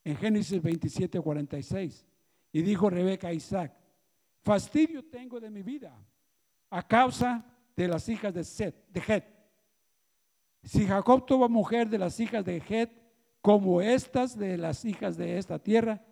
en 0.02 0.16
Génesis 0.16 0.60
27, 0.60 1.20
46, 1.20 2.06
y 2.52 2.62
dijo 2.62 2.90
Rebeca 2.90 3.28
a 3.28 3.32
Isaac, 3.32 3.72
fastidio 4.42 5.04
tengo 5.04 5.38
de 5.38 5.48
mi 5.48 5.62
vida 5.62 5.96
a 6.70 6.86
causa 6.86 7.44
de 7.76 7.86
las 7.86 8.08
hijas 8.08 8.34
de 8.34 8.44
Set, 8.44 8.74
de 8.88 9.00
Het. 9.00 9.24
Si 10.64 10.86
Jacob 10.86 11.24
tuvo 11.24 11.48
mujer 11.48 11.88
de 11.88 11.98
las 11.98 12.18
hijas 12.18 12.44
de 12.44 12.60
Het, 12.60 12.90
como 13.40 13.80
estas 13.80 14.36
de 14.36 14.58
las 14.58 14.84
hijas 14.84 15.16
de 15.16 15.38
esta 15.38 15.58
tierra, 15.58 16.04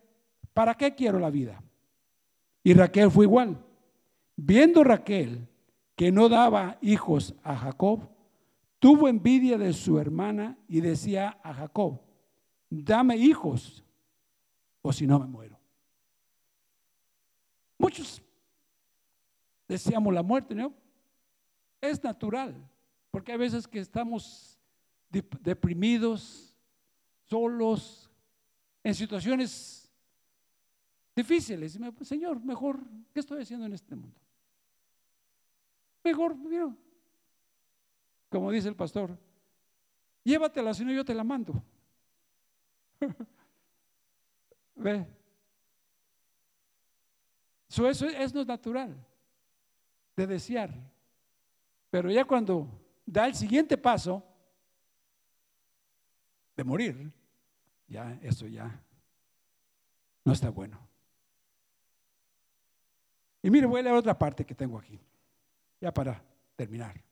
¿para 0.55 0.75
qué 0.75 0.95
quiero 0.95 1.19
la 1.19 1.31
vida? 1.31 1.63
Y 2.63 2.73
Raquel 2.75 3.11
fue 3.11 3.25
igual. 3.27 3.68
Viendo 4.41 4.85
Raquel 4.85 5.49
que 5.97 6.13
no 6.13 6.29
daba 6.29 6.79
hijos 6.81 7.35
a 7.43 7.57
Jacob, 7.57 8.09
tuvo 8.79 9.09
envidia 9.09 9.59
de 9.59 9.73
su 9.73 9.99
hermana 9.99 10.57
y 10.69 10.81
decía 10.81 11.41
a 11.43 11.53
Jacob, 11.53 12.01
dame 12.71 13.17
hijos 13.17 13.83
o 14.81 14.93
si 14.93 15.09
no 15.09 15.19
me 15.19 15.27
muero. 15.27 15.59
Muchos 17.79 18.23
deseamos 19.67 20.15
la 20.15 20.23
muerte, 20.23 20.55
¿no? 20.55 20.73
Es 21.81 22.01
natural, 22.05 22.55
porque 23.11 23.33
hay 23.33 23.39
veces 23.39 23.67
que 23.67 23.81
estamos 23.81 24.57
deprimidos, 25.11 26.57
solos, 27.25 28.09
en 28.85 28.95
situaciones 28.95 29.91
difíciles. 31.17 31.77
Señor, 32.03 32.41
mejor, 32.45 32.79
¿qué 33.13 33.19
estoy 33.19 33.43
haciendo 33.43 33.67
en 33.67 33.73
este 33.73 33.97
mundo? 33.97 34.28
Mejor, 36.09 36.35
como 38.31 38.51
dice 38.51 38.69
el 38.69 38.75
pastor, 38.75 39.19
llévatela, 40.25 40.73
si 40.73 40.83
no 40.83 40.91
yo 40.91 41.05
te 41.05 41.13
la 41.13 41.23
mando. 41.23 41.63
Ve. 44.75 45.07
eso 47.69 47.89
es 47.89 48.35
no 48.35 48.43
natural 48.43 48.97
de 50.17 50.27
desear. 50.27 50.75
Pero 51.91 52.11
ya 52.11 52.25
cuando 52.25 52.67
da 53.05 53.27
el 53.27 53.35
siguiente 53.35 53.77
paso 53.77 54.25
de 56.57 56.65
morir, 56.65 57.13
ya 57.87 58.19
eso 58.23 58.47
ya 58.47 58.83
no 60.25 60.33
está 60.33 60.49
bueno. 60.49 60.89
Y 63.43 63.51
mire, 63.51 63.67
voy 63.67 63.81
a 63.81 63.83
leer 63.83 63.95
otra 63.95 64.19
parte 64.19 64.47
que 64.47 64.55
tengo 64.55 64.79
aquí, 64.79 64.99
ya 65.81 65.93
para 65.93 66.23
terminar. 66.57 67.03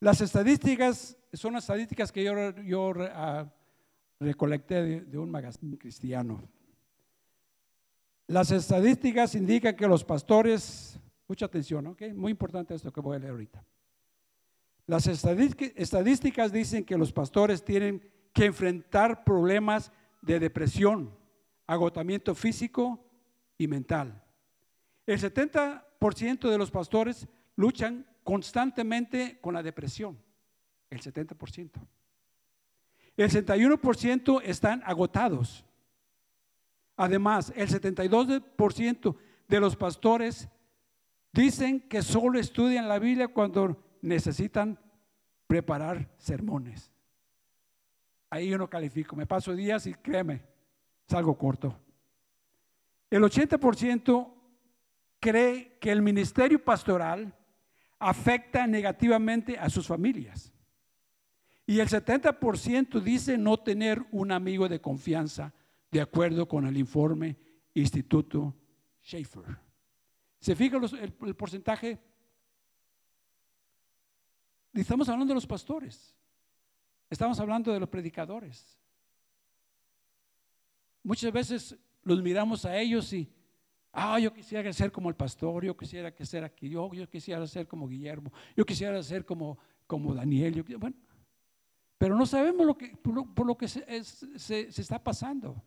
Las 0.00 0.20
estadísticas 0.20 1.16
son 1.32 1.56
estadísticas 1.56 2.12
que 2.12 2.22
yo, 2.22 2.32
uh, 2.32 3.50
recolecté 4.20 5.00
de, 5.00 5.18
un 5.18 5.30
magazine 5.30 5.78
cristiano. 5.78 6.42
Las 8.26 8.50
estadísticas 8.50 9.34
indican 9.34 9.76
que 9.76 9.86
los 9.86 10.04
pastores, 10.04 10.98
mucha 11.28 11.46
atención, 11.46 11.86
¿ok? 11.86 12.02
Muy 12.14 12.32
importante 12.32 12.74
esto 12.74 12.92
que 12.92 13.00
voy 13.00 13.16
a 13.16 13.20
leer 13.20 13.32
ahorita. 13.32 13.64
Las 14.86 15.06
estadísticas 15.06 16.52
dicen 16.52 16.84
que 16.84 16.98
los 16.98 17.12
pastores 17.12 17.64
tienen 17.64 18.02
que 18.32 18.46
enfrentar 18.46 19.24
problemas 19.24 19.90
de 20.22 20.38
depresión, 20.38 21.16
agotamiento 21.66 22.34
físico 22.34 23.04
y 23.58 23.66
mental. 23.66 24.22
El 25.06 25.20
70% 25.20 26.50
de 26.50 26.58
los 26.58 26.70
pastores 26.70 27.28
luchan 27.54 28.06
constantemente 28.24 29.38
con 29.40 29.54
la 29.54 29.62
depresión, 29.62 30.18
el 30.90 31.00
70%. 31.00 31.70
El 33.16 33.30
61% 33.30 34.42
están 34.44 34.82
agotados. 34.84 35.64
Además, 36.96 37.52
el 37.56 37.68
72% 37.68 39.16
de 39.48 39.60
los 39.60 39.76
pastores 39.76 40.48
dicen 41.32 41.80
que 41.80 42.02
solo 42.02 42.38
estudian 42.38 42.88
la 42.88 42.98
Biblia 42.98 43.28
cuando 43.28 43.82
necesitan 44.02 44.78
preparar 45.46 46.10
sermones. 46.18 46.90
Ahí 48.28 48.48
yo 48.48 48.58
no 48.58 48.68
califico, 48.68 49.14
me 49.14 49.26
paso 49.26 49.54
días 49.54 49.86
y 49.86 49.94
créeme, 49.94 50.42
salgo 51.06 51.38
corto. 51.38 51.78
El 53.08 53.22
80% 53.22 54.35
cree 55.20 55.78
que 55.78 55.90
el 55.90 56.02
ministerio 56.02 56.62
pastoral 56.62 57.34
afecta 57.98 58.66
negativamente 58.66 59.58
a 59.58 59.70
sus 59.70 59.86
familias. 59.86 60.52
Y 61.66 61.80
el 61.80 61.88
70% 61.88 63.00
dice 63.00 63.36
no 63.36 63.58
tener 63.58 64.04
un 64.12 64.30
amigo 64.30 64.68
de 64.68 64.80
confianza, 64.80 65.52
de 65.90 66.00
acuerdo 66.00 66.46
con 66.46 66.66
el 66.66 66.76
informe 66.76 67.36
Instituto 67.74 68.54
Schaefer. 69.02 69.58
¿Se 70.38 70.54
fija 70.54 70.78
el, 70.78 71.12
porcentaje? 71.34 71.98
Estamos 74.72 75.08
hablando 75.08 75.32
de 75.32 75.36
los 75.36 75.46
pastores, 75.46 76.14
estamos 77.10 77.40
hablando 77.40 77.72
de 77.72 77.80
los 77.80 77.88
predicadores. 77.88 78.78
Muchas 81.02 81.32
veces 81.32 81.76
los 82.02 82.22
miramos 82.22 82.64
a 82.64 82.78
ellos 82.78 83.12
y 83.12 83.28
Ah, 83.98 84.20
yo 84.20 84.30
quisiera 84.30 84.70
ser 84.74 84.92
como 84.92 85.08
el 85.08 85.14
pastor, 85.14 85.64
yo 85.64 85.74
quisiera 85.74 86.14
que 86.14 86.26
ser 86.26 86.44
aquí, 86.44 86.68
yo, 86.68 86.92
yo 86.92 87.08
quisiera 87.08 87.46
ser 87.46 87.66
como 87.66 87.88
Guillermo, 87.88 88.30
yo 88.54 88.66
quisiera 88.66 89.02
ser 89.02 89.24
como, 89.24 89.56
como 89.86 90.14
Daniel. 90.14 90.62
bueno, 90.78 90.94
pero 91.96 92.14
no 92.14 92.26
sabemos 92.26 92.66
lo 92.66 92.76
que, 92.76 92.88
por, 92.94 93.46
lo, 93.46 93.56
que 93.56 93.66
se, 93.66 94.04
se, 94.04 94.68
está 94.68 95.02
pasando. 95.02 95.62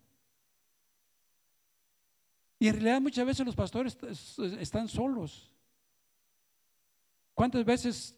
Y 2.59 2.67
en 2.67 2.75
realidad 2.75 3.01
muchas 3.01 3.25
veces 3.25 3.43
los 3.43 3.55
pastores 3.55 3.97
están 4.59 4.87
solos. 4.87 5.51
¿Cuántas 7.33 7.65
veces 7.65 8.15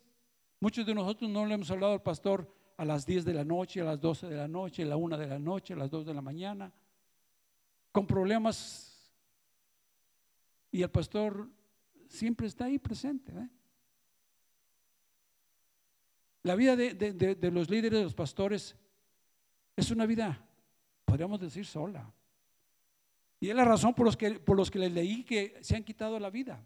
muchos 0.60 0.86
de 0.86 0.94
nosotros 0.94 1.32
no 1.32 1.46
le 1.46 1.54
hemos 1.54 1.72
hablado 1.72 1.94
al 1.94 2.02
pastor 2.02 2.54
a 2.76 2.84
las 2.84 3.06
10 3.06 3.24
de 3.24 3.34
la 3.34 3.46
noche, 3.46 3.80
a 3.80 3.86
las 3.86 4.02
12 4.02 4.28
de 4.28 4.36
la 4.36 4.50
noche, 4.50 4.84
a 4.84 4.88
la 4.88 4.98
1 4.98 5.18
de 5.18 5.28
la 5.28 5.40
noche, 5.40 5.74
a 5.74 5.78
las 5.78 5.90
2 5.90 6.06
de 6.06 6.14
la 6.14 6.22
mañana, 6.22 6.70
con 7.94 8.06
problemas 8.06 8.91
y 10.72 10.82
el 10.82 10.90
pastor 10.90 11.50
siempre 12.08 12.48
está 12.48 12.66
ahí 12.66 12.80
presente. 12.80 13.34
¿eh? 13.34 13.50
La 16.44 16.56
vida 16.56 16.76
de, 16.76 17.52
los 17.52 17.70
líderes, 17.70 18.00
de 18.00 18.04
los 18.06 18.14
pastores, 18.14 18.76
es 19.76 19.92
una 19.92 20.06
vida, 20.06 20.44
podríamos 21.06 21.40
decir, 21.40 21.66
sola. 21.66 22.12
Y 23.40 23.50
es 23.50 23.56
la 23.56 23.66
razón 23.66 23.94
por 23.94 24.06
los 24.06 24.16
que, 24.16 24.40
por 24.40 24.56
los 24.56 24.72
que 24.72 24.80
les 24.80 24.92
leí 24.92 25.24
que 25.24 25.58
se 25.62 25.76
han 25.76 25.84
quitado 25.84 26.20
la 26.20 26.30
vida. 26.30 26.64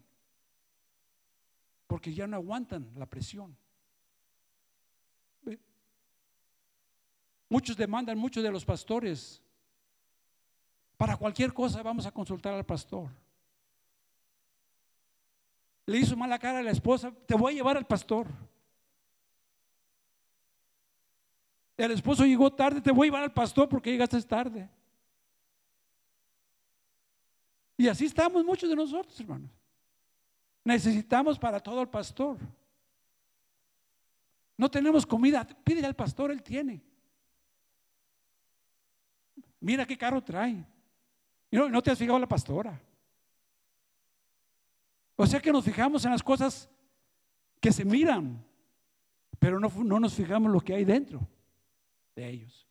Porque 1.86 2.12
ya 2.12 2.26
no 2.26 2.36
aguantan 2.36 2.90
la 2.96 3.06
presión. 3.06 3.56
Muchos 7.48 7.76
demandan, 7.76 8.18
muchos 8.18 8.42
de 8.42 8.50
los 8.50 8.64
pastores. 8.64 9.40
Para 10.96 11.16
cualquier 11.16 11.52
cosa 11.52 11.82
vamos 11.82 12.04
a 12.06 12.10
consultar 12.10 12.54
al 12.54 12.66
pastor 12.66 13.10
le 15.86 15.98
hizo 15.98 16.16
mala 16.16 16.38
cara 16.38 16.58
a 16.58 16.62
la 16.62 16.72
esposa, 16.72 17.12
te 17.26 17.34
voy 17.34 17.52
a 17.52 17.56
llevar 17.56 17.76
al 17.76 17.86
pastor. 17.86 18.26
El 21.76 21.92
esposo 21.92 22.24
llegó 22.24 22.52
tarde, 22.52 22.80
te 22.80 22.90
voy 22.90 23.06
a 23.06 23.08
llevar 23.08 23.22
al 23.22 23.32
pastor 23.32 23.68
porque 23.68 23.92
llegaste 23.92 24.20
tarde. 24.22 24.68
Y 27.76 27.86
así 27.86 28.06
estamos 28.06 28.44
muchos 28.44 28.68
de 28.68 28.74
nosotros, 28.74 29.18
hermanos. 29.20 29.50
Necesitamos 30.64 31.38
para 31.38 31.60
todo 31.60 31.82
el 31.82 31.88
pastor. 31.88 32.38
No 34.56 34.70
tenemos 34.70 35.06
comida, 35.06 35.46
pídele 35.46 35.86
al 35.86 35.94
pastor, 35.94 36.32
él 36.32 36.42
tiene. 36.42 36.82
Mira 39.60 39.86
qué 39.86 39.96
carro 39.96 40.22
trae. 40.24 40.64
No, 41.50 41.68
no 41.68 41.82
te 41.82 41.90
has 41.90 41.98
fijado 41.98 42.18
la 42.18 42.26
pastora. 42.26 42.80
O 45.16 45.26
sea 45.26 45.40
que 45.40 45.50
nos 45.50 45.64
fijamos 45.64 46.04
en 46.04 46.10
las 46.12 46.22
cosas 46.22 46.68
que 47.60 47.72
se 47.72 47.84
miran, 47.84 48.44
pero 49.38 49.58
no, 49.58 49.68
nos 50.00 50.14
fijamos 50.14 50.46
en 50.46 50.52
lo 50.52 50.60
que 50.60 50.74
hay 50.74 50.84
dentro 50.84 51.26
de 52.14 52.28
ellos. 52.28 52.66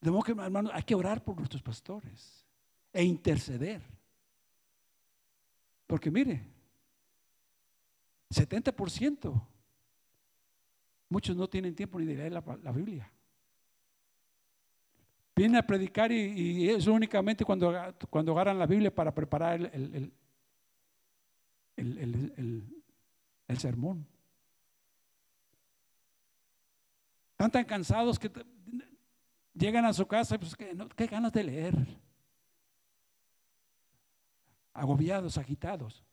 De 0.00 0.10
modo 0.10 0.22
que, 0.22 0.32
hermanos, 0.32 0.70
hay 0.74 0.82
que 0.82 0.94
orar 0.94 1.24
por 1.24 1.36
nuestros 1.36 1.62
pastores 1.62 2.44
e 2.92 3.02
interceder. 3.02 3.80
Porque 5.86 6.10
mire, 6.10 6.42
70%, 8.30 9.46
muchos 11.08 11.34
no 11.36 11.48
tienen 11.48 11.74
tiempo 11.74 11.98
ni 11.98 12.04
de 12.04 12.16
leer 12.16 12.32
la, 12.32 12.72
Biblia. 12.72 13.10
Vienen 15.34 15.56
a 15.56 15.66
predicar 15.66 16.12
y, 16.12 16.68
es 16.68 16.86
únicamente 16.86 17.46
cuando, 17.46 17.72
cuando 18.10 18.32
agarran 18.32 18.58
la 18.58 18.66
Biblia 18.66 18.94
para 18.94 19.14
preparar 19.14 19.70
el, 19.72 20.12
sermón. 23.58 24.06
Están 27.32 27.50
tan 27.50 27.64
cansados 27.64 28.18
que 28.18 28.30
llegan 29.54 29.84
a 29.84 29.92
su 29.92 30.06
casa 30.06 30.34
y 30.34 30.38
pues 30.38 30.54
que 30.54 30.76
qué 30.96 31.06
ganas 31.06 31.32
de 31.32 31.44
leer. 31.44 31.74
Agobiados, 34.72 35.38
agitados. 35.38 36.04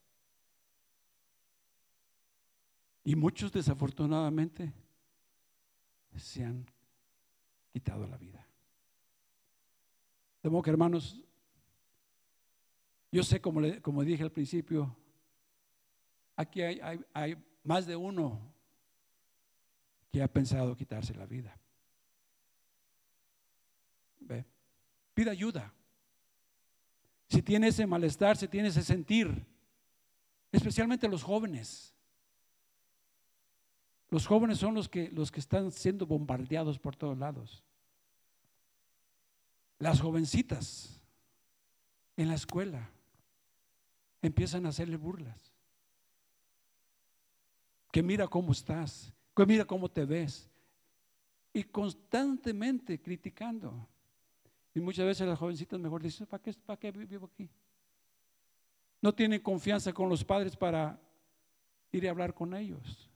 Y 3.03 3.15
muchos 3.15 3.51
desafortunadamente 3.51 4.73
se 6.15 6.43
han 6.43 6.65
quitado 7.71 8.05
la 8.07 8.17
vida. 8.17 8.47
De 10.43 10.49
modo 10.49 10.61
que 10.61 10.69
hermanos, 10.69 11.23
yo 13.11 13.23
sé 13.23 13.41
como, 13.41 13.61
como 13.81 14.03
dije 14.03 14.23
al 14.23 14.31
principio, 14.31 14.95
Aquí 16.41 16.63
hay, 16.63 17.37
más 17.63 17.85
de 17.85 17.95
uno 17.95 18.41
que 20.11 20.23
ha 20.23 20.27
pensado 20.27 20.75
quitarse 20.75 21.13
la 21.13 21.27
vida. 21.27 21.55
¿Ve? 24.21 24.43
Pida 25.13 25.29
ayuda. 25.29 25.71
Si 27.29 27.43
tiene 27.43 27.67
ese 27.67 27.85
malestar, 27.85 28.37
si 28.37 28.47
tiene 28.47 28.69
ese 28.69 28.81
sentir, 28.81 29.45
especialmente 30.51 31.07
los 31.07 31.21
jóvenes. 31.21 31.93
Los 34.09 34.25
jóvenes 34.25 34.57
son 34.57 34.73
los 34.73 34.89
que, 34.89 35.11
los 35.11 35.31
que 35.31 35.41
están 35.41 35.71
siendo 35.71 36.07
bombardeados 36.07 36.79
por 36.79 36.95
todos 36.95 37.19
lados. 37.19 37.63
Las 39.77 40.01
jovencitas 40.01 40.99
en 42.17 42.29
la 42.29 42.33
escuela 42.33 42.89
empiezan 44.23 44.65
a 44.65 44.69
hacerle 44.69 44.97
burlas 44.97 45.50
que 47.91 48.01
mira 48.01 48.27
cómo 48.27 48.51
estás, 48.53 49.13
que 49.35 49.45
mira 49.45 49.65
cómo 49.65 49.89
te 49.89 50.05
ves. 50.05 50.49
Y 51.53 51.63
constantemente 51.63 53.01
criticando. 53.01 53.87
Y 54.73 54.79
muchas 54.79 55.05
veces 55.05 55.27
las 55.27 55.37
jovencitas 55.37 55.77
mejor 55.79 56.01
dicen, 56.01 56.25
¿para 56.25 56.41
qué, 56.41 56.53
¿para 56.53 56.79
qué 56.79 56.91
vivo 56.91 57.29
aquí? 57.31 57.49
No 59.01 59.13
tienen 59.13 59.41
confianza 59.41 59.91
con 59.91 60.07
los 60.07 60.23
padres 60.23 60.55
para 60.55 60.97
ir 61.91 62.07
a 62.07 62.11
hablar 62.11 62.33
con 62.33 62.55
ellos. 62.55 63.09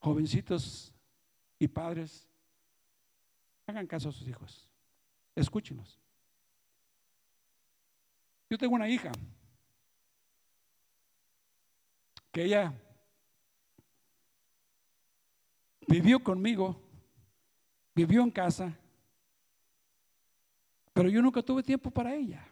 Jovencitos 0.00 0.92
y 1.58 1.68
padres, 1.68 2.26
hagan 3.66 3.86
caso 3.86 4.08
a 4.08 4.12
sus 4.12 4.26
hijos. 4.26 4.68
Escúchenos. 5.36 6.00
Yo 8.50 8.58
tengo 8.58 8.74
una 8.74 8.88
hija 8.88 9.12
que 12.32 12.44
ella 12.44 12.74
vivió 15.86 16.22
conmigo, 16.22 16.80
vivió 17.94 18.22
en 18.22 18.30
casa, 18.30 18.78
pero 20.92 21.08
yo 21.08 21.22
nunca 21.22 21.42
tuve 21.42 21.62
tiempo 21.62 21.90
para 21.90 22.14
ella. 22.14 22.46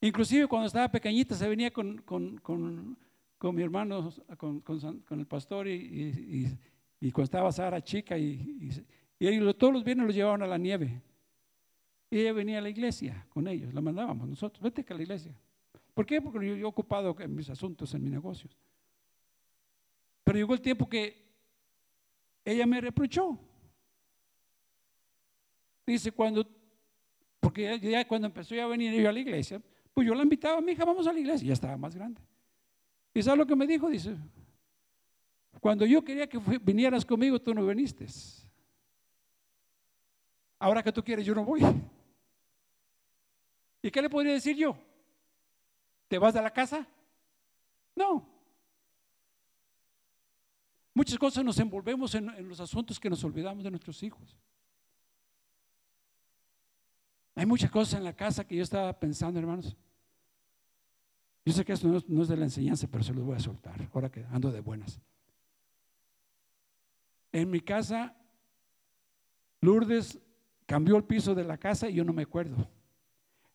Inclusive 0.00 0.48
cuando 0.48 0.66
estaba 0.66 0.90
pequeñita 0.90 1.36
se 1.36 1.48
venía 1.48 1.70
con, 1.70 2.02
mi 3.40 3.62
hermano, 3.62 4.12
con, 4.36 5.02
el 5.10 5.26
pastor 5.26 5.68
y, 5.68 6.48
cuando 7.12 7.22
estaba 7.22 7.52
Sara 7.52 7.80
chica 7.80 8.18
y, 8.18 8.84
ellos 9.20 9.56
todos 9.56 9.72
los 9.72 9.84
viernes 9.84 10.06
los 10.06 10.16
llevaban 10.16 10.42
a 10.42 10.46
la 10.48 10.58
nieve. 10.58 11.00
Y 12.10 12.18
ella 12.18 12.32
venía 12.32 12.58
a 12.58 12.62
la 12.62 12.68
iglesia 12.68 13.24
con 13.28 13.46
ellos, 13.46 13.72
la 13.72 13.80
mandábamos 13.80 14.28
nosotros, 14.28 14.60
vete 14.60 14.84
a 14.92 14.96
la 14.96 15.02
iglesia. 15.02 15.32
¿Por 15.94 16.06
qué? 16.06 16.20
Porque 16.20 16.46
yo, 16.46 16.54
he 16.54 16.64
ocupado 16.64 17.14
en 17.20 17.34
mis 17.34 17.48
asuntos, 17.50 17.92
en 17.94 18.02
mis 18.02 18.12
negocios. 18.12 18.56
Pero 20.24 20.38
llegó 20.38 20.54
el 20.54 20.60
tiempo 20.60 20.88
que 20.88 21.22
ella 22.44 22.66
me 22.66 22.80
reprochó. 22.80 23.38
Dice, 25.86 26.12
cuando, 26.12 26.46
porque 27.40 27.78
ya, 27.80 28.06
cuando 28.06 28.26
empezó 28.26 28.60
a 28.60 28.66
venir 28.66 29.00
yo 29.00 29.08
a 29.08 29.12
la 29.12 29.20
iglesia, 29.20 29.60
pues 29.92 30.06
yo 30.06 30.14
la 30.14 30.22
invitaba, 30.22 30.60
mi 30.60 30.72
hija, 30.72 30.84
vamos 30.84 31.06
a 31.06 31.12
la 31.12 31.18
iglesia, 31.18 31.48
ya 31.48 31.52
estaba 31.52 31.76
más 31.76 31.94
grande. 31.94 32.20
¿Y 33.12 33.22
sabes 33.22 33.38
lo 33.38 33.46
que 33.46 33.56
me 33.56 33.66
dijo? 33.66 33.90
Dice, 33.90 34.16
cuando 35.60 35.84
yo 35.84 36.02
quería 36.02 36.26
que 36.26 36.40
vinieras 36.62 37.04
conmigo, 37.04 37.40
tú 37.40 37.52
no 37.52 37.66
viniste. 37.66 38.06
Ahora 40.58 40.82
que 40.82 40.92
tú 40.92 41.04
quieres, 41.04 41.26
yo 41.26 41.34
no 41.34 41.44
voy. 41.44 41.60
¿Y 43.82 43.90
qué 43.90 44.00
le 44.00 44.08
podría 44.08 44.32
decir 44.32 44.56
yo? 44.56 44.78
¿Te 46.12 46.18
vas 46.18 46.34
de 46.34 46.42
la 46.42 46.50
casa? 46.50 46.86
No. 47.96 48.28
Muchas 50.92 51.18
cosas 51.18 51.42
nos 51.42 51.58
envolvemos 51.58 52.14
en, 52.14 52.46
los 52.46 52.60
asuntos 52.60 53.00
que 53.00 53.08
nos 53.08 53.24
olvidamos 53.24 53.64
de 53.64 53.70
nuestros 53.70 54.02
hijos. 54.02 54.36
Hay 57.34 57.46
muchas 57.46 57.70
cosas 57.70 57.94
en 57.94 58.04
la 58.04 58.12
casa 58.12 58.46
que 58.46 58.54
yo 58.54 58.62
estaba 58.62 58.92
pensando, 58.92 59.40
hermanos. 59.40 59.74
Yo 61.46 61.54
sé 61.54 61.64
que 61.64 61.72
esto 61.72 61.88
no, 61.88 61.98
no 62.06 62.22
es 62.24 62.28
de 62.28 62.36
la 62.36 62.44
enseñanza, 62.44 62.86
pero 62.88 63.02
se 63.02 63.14
los 63.14 63.24
voy 63.24 63.36
a 63.36 63.40
soltar, 63.40 63.88
ahora 63.94 64.10
que 64.10 64.22
ando 64.32 64.52
de 64.52 64.60
buenas. 64.60 65.00
En 67.32 67.50
mi 67.50 67.60
casa, 67.60 68.14
Lourdes 69.62 70.18
cambió 70.66 70.98
el 70.98 71.04
piso 71.04 71.34
de 71.34 71.44
la 71.44 71.56
casa 71.56 71.88
y 71.88 71.94
yo 71.94 72.04
no 72.04 72.12
me 72.12 72.24
acuerdo. 72.24 72.68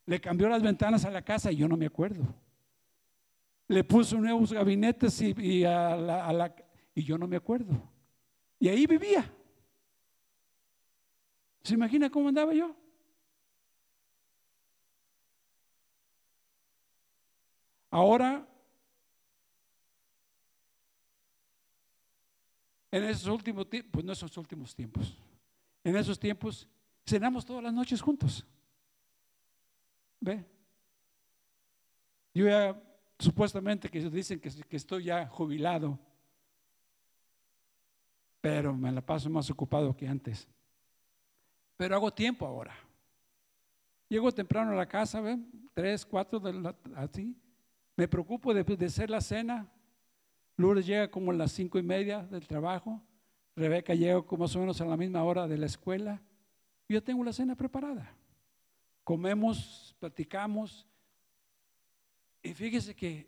Le 0.08 0.20
cambió 0.20 0.49
las 0.49 0.64
ventanas 0.64 1.05
a 1.05 1.12
la 1.12 1.22
casa 1.22 1.51
y 1.51 1.58
yo 1.58 1.68
no 1.68 1.78
me 1.78 1.86
acuerdo. 1.86 2.34
Le 3.68 3.84
puso 3.84 4.18
nuevos 4.18 4.53
gabinetes 4.53 5.22
y, 5.22 5.36
y 5.38 7.03
yo 7.03 7.18
no 7.18 7.28
me 7.28 7.36
acuerdo. 7.36 7.74
Y 8.59 8.70
ahí 8.70 8.86
vivía. 8.86 9.32
¿Se 11.63 11.74
imagina 11.74 12.09
cómo 12.09 12.30
andaba 12.30 12.53
yo? 12.53 12.76
Ahora, 17.89 18.47
en 22.91 23.03
esos 23.03 23.28
últimos 23.28 23.70
tiempos, 23.70 23.91
pues 23.91 24.05
no 24.05 24.13
esos 24.13 24.38
últimos 24.38 24.76
tiempos, 24.76 25.18
en 25.84 25.95
esos 25.95 26.20
tiempos 26.20 26.68
cenamos 27.05 27.45
todas 27.45 27.63
las 27.63 27.74
noches 27.74 28.01
juntos. 28.01 28.45
¿Ve? 30.20 30.45
Yo 32.34 32.47
ya, 32.47 32.80
supuestamente 33.20 33.89
que 33.89 33.99
dicen 34.09 34.39
que, 34.39 34.49
que 34.49 34.78
estoy 34.78 35.05
ya 35.05 35.28
jubilado, 35.28 35.99
pero 38.41 38.74
me 38.74 38.91
la 38.91 39.01
paso 39.01 39.30
más 39.30 39.49
ocupado 39.49 39.95
que 39.95 40.07
antes. 40.07 40.47
Pero 41.76 41.95
hago 41.95 42.11
tiempo 42.11 42.45
ahora. 42.45 42.76
Llego 44.09 44.32
temprano 44.32 44.72
a 44.72 44.76
la 44.76 44.88
casa, 44.88 45.22
¿ven? 45.22 45.70
Tres, 45.74 46.05
cuatro, 46.05 46.41
así. 46.95 47.36
Me 47.95 48.07
preocupo 48.07 48.53
de, 48.53 48.63
de, 48.63 48.86
hacer 48.86 49.09
la 49.09 49.22
cena. 49.22 49.68
Lourdes 50.55 50.86
llega 50.86 51.09
como 51.11 51.32
a 51.32 51.36
las 51.36 51.51
cinco 51.51 51.78
y 51.78 51.84
media 51.84 52.24
del 52.24 52.47
trabajo. 52.47 53.01
Rebeca 53.55 53.93
llega 53.93 54.22
como 54.22 54.43
más 54.43 54.55
o 54.55 54.59
menos 54.59 54.80
a 54.82 54.86
la 54.86 54.97
misma 54.97 55.24
hora 55.24 55.47
de 55.47 55.57
la 55.57 55.65
escuela. 55.65 56.22
Yo 56.88 57.03
tengo 57.03 57.24
la 57.24 57.34
cena 57.34 57.55
preparada. 57.55 58.11
Comemos, 59.03 59.95
platicamos. 59.99 60.88
Y 62.48 62.54
fíjese 62.54 62.95
que 62.95 63.28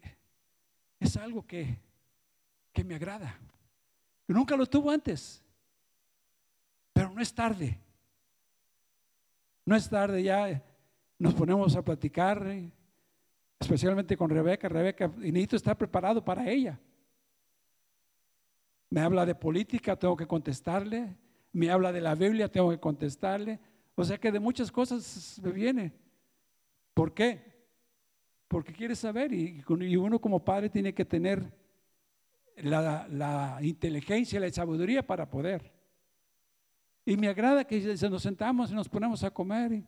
es 0.98 1.18
algo 1.18 1.46
que, 1.46 1.78
que 2.72 2.86
me 2.86 2.96
agrada. 2.96 3.38
Nunca 4.26 4.56
lo 4.56 4.66
tuvo 4.66 4.92
antes. 4.92 5.44
Pero 6.94 7.10
no 7.10 7.22
es 7.22 7.34
tarde. 7.34 7.78
No 9.66 9.76
es 9.76 9.90
tarde 9.90 10.24
ya. 10.24 10.64
Nos 11.18 11.34
ponemos 11.34 11.76
a 11.76 11.82
platicar, 11.82 12.48
especialmente 13.60 14.16
con 14.16 14.30
Rebeca. 14.30 14.70
Rebeca, 14.70 15.12
y 15.18 15.34
necesito 15.34 15.58
estar 15.58 15.78
preparado 15.78 16.24
para 16.24 16.50
ella. 16.50 16.80
Me 18.90 19.02
habla 19.02 19.26
de 19.26 19.36
política, 19.36 19.98
tengo 19.98 20.16
que 20.16 20.28
contestarle. 20.28 21.14
Me 21.52 21.70
habla 21.70 21.92
de 21.92 22.00
la 22.00 22.16
Biblia, 22.16 22.50
tengo 22.50 22.70
que 22.70 22.80
contestarle. 22.80 23.60
O 23.96 24.06
sea 24.06 24.18
que 24.18 24.32
de 24.32 24.40
muchas 24.40 24.72
cosas 24.72 25.42
me 25.44 25.52
viene. 25.52 25.92
¿Por 26.94 27.14
qué? 27.14 27.49
Porque 28.50 28.74
quiere 28.74 28.96
saber 28.96 29.32
y, 29.32 29.64
uno 29.70 30.20
como 30.20 30.44
padre 30.44 30.70
tiene 30.70 30.94
que 30.94 31.06
tener 31.06 31.50
la, 32.58 33.08
la 33.08 33.58
inteligencia, 33.62 34.42
la 34.42 34.52
sabiduría 34.52 35.08
para 35.08 35.30
poder. 35.30 35.72
Y 37.06 37.16
me 37.16 37.30
agrada 37.30 37.64
que 37.64 37.96
se 37.96 38.10
nos 38.10 38.22
sentamos 38.22 38.72
y 38.72 38.76
nos 38.76 38.90
ponemos 38.90 39.24
a 39.24 39.32
comer. 39.32 39.84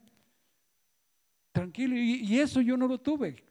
tranquilo. 1.51 1.97
y 1.97 2.39
eso 2.39 2.61
yo 2.61 2.77
no 2.77 2.87
lo 2.87 2.97
tuve. 2.97 3.43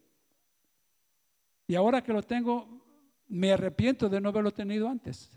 Y 1.66 1.74
ahora 1.74 2.02
que 2.02 2.14
lo 2.14 2.22
tengo, 2.22 2.80
me 3.28 3.52
arrepiento 3.52 4.08
de 4.08 4.20
no 4.20 4.30
haberlo 4.30 4.50
tenido 4.50 4.88
antes. 4.88 5.30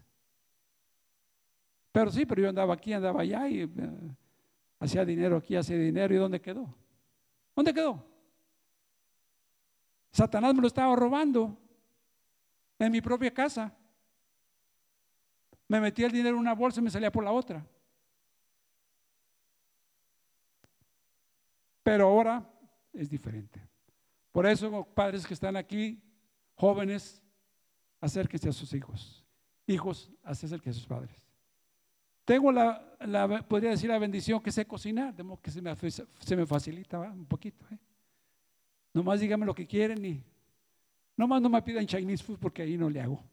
Pero 1.93 2.09
sí, 2.09 2.25
pero 2.25 2.41
yo 2.41 2.49
andaba 2.49 2.73
aquí, 2.73 2.91
andaba 2.91 3.21
allá 3.21 3.47
y 3.47 3.61
eh, 3.61 3.69
hacía 4.79 5.05
dinero 5.05 5.37
aquí, 5.37 5.55
hacía 5.55 5.77
dinero. 5.77 6.13
¿Y 6.13 6.17
dónde 6.17 6.41
quedó? 6.41 6.75
¿Dónde 7.55 7.71
quedó? 7.71 8.03
Satanás 10.13 10.53
me 10.53 10.61
lo 10.61 10.67
estaba 10.67 10.95
robando 10.95 11.57
en 12.77 12.91
mi 12.91 13.01
propia 13.01 13.33
casa. 13.33 13.75
Me 15.67 15.81
metía 15.81 16.05
el 16.05 16.11
dinero 16.11 16.35
en 16.35 16.41
una 16.41 16.53
bolsa 16.53 16.79
y 16.79 16.83
me 16.83 16.91
salía 16.91 17.11
por 17.11 17.23
la 17.23 17.31
otra. 17.31 17.65
Pero 21.81 22.07
ahora 22.07 22.47
es 22.93 23.09
diferente. 23.09 23.59
Por 24.31 24.45
eso, 24.45 24.85
padres 24.93 25.25
que 25.25 25.33
están 25.33 25.57
aquí, 25.57 25.99
jóvenes, 26.53 27.19
acérquense 27.99 28.49
a 28.49 28.53
sus 28.53 28.71
hijos. 28.73 29.25
Hijos, 29.65 30.11
acérquense 30.23 30.77
a 30.77 30.81
sus 30.81 30.87
padres. 30.87 31.27
Tengo 32.23 32.51
la, 32.51 33.43
podría 33.47 33.71
decir, 33.71 33.89
la 33.89 33.97
bendición 33.97 34.39
que 34.41 34.51
sé 34.51 34.65
cocinar, 34.67 35.15
de 35.15 35.23
modo 35.23 35.41
que 35.41 35.49
se 35.49 35.61
me, 35.61 36.45
facilita 36.45 36.99
un 36.99 37.25
poquito. 37.25 37.65
¿eh? 37.71 37.79
Nomás 38.93 39.19
díganme 39.19 39.45
lo 39.45 39.55
que 39.55 39.65
quieren 39.65 40.05
y 40.05 40.23
nomás 41.17 41.41
no 41.41 41.49
me 41.49 41.61
pidan 41.61 41.87
Chinese 41.87 42.23
food 42.23 42.37
porque 42.39 42.61
ahí 42.61 42.77
no 42.77 42.89
le 42.89 43.01
hago. 43.01 43.23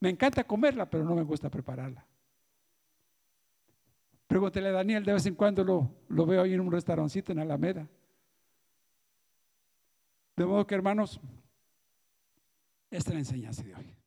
Me 0.00 0.10
encanta 0.10 0.44
comerla, 0.44 0.88
pero 0.88 1.04
no 1.04 1.14
me 1.14 1.22
gusta 1.22 1.50
prepararla. 1.50 2.06
Pregúntele 4.26 4.68
a 4.68 4.72
Daniel, 4.72 5.04
de 5.04 5.14
vez 5.14 5.24
en 5.26 5.34
cuando 5.34 5.64
lo, 5.64 5.90
lo 6.08 6.26
veo 6.26 6.42
ahí 6.42 6.52
en 6.52 6.60
un 6.60 6.70
restaurancito 6.70 7.32
en 7.32 7.38
Alameda. 7.38 7.88
De 10.36 10.44
modo 10.44 10.66
que, 10.66 10.74
hermanos, 10.74 11.18
esta 12.90 13.10
es 13.10 13.14
la 13.14 13.20
enseñanza 13.20 13.62
de 13.62 13.74
hoy. 13.74 13.97